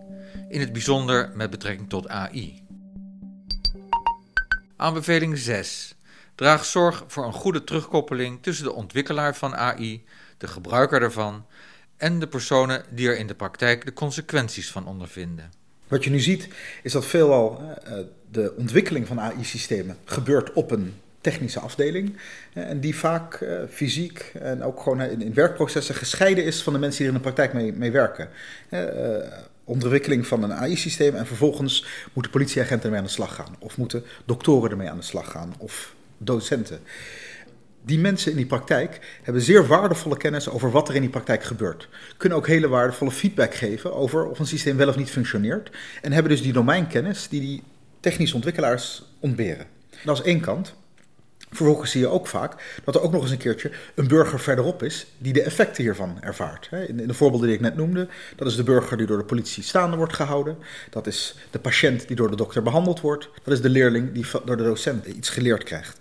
in 0.49 0.59
het 0.59 0.71
bijzonder 0.71 1.31
met 1.35 1.49
betrekking 1.49 1.89
tot 1.89 2.07
AI. 2.07 2.63
Aanbeveling 4.75 5.37
6. 5.37 5.95
Draag 6.35 6.65
zorg 6.65 7.03
voor 7.07 7.25
een 7.25 7.33
goede 7.33 7.63
terugkoppeling 7.63 8.43
tussen 8.43 8.65
de 8.65 8.73
ontwikkelaar 8.73 9.35
van 9.35 9.55
AI, 9.55 10.05
de 10.37 10.47
gebruiker 10.47 11.01
ervan 11.01 11.45
en 11.97 12.19
de 12.19 12.27
personen 12.27 12.83
die 12.89 13.07
er 13.07 13.17
in 13.17 13.27
de 13.27 13.35
praktijk 13.35 13.85
de 13.85 13.93
consequenties 13.93 14.71
van 14.71 14.87
ondervinden. 14.87 15.51
Wat 15.87 16.03
je 16.03 16.09
nu 16.09 16.19
ziet 16.19 16.47
is 16.83 16.91
dat 16.91 17.05
veelal 17.05 17.61
de 18.31 18.53
ontwikkeling 18.57 19.07
van 19.07 19.19
AI-systemen 19.19 19.97
gebeurt 20.05 20.53
op 20.53 20.71
een 20.71 20.93
technische 21.21 21.59
afdeling. 21.59 22.17
En 22.53 22.79
die 22.79 22.95
vaak 22.95 23.39
uh, 23.39 23.59
fysiek 23.69 24.31
en 24.39 24.63
ook 24.63 24.81
gewoon 24.81 25.01
in, 25.01 25.21
in, 25.21 25.33
werkprocessen 25.33 25.95
gescheiden 25.95 26.43
is 26.43 26.63
van 26.63 26.73
de 26.73 26.79
mensen 26.79 26.97
die 26.97 27.07
er 27.07 27.13
in 27.13 27.21
de 27.23 27.29
praktijk 27.31 27.53
mee, 27.53 27.73
mee 27.73 27.91
werken. 27.91 28.29
Uh, 28.69 28.81
ontwikkeling 29.63 30.27
van 30.27 30.43
een 30.43 30.53
AI-systeem 30.53 31.15
en 31.15 31.27
vervolgens 31.27 31.85
moeten 32.13 32.31
politieagenten 32.31 32.83
ermee 32.83 32.99
aan 32.99 33.05
de 33.05 33.11
slag 33.11 33.35
gaan. 33.35 33.55
Of 33.59 33.77
moeten 33.77 34.03
doktoren 34.25 34.71
ermee 34.71 34.89
aan 34.89 34.97
de 34.97 35.03
slag 35.03 35.31
gaan. 35.31 35.53
Of 35.57 35.95
docenten. 36.17 36.79
Die 37.81 37.99
mensen 37.99 38.31
in 38.31 38.37
die 38.37 38.45
praktijk 38.45 39.19
hebben 39.23 39.41
zeer 39.41 39.67
waardevolle 39.67 40.17
kennis 40.17 40.49
over 40.49 40.71
wat 40.71 40.89
er 40.89 40.95
in 40.95 41.01
die 41.01 41.09
praktijk 41.09 41.43
gebeurt. 41.43 41.89
Kunnen 42.17 42.37
ook 42.37 42.47
hele 42.47 42.67
waardevolle 42.67 43.11
feedback 43.11 43.53
geven 43.53 43.93
over 43.93 44.25
of 44.25 44.39
een 44.39 44.47
systeem 44.47 44.77
wel 44.77 44.87
of 44.87 44.95
niet 44.95 45.11
functioneert. 45.11 45.71
En 46.01 46.11
hebben 46.11 46.31
dus 46.31 46.41
die 46.41 46.53
domeinkennis 46.53 47.27
die 47.27 47.41
die 47.41 47.63
technische 47.99 48.35
ontwikkelaars 48.35 49.03
ontberen. 49.19 49.65
Dat 50.03 50.19
is 50.19 50.25
één 50.25 50.39
kant. 50.39 50.75
Vervolgens 51.51 51.91
zie 51.91 52.01
je 52.01 52.07
ook 52.07 52.27
vaak 52.27 52.79
dat 52.83 52.95
er 52.95 53.01
ook 53.01 53.11
nog 53.11 53.21
eens 53.21 53.31
een 53.31 53.37
keertje 53.37 53.71
een 53.95 54.07
burger 54.07 54.39
verderop 54.39 54.83
is 54.83 55.07
die 55.17 55.33
de 55.33 55.41
effecten 55.41 55.83
hiervan 55.83 56.17
ervaart. 56.21 56.69
In 56.87 57.07
de 57.07 57.13
voorbeelden 57.13 57.47
die 57.47 57.57
ik 57.57 57.63
net 57.63 57.75
noemde, 57.75 58.07
dat 58.35 58.47
is 58.47 58.55
de 58.55 58.63
burger 58.63 58.97
die 58.97 59.07
door 59.07 59.17
de 59.17 59.23
politie 59.23 59.63
staande 59.63 59.97
wordt 59.97 60.13
gehouden. 60.13 60.57
Dat 60.89 61.07
is 61.07 61.35
de 61.51 61.59
patiënt 61.59 62.07
die 62.07 62.15
door 62.15 62.29
de 62.29 62.35
dokter 62.35 62.63
behandeld 62.63 63.01
wordt. 63.01 63.29
Dat 63.43 63.53
is 63.53 63.61
de 63.61 63.69
leerling 63.69 64.11
die 64.11 64.25
door 64.45 64.57
de 64.57 64.63
docent 64.63 65.05
iets 65.05 65.29
geleerd 65.29 65.63
krijgt. 65.63 65.97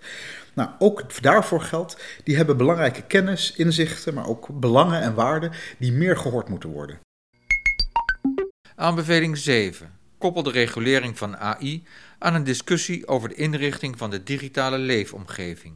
Nou, 0.53 0.69
ook 0.79 1.21
daarvoor 1.21 1.61
geldt, 1.61 1.97
die 2.23 2.35
hebben 2.35 2.57
belangrijke 2.57 3.01
kennis, 3.01 3.53
inzichten, 3.55 4.13
maar 4.13 4.27
ook 4.27 4.59
belangen 4.59 5.01
en 5.01 5.13
waarden 5.13 5.51
die 5.77 5.91
meer 5.91 6.17
gehoord 6.17 6.49
moeten 6.49 6.69
worden. 6.69 6.99
Aanbeveling 8.75 9.37
7. 9.37 9.97
Koppel 10.17 10.43
de 10.43 10.51
regulering 10.51 11.17
van 11.17 11.37
AI 11.37 11.83
aan 12.19 12.35
een 12.35 12.43
discussie 12.43 13.07
over 13.07 13.29
de 13.29 13.35
inrichting 13.35 13.97
van 13.97 14.09
de 14.09 14.23
digitale 14.23 14.77
leefomgeving. 14.77 15.75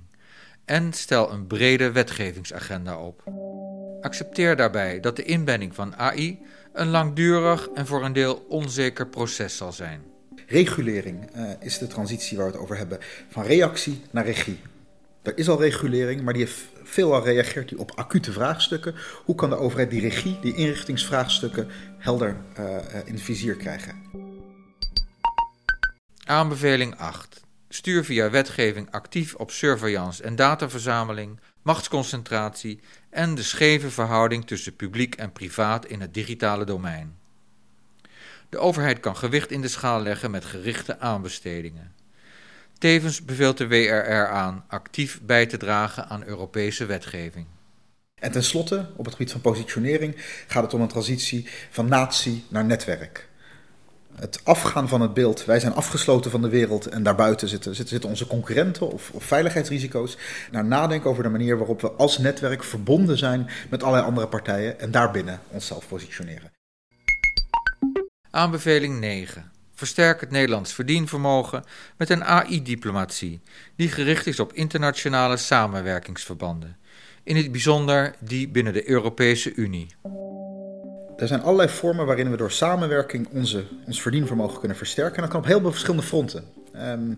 En 0.66 0.94
stel 0.94 1.32
een 1.32 1.48
brede 1.48 1.92
wetgevingsagenda 1.92 2.98
op. 2.98 3.24
Accepteer 4.02 4.56
daarbij 4.56 5.00
dat 5.00 5.16
de 5.16 5.24
inbedding 5.24 5.76
van 5.76 5.96
AI 5.96 6.40
een 6.74 6.88
langdurig 6.88 7.70
en 7.74 7.88
voor 7.88 8.04
een 8.04 8.14
deel 8.14 8.46
onzeker 8.50 9.08
proces 9.08 9.58
zal 9.58 9.72
zijn. 9.72 10.02
Regulering 10.48 11.36
uh, 11.36 11.50
is 11.60 11.78
de 11.78 11.88
transitie 11.88 12.38
waar 12.38 12.46
we 12.46 12.52
het 12.52 12.62
over 12.62 12.78
hebben, 12.78 13.00
van 13.30 13.44
reactie 13.44 14.02
naar 14.12 14.26
regie. 14.26 14.60
Er 15.22 15.38
is 15.38 15.50
al 15.50 15.62
regulering, 15.62 16.22
maar 16.22 16.34
die 16.34 16.44
heeft 16.44 16.62
veelal 16.84 17.24
reageert 17.24 17.70
die 17.70 17.80
op 17.80 17.92
acute 17.96 18.32
vraagstukken. 18.32 18.96
Hoe 19.26 19.36
kan 19.36 19.50
de 19.50 19.56
overheid 19.56 19.90
die 19.90 20.02
regie, 20.02 20.40
die 20.42 20.56
inrichtingsvraagstukken 20.56 21.68
helder 21.98 22.36
uh, 22.60 22.78
in 23.06 23.14
het 23.14 23.22
vizier 23.22 23.56
krijgen? 23.56 23.96
Aanbeveling 26.26 26.98
8. 26.98 27.42
Stuur 27.70 28.06
via 28.06 28.30
wetgeving 28.30 28.92
actief 28.92 29.36
op 29.36 29.52
surveillance 29.52 30.24
en 30.24 30.36
dataverzameling, 30.36 31.40
machtsconcentratie 31.62 32.80
en 33.10 33.36
de 33.36 33.44
scheve 33.44 33.90
verhouding 33.90 34.48
tussen 34.48 34.76
publiek 34.76 35.16
en 35.16 35.32
privaat 35.32 35.86
in 35.86 36.02
het 36.02 36.14
digitale 36.14 36.66
domein. 36.66 37.18
De 38.50 38.58
overheid 38.58 39.00
kan 39.00 39.18
gewicht 39.18 39.52
in 39.52 39.62
de 39.62 39.68
schaal 39.68 40.02
leggen 40.02 40.32
met 40.32 40.46
gerichte 40.46 41.00
aanbestedingen. 41.00 41.94
Tevens 42.78 43.26
beveelt 43.26 43.58
de 43.58 43.68
WRR 43.68 44.28
aan 44.28 44.66
actief 44.68 45.22
bij 45.22 45.46
te 45.46 45.58
dragen 45.58 46.08
aan 46.08 46.26
Europese 46.26 46.86
wetgeving. 46.86 47.46
En 48.16 48.32
tenslotte, 48.32 48.90
op 48.96 49.06
het 49.06 49.14
gebied 49.14 49.32
van 49.32 49.42
positionering, 49.42 50.16
gaat 50.48 50.64
het 50.64 50.74
om 50.74 50.82
een 50.82 50.88
transitie 50.88 51.48
van 51.70 51.88
natie 51.88 52.44
naar 52.50 52.66
netwerk. 52.66 53.32
Het 54.16 54.40
afgaan 54.44 54.88
van 54.88 55.02
het 55.02 55.14
beeld, 55.14 55.46
wij 55.46 55.60
zijn 55.60 55.74
afgesloten 55.74 56.32
van 56.32 56.42
de 56.42 56.50
wereld 56.50 56.86
en 56.86 57.04
daarbuiten 57.04 57.48
zitten, 57.48 57.76
zitten, 57.76 58.04
onze 58.04 58.28
concurrenten 58.28 58.92
of, 58.92 59.12
of, 59.12 59.24
veiligheidsrisico's. 59.24 60.18
Naar 60.52 60.66
nadenken 60.66 61.10
over 61.10 61.24
de 61.24 61.30
manier 61.30 61.58
waarop 61.58 61.82
we 61.82 61.92
als 61.92 62.18
netwerk 62.18 62.64
verbonden 62.64 63.18
zijn 63.18 63.50
met 63.70 63.84
allerlei 63.84 64.08
andere 64.08 64.28
partijen 64.28 64.80
en 64.80 64.92
daarbinnen 64.92 65.40
onszelf 65.48 65.88
positioneren. 65.88 66.52
Aanbeveling 68.30 69.00
9. 69.00 69.52
Versterk 69.76 70.22
het 70.22 70.32
Nederlands 70.32 70.74
verdienvermogen 70.74 71.64
met 71.98 72.10
een 72.10 72.24
AI-diplomatie 72.24 73.42
die 73.76 73.90
gericht 73.90 74.28
is 74.28 74.40
op 74.40 74.54
internationale 74.54 75.38
samenwerkingsverbanden. 75.38 76.78
In 77.24 77.36
het 77.36 77.52
bijzonder 77.52 78.16
die 78.20 78.48
binnen 78.48 78.74
de 78.74 78.90
Europese 78.90 79.54
Unie. 79.54 79.88
Er 81.18 81.28
zijn 81.28 81.42
allerlei 81.42 81.70
vormen 81.70 82.06
waarin 82.06 82.32
we 82.32 82.38
door 82.38 82.52
samenwerking 82.52 83.28
onze, 83.32 83.64
ons 83.86 84.02
verdienvermogen 84.02 84.60
kunnen 84.60 84.78
versterken. 84.78 85.16
En 85.16 85.22
dat 85.22 85.32
kan 85.32 85.40
op 85.40 85.46
heel 85.46 85.60
veel 85.60 85.72
verschillende 85.72 86.06
fronten. 86.06 86.44
Um, 86.76 87.18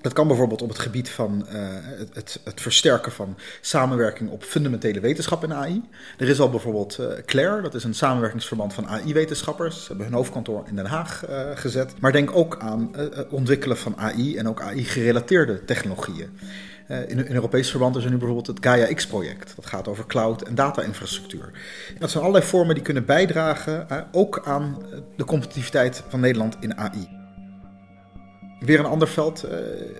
dat 0.00 0.12
kan 0.12 0.26
bijvoorbeeld 0.26 0.62
op 0.62 0.68
het 0.68 0.78
gebied 0.78 1.10
van 1.10 1.46
uh, 1.52 1.68
het, 2.12 2.40
het, 2.44 2.60
versterken 2.60 3.12
van 3.12 3.36
samenwerking 3.60 4.30
op 4.30 4.42
fundamentele 4.42 5.00
wetenschap 5.00 5.44
in 5.44 5.52
AI. 5.52 5.82
Er 6.18 6.28
is 6.28 6.40
al 6.40 6.50
bijvoorbeeld 6.50 6.98
uh, 7.00 7.06
Claire, 7.26 7.62
dat 7.62 7.74
is 7.74 7.84
een 7.84 7.94
samenwerkingsverband 7.94 8.74
van 8.74 8.88
AI-wetenschappers. 8.88 9.80
Ze 9.80 9.88
hebben 9.88 10.06
hun 10.06 10.14
hoofdkantoor 10.14 10.64
in 10.68 10.76
Den 10.76 10.86
Haag 10.86 11.28
uh, 11.28 11.40
gezet. 11.54 11.92
Maar 12.00 12.12
denk 12.12 12.36
ook 12.36 12.58
aan 12.58 12.90
het 12.92 13.28
ontwikkelen 13.28 13.76
van 13.76 13.96
AI 13.96 14.36
en 14.36 14.48
ook 14.48 14.62
AI-gerelateerde 14.62 15.64
technologieën. 15.64 16.38
In 16.88 17.18
een 17.18 17.32
Europees 17.32 17.70
verband 17.70 17.96
is 17.96 18.04
er 18.04 18.10
nu 18.10 18.16
bijvoorbeeld 18.16 18.46
het 18.46 18.58
Gaia 18.60 18.94
X-project. 18.94 19.52
Dat 19.56 19.66
gaat 19.66 19.88
over 19.88 20.06
cloud 20.06 20.42
en 20.42 20.54
data-infrastructuur. 20.54 21.50
Dat 21.98 22.10
zijn 22.10 22.24
allerlei 22.24 22.50
vormen 22.50 22.74
die 22.74 22.84
kunnen 22.84 23.04
bijdragen 23.04 23.86
ook 24.12 24.42
aan 24.44 24.82
de 25.16 25.24
competitiviteit 25.24 26.02
van 26.08 26.20
Nederland 26.20 26.56
in 26.60 26.76
AI. 26.76 27.17
Weer 28.60 28.78
een 28.78 28.84
ander 28.84 29.08
veld, 29.08 29.44
uh, 29.44 29.50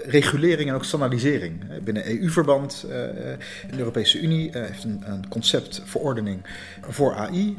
regulering 0.07 0.69
en 0.69 0.75
ook 0.75 0.85
standaardisering. 0.85 1.83
Binnen 1.85 2.11
EU-verband, 2.11 2.85
uh, 2.85 2.91
de 2.91 3.79
Europese 3.79 4.21
Unie 4.21 4.51
heeft 4.53 4.85
een, 4.85 5.03
een 5.05 5.29
concept, 5.29 5.83
verordening 5.85 6.41
voor 6.89 7.15
AI. 7.15 7.57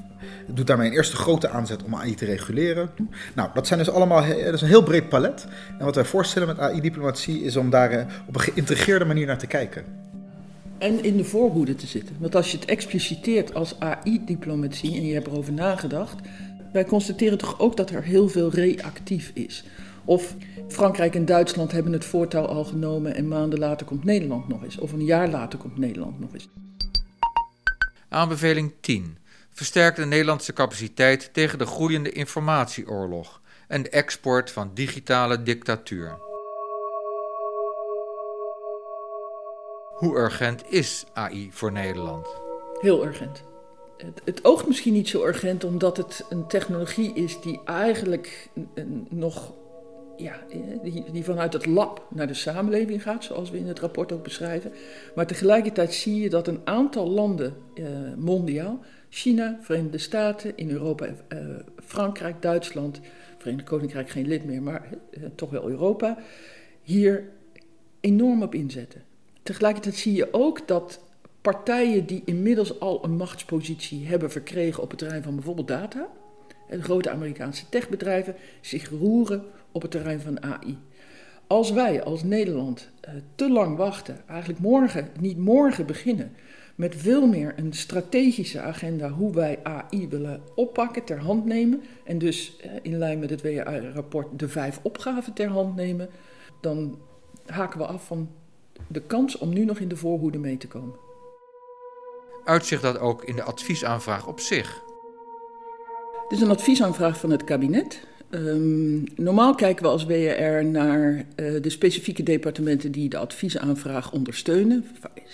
Doet 0.48 0.68
daarmee 0.68 0.88
een 0.88 0.96
eerste 0.96 1.16
grote 1.16 1.50
aanzet 1.50 1.84
om 1.84 1.96
AI 1.96 2.16
te 2.16 2.26
reguleren. 2.26 2.90
Nou, 3.36 3.50
dat 3.54 3.68
zijn 3.68 3.80
dus 3.80 3.90
allemaal 3.90 4.28
dat 4.28 4.54
is 4.54 4.62
een 4.62 4.68
heel 4.68 4.84
breed 4.84 5.10
palet. 5.10 5.48
En 5.80 5.86
wat 5.86 5.96
wij 5.96 6.06
voorstellen 6.06 6.48
met 6.48 6.60
AI-diplomatie 6.60 7.44
is 7.44 7.56
om 7.56 7.70
daar 7.70 8.24
op 8.28 8.36
een 8.36 8.42
geïntegreerde 8.42 9.06
manier 9.06 9.26
naar 9.26 9.38
te 9.38 9.48
kijken. 9.48 9.84
En 10.78 11.04
in 11.04 11.18
de 11.18 11.24
voorhoede 11.24 11.76
te 11.76 11.88
zitten. 11.88 12.16
Want 12.20 12.36
als 12.36 12.52
je 12.52 12.58
het 12.58 12.70
expliciteert 12.70 13.54
als 13.54 13.80
AI-diplomatie 13.80 14.96
en 14.96 15.06
je 15.06 15.14
hebt 15.14 15.28
erover 15.28 15.54
nagedacht, 15.54 16.16
wij 16.72 16.86
constateren 16.86 17.38
toch 17.38 17.60
ook 17.60 17.78
dat 17.78 17.90
er 17.90 18.04
heel 18.04 18.30
veel 18.30 18.50
reactief 18.50 19.32
is. 19.34 19.64
Of 20.10 20.36
Frankrijk 20.68 21.16
en 21.16 21.26
Duitsland 21.26 21.72
hebben 21.72 21.94
het 21.94 22.06
voortouw 22.06 22.46
al 22.46 22.64
genomen 22.64 23.16
en 23.16 23.28
maanden 23.28 23.60
later 23.60 23.86
komt 23.86 24.04
Nederland 24.04 24.48
nog 24.48 24.64
eens. 24.64 24.78
Of 24.78 24.92
een 24.92 25.06
jaar 25.06 25.30
later 25.30 25.60
komt 25.60 25.78
Nederland 25.78 26.20
nog 26.20 26.34
eens. 26.34 26.50
Aanbeveling 28.08 28.74
10. 28.80 29.18
Versterk 29.52 29.96
de 29.96 30.06
Nederlandse 30.06 30.54
capaciteit 30.54 31.30
tegen 31.34 31.58
de 31.58 31.66
groeiende 31.66 32.12
informatieoorlog 32.12 33.42
en 33.68 33.84
de 33.84 33.90
export 33.90 34.52
van 34.52 34.72
digitale 34.74 35.44
dictatuur. 35.44 36.18
Hoe 39.94 40.18
urgent 40.18 40.64
is 40.70 41.06
AI 41.14 41.50
voor 41.52 41.72
Nederland? 41.72 42.28
Heel 42.82 43.06
urgent. 43.06 43.44
Het, 43.98 44.22
het, 44.24 44.46
oogt 44.46 44.68
misschien 44.68 44.94
niet 44.94 45.08
zo 45.08 45.26
urgent 45.26 45.64
omdat 45.64 45.98
het 45.98 46.26
een 46.30 46.48
technologie 46.48 47.14
is 47.14 47.42
die 47.42 47.60
eigenlijk 47.66 48.50
nog 49.10 49.54
ja, 50.20 50.40
die, 50.84 51.04
die 51.12 51.24
vanuit 51.24 51.54
het 51.54 51.66
lab 51.66 52.08
naar 52.10 52.28
de 52.28 52.34
samenleving 52.34 53.02
gaat, 53.02 53.24
zoals 53.24 53.50
we 53.50 53.58
in 53.58 53.68
het 53.68 53.80
rapport 53.80 54.12
ook 54.12 54.24
beschrijven. 54.24 54.72
Maar 55.16 55.28
tegelijkertijd 55.28 55.94
zie 55.94 56.22
je 56.22 56.30
dat 56.30 56.48
een 56.48 56.62
aantal 56.64 57.10
landen 57.10 57.56
eh, 57.74 57.86
mondiaal, 58.18 58.80
China, 59.10 59.58
Verenigde 59.62 59.98
Staten, 59.98 60.58
in 60.58 60.70
Europa, 60.70 61.06
eh, 61.28 61.40
Frankrijk, 61.84 62.42
Duitsland, 62.42 63.00
Verenigd 63.38 63.68
Koninkrijk 63.68 64.10
geen 64.10 64.28
lid 64.28 64.46
meer, 64.46 64.62
maar 64.62 64.88
eh, 65.12 65.24
toch 65.36 65.50
wel 65.50 65.70
Europa, 65.70 66.18
hier 66.82 67.30
enorm 68.00 68.44
op 68.44 68.56
inzetten. 68.56 69.04
Tegelijkertijd 69.44 69.96
zie 69.96 70.14
je 70.14 70.34
ook 70.34 70.68
dat 70.68 71.00
partijen 71.42 72.06
die 72.06 72.22
inmiddels 72.26 72.80
al 72.80 73.04
een 73.04 73.16
machtspositie 73.16 74.08
hebben 74.08 74.32
verkregen 74.32 74.84
op 74.84 74.90
het 74.90 75.00
terrein 75.00 75.24
van 75.24 75.36
bijvoorbeeld 75.36 75.68
data, 75.68 76.08
de 76.70 76.82
grote 76.82 77.10
Amerikaanse 77.10 77.70
techbedrijven, 77.70 78.36
zich 78.62 78.90
roeren 78.90 79.44
op 79.72 79.82
het 79.82 79.92
terrein 79.92 80.22
van 80.22 80.44
AI. 80.44 80.78
Als 81.48 81.72
wij 81.72 82.04
als 82.04 82.24
Nederland 82.24 82.90
uh, 83.08 83.14
te 83.36 83.50
lang 83.50 83.78
wachten, 83.78 84.28
eigenlijk 84.28 84.60
morgen, 84.60 85.10
niet 85.20 85.38
morgen 85.38 85.86
beginnen, 85.86 86.32
met 86.76 86.96
veel 86.96 87.28
meer 87.28 87.54
een 87.56 87.74
strategische 87.74 88.62
agenda 88.62 89.10
hoe 89.10 89.34
wij 89.34 89.60
AI 89.64 90.08
willen 90.10 90.42
oppakken, 90.56 91.04
ter 91.04 91.20
hand 91.20 91.46
nemen, 91.46 91.82
en 92.04 92.18
dus 92.18 92.58
uh, 92.66 92.72
in 92.82 92.98
lijn 92.98 93.20
met 93.20 93.30
het 93.30 93.42
WRA-rapport 93.42 94.40
de 94.40 94.50
vijf 94.50 94.80
opgaven 94.84 95.34
ter 95.34 95.50
hand 95.50 95.76
nemen, 95.76 96.10
dan 96.62 97.00
haken 97.46 97.80
we 97.80 97.86
af 97.86 98.06
van 98.06 98.30
de 98.88 99.02
kans 99.02 99.38
om 99.38 99.54
nu 99.54 99.66
nog 99.66 99.80
in 99.80 99.88
de 99.88 99.96
voorhoede 99.96 100.38
mee 100.38 100.58
te 100.58 100.68
komen. 100.68 100.96
Uitzicht 102.44 102.82
dat 102.82 103.00
ook 103.00 103.24
in 103.24 103.36
de 103.36 103.44
adviesaanvraag 103.44 104.28
op 104.28 104.40
zich? 104.40 104.82
Het 106.24 106.32
is 106.38 106.42
een 106.42 106.52
adviesaanvraag 106.52 107.20
van 107.20 107.30
het 107.30 107.44
kabinet. 107.44 108.08
Um, 108.32 109.04
normaal 109.16 109.56
kijken 109.56 109.84
we 109.84 109.90
als 109.90 110.06
WRR 110.06 110.66
naar 110.66 111.14
uh, 111.36 111.62
de 111.62 111.70
specifieke 111.70 112.24
departementen 112.24 112.92
die 112.92 113.10
de 113.10 113.18
adviesaanvraag 113.18 114.12
ondersteunen, 114.12 114.86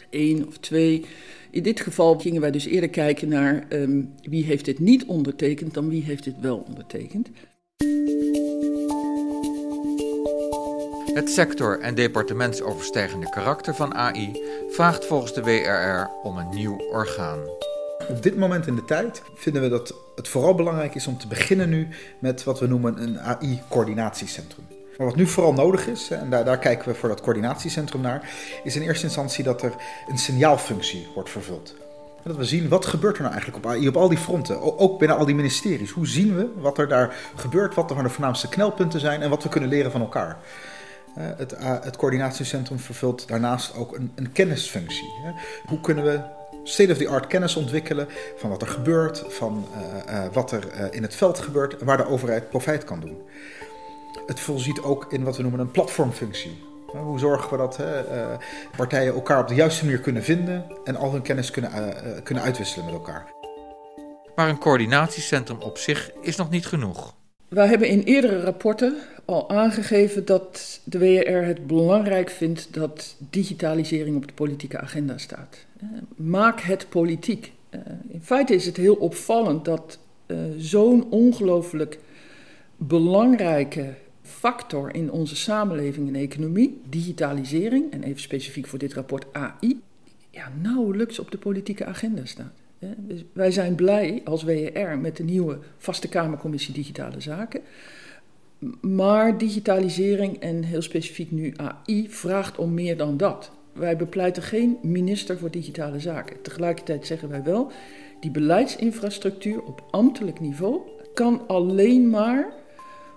één 0.10 0.48
of 0.48 0.58
twee. 0.58 1.06
In 1.52 1.64
dit 1.64 1.80
geval 1.80 2.20
gingen 2.20 2.42
wij 2.42 2.52
dus 2.52 2.66
eerder 2.66 2.90
kijken 2.90 3.28
naar 3.28 3.66
um, 3.70 4.14
wie 4.22 4.44
heeft 4.44 4.66
dit 4.66 4.80
niet 4.80 5.06
ondertekend 5.06 5.74
dan 5.74 5.90
wie 5.90 6.04
heeft 6.04 6.24
dit 6.24 6.36
wel 6.42 6.66
ondertekend. 6.68 7.30
Het 11.14 11.30
sector- 11.30 11.80
en 11.80 11.96
departementsoverstijgende 11.96 13.30
karakter 13.30 13.76
van 13.76 13.94
AI 13.94 14.42
vraagt 14.70 15.06
volgens 15.06 15.34
de 15.34 15.44
WRR 15.44 16.28
om 16.28 16.38
een 16.38 16.50
nieuw 16.50 16.78
orgaan. 16.92 17.40
Op 18.10 18.24
dit 18.24 18.38
moment 18.38 18.68
in 18.68 18.76
de 18.76 18.86
tijd 18.86 19.22
vinden 19.36 19.62
we 19.62 19.70
dat 19.70 20.05
het 20.16 20.28
vooral 20.28 20.56
belangrijk 20.56 20.96
is 20.96 21.08
om 21.08 21.18
te 21.18 21.28
beginnen 21.28 21.70
nu 21.70 21.88
met 22.20 22.44
wat 22.44 22.60
we 22.60 22.68
noemen 22.68 23.02
een 23.02 23.20
AI-coördinatiecentrum. 23.20 24.66
Maar 24.98 25.08
wat 25.08 25.16
nu 25.16 25.28
vooral 25.28 25.54
nodig 25.54 25.88
is, 25.88 26.10
en 26.10 26.30
daar, 26.30 26.46
daar 26.46 26.60
kijken 26.60 26.88
we 26.88 26.96
voor 26.96 27.10
dat 27.10 27.22
coördinatiecentrum 27.22 28.02
naar, 28.02 28.30
is 28.64 28.76
in 28.76 28.82
eerste 28.82 29.06
instantie 29.06 29.44
dat 29.44 29.62
er 29.62 29.74
een 30.08 30.18
signaalfunctie 30.18 31.08
wordt 31.14 31.30
vervuld. 31.30 31.76
Dat 32.24 32.36
we 32.36 32.46
zien 32.46 32.70
wat 32.70 32.86
gebeurt 32.86 33.16
er 33.16 33.22
nou 33.22 33.34
eigenlijk 33.34 33.66
op 33.66 33.72
AI 33.72 33.88
op 33.88 33.98
al 33.98 34.10
die 34.10 34.18
fronten, 34.18 34.80
ook 34.80 35.00
binnen 35.00 35.18
al 35.18 35.26
die 35.26 35.36
ministeries. 35.36 35.92
Hoe 35.92 36.08
zien 36.08 36.36
we 36.36 36.52
wat 36.58 36.78
er 36.78 36.88
daar 36.88 37.16
gebeurt, 37.36 37.76
wat 37.76 37.92
er 37.92 38.04
de 38.04 38.10
voornaamste 38.10 38.50
knelpunten 38.50 39.00
zijn 39.00 39.22
en 39.22 39.30
wat 39.30 39.44
we 39.44 39.50
kunnen 39.50 39.70
leren 39.70 39.92
van 39.92 40.02
elkaar. 40.02 40.38
Het, 41.14 41.56
het 41.60 41.96
coördinatiecentrum 41.96 42.80
vervult 42.80 43.28
daarnaast 43.28 43.76
ook 43.76 43.96
een, 43.96 44.12
een 44.16 44.32
kennisfunctie. 44.32 45.10
Hoe 45.66 45.80
kunnen 45.82 46.04
we 46.04 46.22
state-of-the-art 46.68 47.28
kennis 47.28 47.56
ontwikkelen 47.56 48.08
van 48.38 48.50
wat 48.50 48.62
er 48.62 48.68
gebeurt, 48.68 49.24
van 49.28 49.68
uh, 49.72 50.14
uh, 50.14 50.34
wat 50.34 50.52
er 50.52 50.64
uh, 50.74 50.86
in 50.90 51.02
het 51.02 51.16
veld 51.16 51.40
gebeurt 51.40 51.78
en 51.78 51.86
waar 51.86 51.98
de 51.98 52.08
overheid 52.08 52.50
profijt 52.50 52.84
kan 52.84 53.00
doen. 53.00 53.22
Het 54.26 54.40
voorziet 54.40 54.82
ook 54.82 55.06
in 55.10 55.24
wat 55.24 55.38
we 55.38 55.42
noemen 55.42 55.60
een 55.60 55.72
platformfunctie. 55.72 56.64
Hoe 56.86 57.20
zorgen 57.20 57.50
we 57.50 57.58
dat 57.58 57.80
partijen 58.78 59.14
elkaar 59.14 59.42
op 59.42 59.48
de 59.48 59.56
juiste 59.56 59.86
manier 59.86 60.00
kunnen 60.00 60.24
vinden 60.24 60.66
en 60.84 60.96
al 60.96 61.12
hun 61.12 61.22
kennis 61.22 61.52
kunnen, 61.52 61.72
kunnen 62.24 62.44
uitwisselen 62.44 62.86
met 62.86 62.94
elkaar. 62.94 63.34
Maar 64.36 64.50
een 64.50 64.58
coördinatiecentrum 64.58 65.62
op 65.62 65.78
zich 65.78 66.12
is 66.22 66.36
nog 66.36 66.50
niet 66.50 66.66
genoeg. 66.66 67.16
Wij 67.50 67.68
hebben 67.68 67.88
in 67.88 68.02
eerdere 68.02 68.42
rapporten 68.42 68.98
al 69.26 69.50
aangegeven 69.50 70.26
dat 70.26 70.82
de 70.84 71.00
WR 71.00 71.46
het 71.46 71.68
belangrijk 71.68 72.30
vindt 72.30 72.74
dat 72.74 73.16
digitalisering 73.30 74.16
op 74.16 74.28
de 74.28 74.34
politieke 74.34 74.80
agenda 74.80 75.18
staat. 75.18 75.66
Eh, 75.80 75.88
maak 76.16 76.62
het 76.62 76.86
politiek. 76.90 77.52
Eh, 77.70 77.80
in 78.08 78.22
feite 78.22 78.54
is 78.54 78.66
het 78.66 78.78
heel 78.78 78.96
opvallend 78.96 79.66
dat 79.66 80.00
uh, 80.28 80.38
zo'n 80.58 81.12
ongelooflijk 81.12 82.00
belangrijke 82.78 83.94
factor 84.22 84.96
in 84.96 85.12
onze 85.12 85.36
samenleving 85.36 86.08
en 86.08 86.16
economie, 86.16 86.82
digitalisering, 86.90 87.92
en 87.92 88.04
even 88.04 88.22
specifiek 88.22 88.68
voor 88.68 88.80
dit 88.80 88.94
rapport 88.94 89.26
AI, 89.32 89.82
ja, 90.30 90.52
nauwelijks 90.62 91.20
op 91.20 91.32
de 91.32 91.38
politieke 91.38 91.86
agenda 91.86 92.26
staat. 92.26 92.54
Dus 92.98 93.24
wij 93.34 93.52
zijn 93.52 93.76
blij 93.76 94.22
als 94.24 94.44
WER 94.44 94.98
met 94.98 95.18
de 95.18 95.24
nieuwe 95.24 95.60
Vaste 95.78 96.08
Kamercommissie 96.08 96.74
Digitale 96.74 97.22
Zaken. 97.22 97.62
Maar 98.82 99.38
digitalisering 99.38 100.40
en 100.40 100.64
heel 100.64 100.82
specifiek 100.82 101.32
nu 101.32 101.54
AI 101.56 102.10
vraagt 102.10 102.58
om 102.58 102.74
meer 102.74 102.98
dan 102.98 103.18
dat. 103.18 103.52
Wij 103.74 103.98
bepleiten 103.98 104.44
geen 104.44 104.78
minister 104.82 105.38
voor 105.38 105.52
digitale 105.52 106.00
zaken. 106.00 106.42
Tegelijkertijd 106.42 107.06
zeggen 107.06 107.30
wij 107.30 107.44
wel, 107.44 107.72
die 108.20 108.32
beleidsinfrastructuur 108.32 109.64
op 109.64 109.84
ambtelijk 109.92 110.40
niveau 110.40 110.82
kan 111.14 111.42
alleen 111.48 112.10
maar 112.10 112.54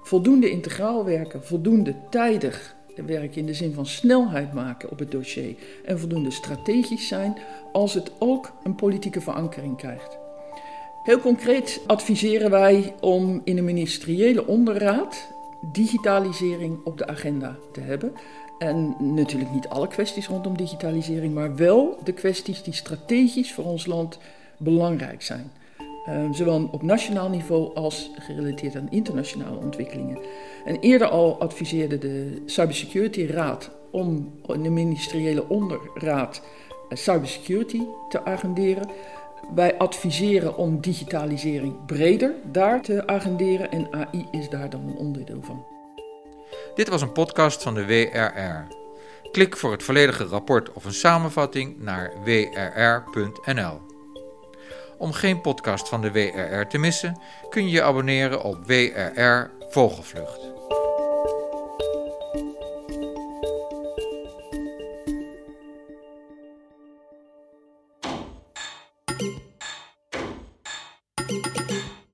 voldoende 0.03 0.51
integraal 0.51 1.05
werken, 1.05 1.45
voldoende 1.45 1.95
tijdig 2.11 2.77
werken 3.07 3.37
in 3.37 3.47
de 3.47 3.55
zin 3.55 3.75
van 3.75 3.87
snelheid 3.87 4.53
maken 4.53 4.91
op 4.91 4.99
het 4.99 5.11
dossier 5.11 5.55
en 5.85 5.99
voldoende 5.99 6.31
strategisch 6.31 7.09
zijn 7.09 7.39
als 7.73 7.95
het 7.95 8.13
ook 8.19 8.53
een 8.63 8.75
politieke 8.75 9.21
verankering 9.21 9.77
krijgt. 9.77 10.28
Heel 11.03 11.21
concreet 11.21 11.81
adviseren 11.87 12.51
wij 12.51 12.95
om 13.01 13.41
in 13.45 13.59
een 13.59 13.65
ministeriële 13.65 14.47
onderraad 14.47 15.33
digitalisering 15.73 16.79
op 16.85 16.99
de 16.99 17.07
agenda 17.07 17.57
te 17.73 17.81
hebben. 17.81 18.13
En 18.59 18.97
natuurlijk 18.99 19.53
niet 19.53 19.69
alle 19.69 19.89
kwesties 19.89 20.29
rondom 20.29 20.57
digitalisering, 20.57 21.35
maar 21.35 21.57
wel 21.57 21.99
de 22.05 22.13
kwesties 22.13 22.63
die 22.63 22.73
strategisch 22.73 23.53
voor 23.53 23.65
ons 23.65 23.87
land 23.87 24.19
belangrijk 24.59 25.23
zijn. 25.23 25.53
Uh, 26.09 26.33
zowel 26.33 26.69
op 26.73 26.83
nationaal 26.83 27.29
niveau 27.29 27.75
als 27.75 28.11
gerelateerd 28.19 28.77
aan 28.77 28.91
internationale 28.91 29.57
ontwikkelingen. 29.57 30.19
En 30.65 30.79
eerder 30.79 31.09
al 31.09 31.41
adviseerde 31.41 31.99
de 31.99 32.43
Cybersecurity 32.47 33.27
Raad 33.27 33.71
om 33.91 34.33
in 34.47 34.63
de 34.63 34.71
ministeriële 34.71 35.49
onderraad 35.49 36.43
uh, 36.89 36.99
cybersecurity 36.99 37.81
te 38.09 38.25
agenderen. 38.25 38.89
Wij 39.55 39.79
adviseren 39.79 40.57
om 40.57 40.81
digitalisering 40.81 41.85
breder 41.87 42.35
daar 42.53 42.83
te 42.83 43.07
agenderen 43.07 43.71
en 43.71 43.93
AI 43.93 44.29
is 44.31 44.49
daar 44.49 44.71
dan 44.71 44.89
een 44.89 44.97
onderdeel 44.97 45.43
van. 45.43 45.67
Dit 46.75 46.89
was 46.89 47.03
een 47.03 47.13
podcast 47.13 47.63
van 47.63 47.75
de 47.75 47.87
WRR. 47.87 48.67
Klik 49.31 49.57
voor 49.57 49.73
het 49.73 49.83
volledige 49.83 50.25
rapport 50.25 50.73
of 50.73 50.85
een 50.85 50.93
samenvatting 50.93 51.81
naar 51.81 52.13
wrr.nl. 52.25 53.81
Om 54.99 55.13
geen 55.13 55.41
podcast 55.41 55.89
van 55.89 56.01
de 56.01 56.13
WRR 56.13 56.67
te 56.67 56.79
missen, 56.79 57.21
kun 57.51 57.65
je 57.65 57.71
je 57.71 57.83
abonneren 57.83 58.43
op 58.43 58.67
WRR 58.67 59.51
Vogelvlucht. 59.69 60.58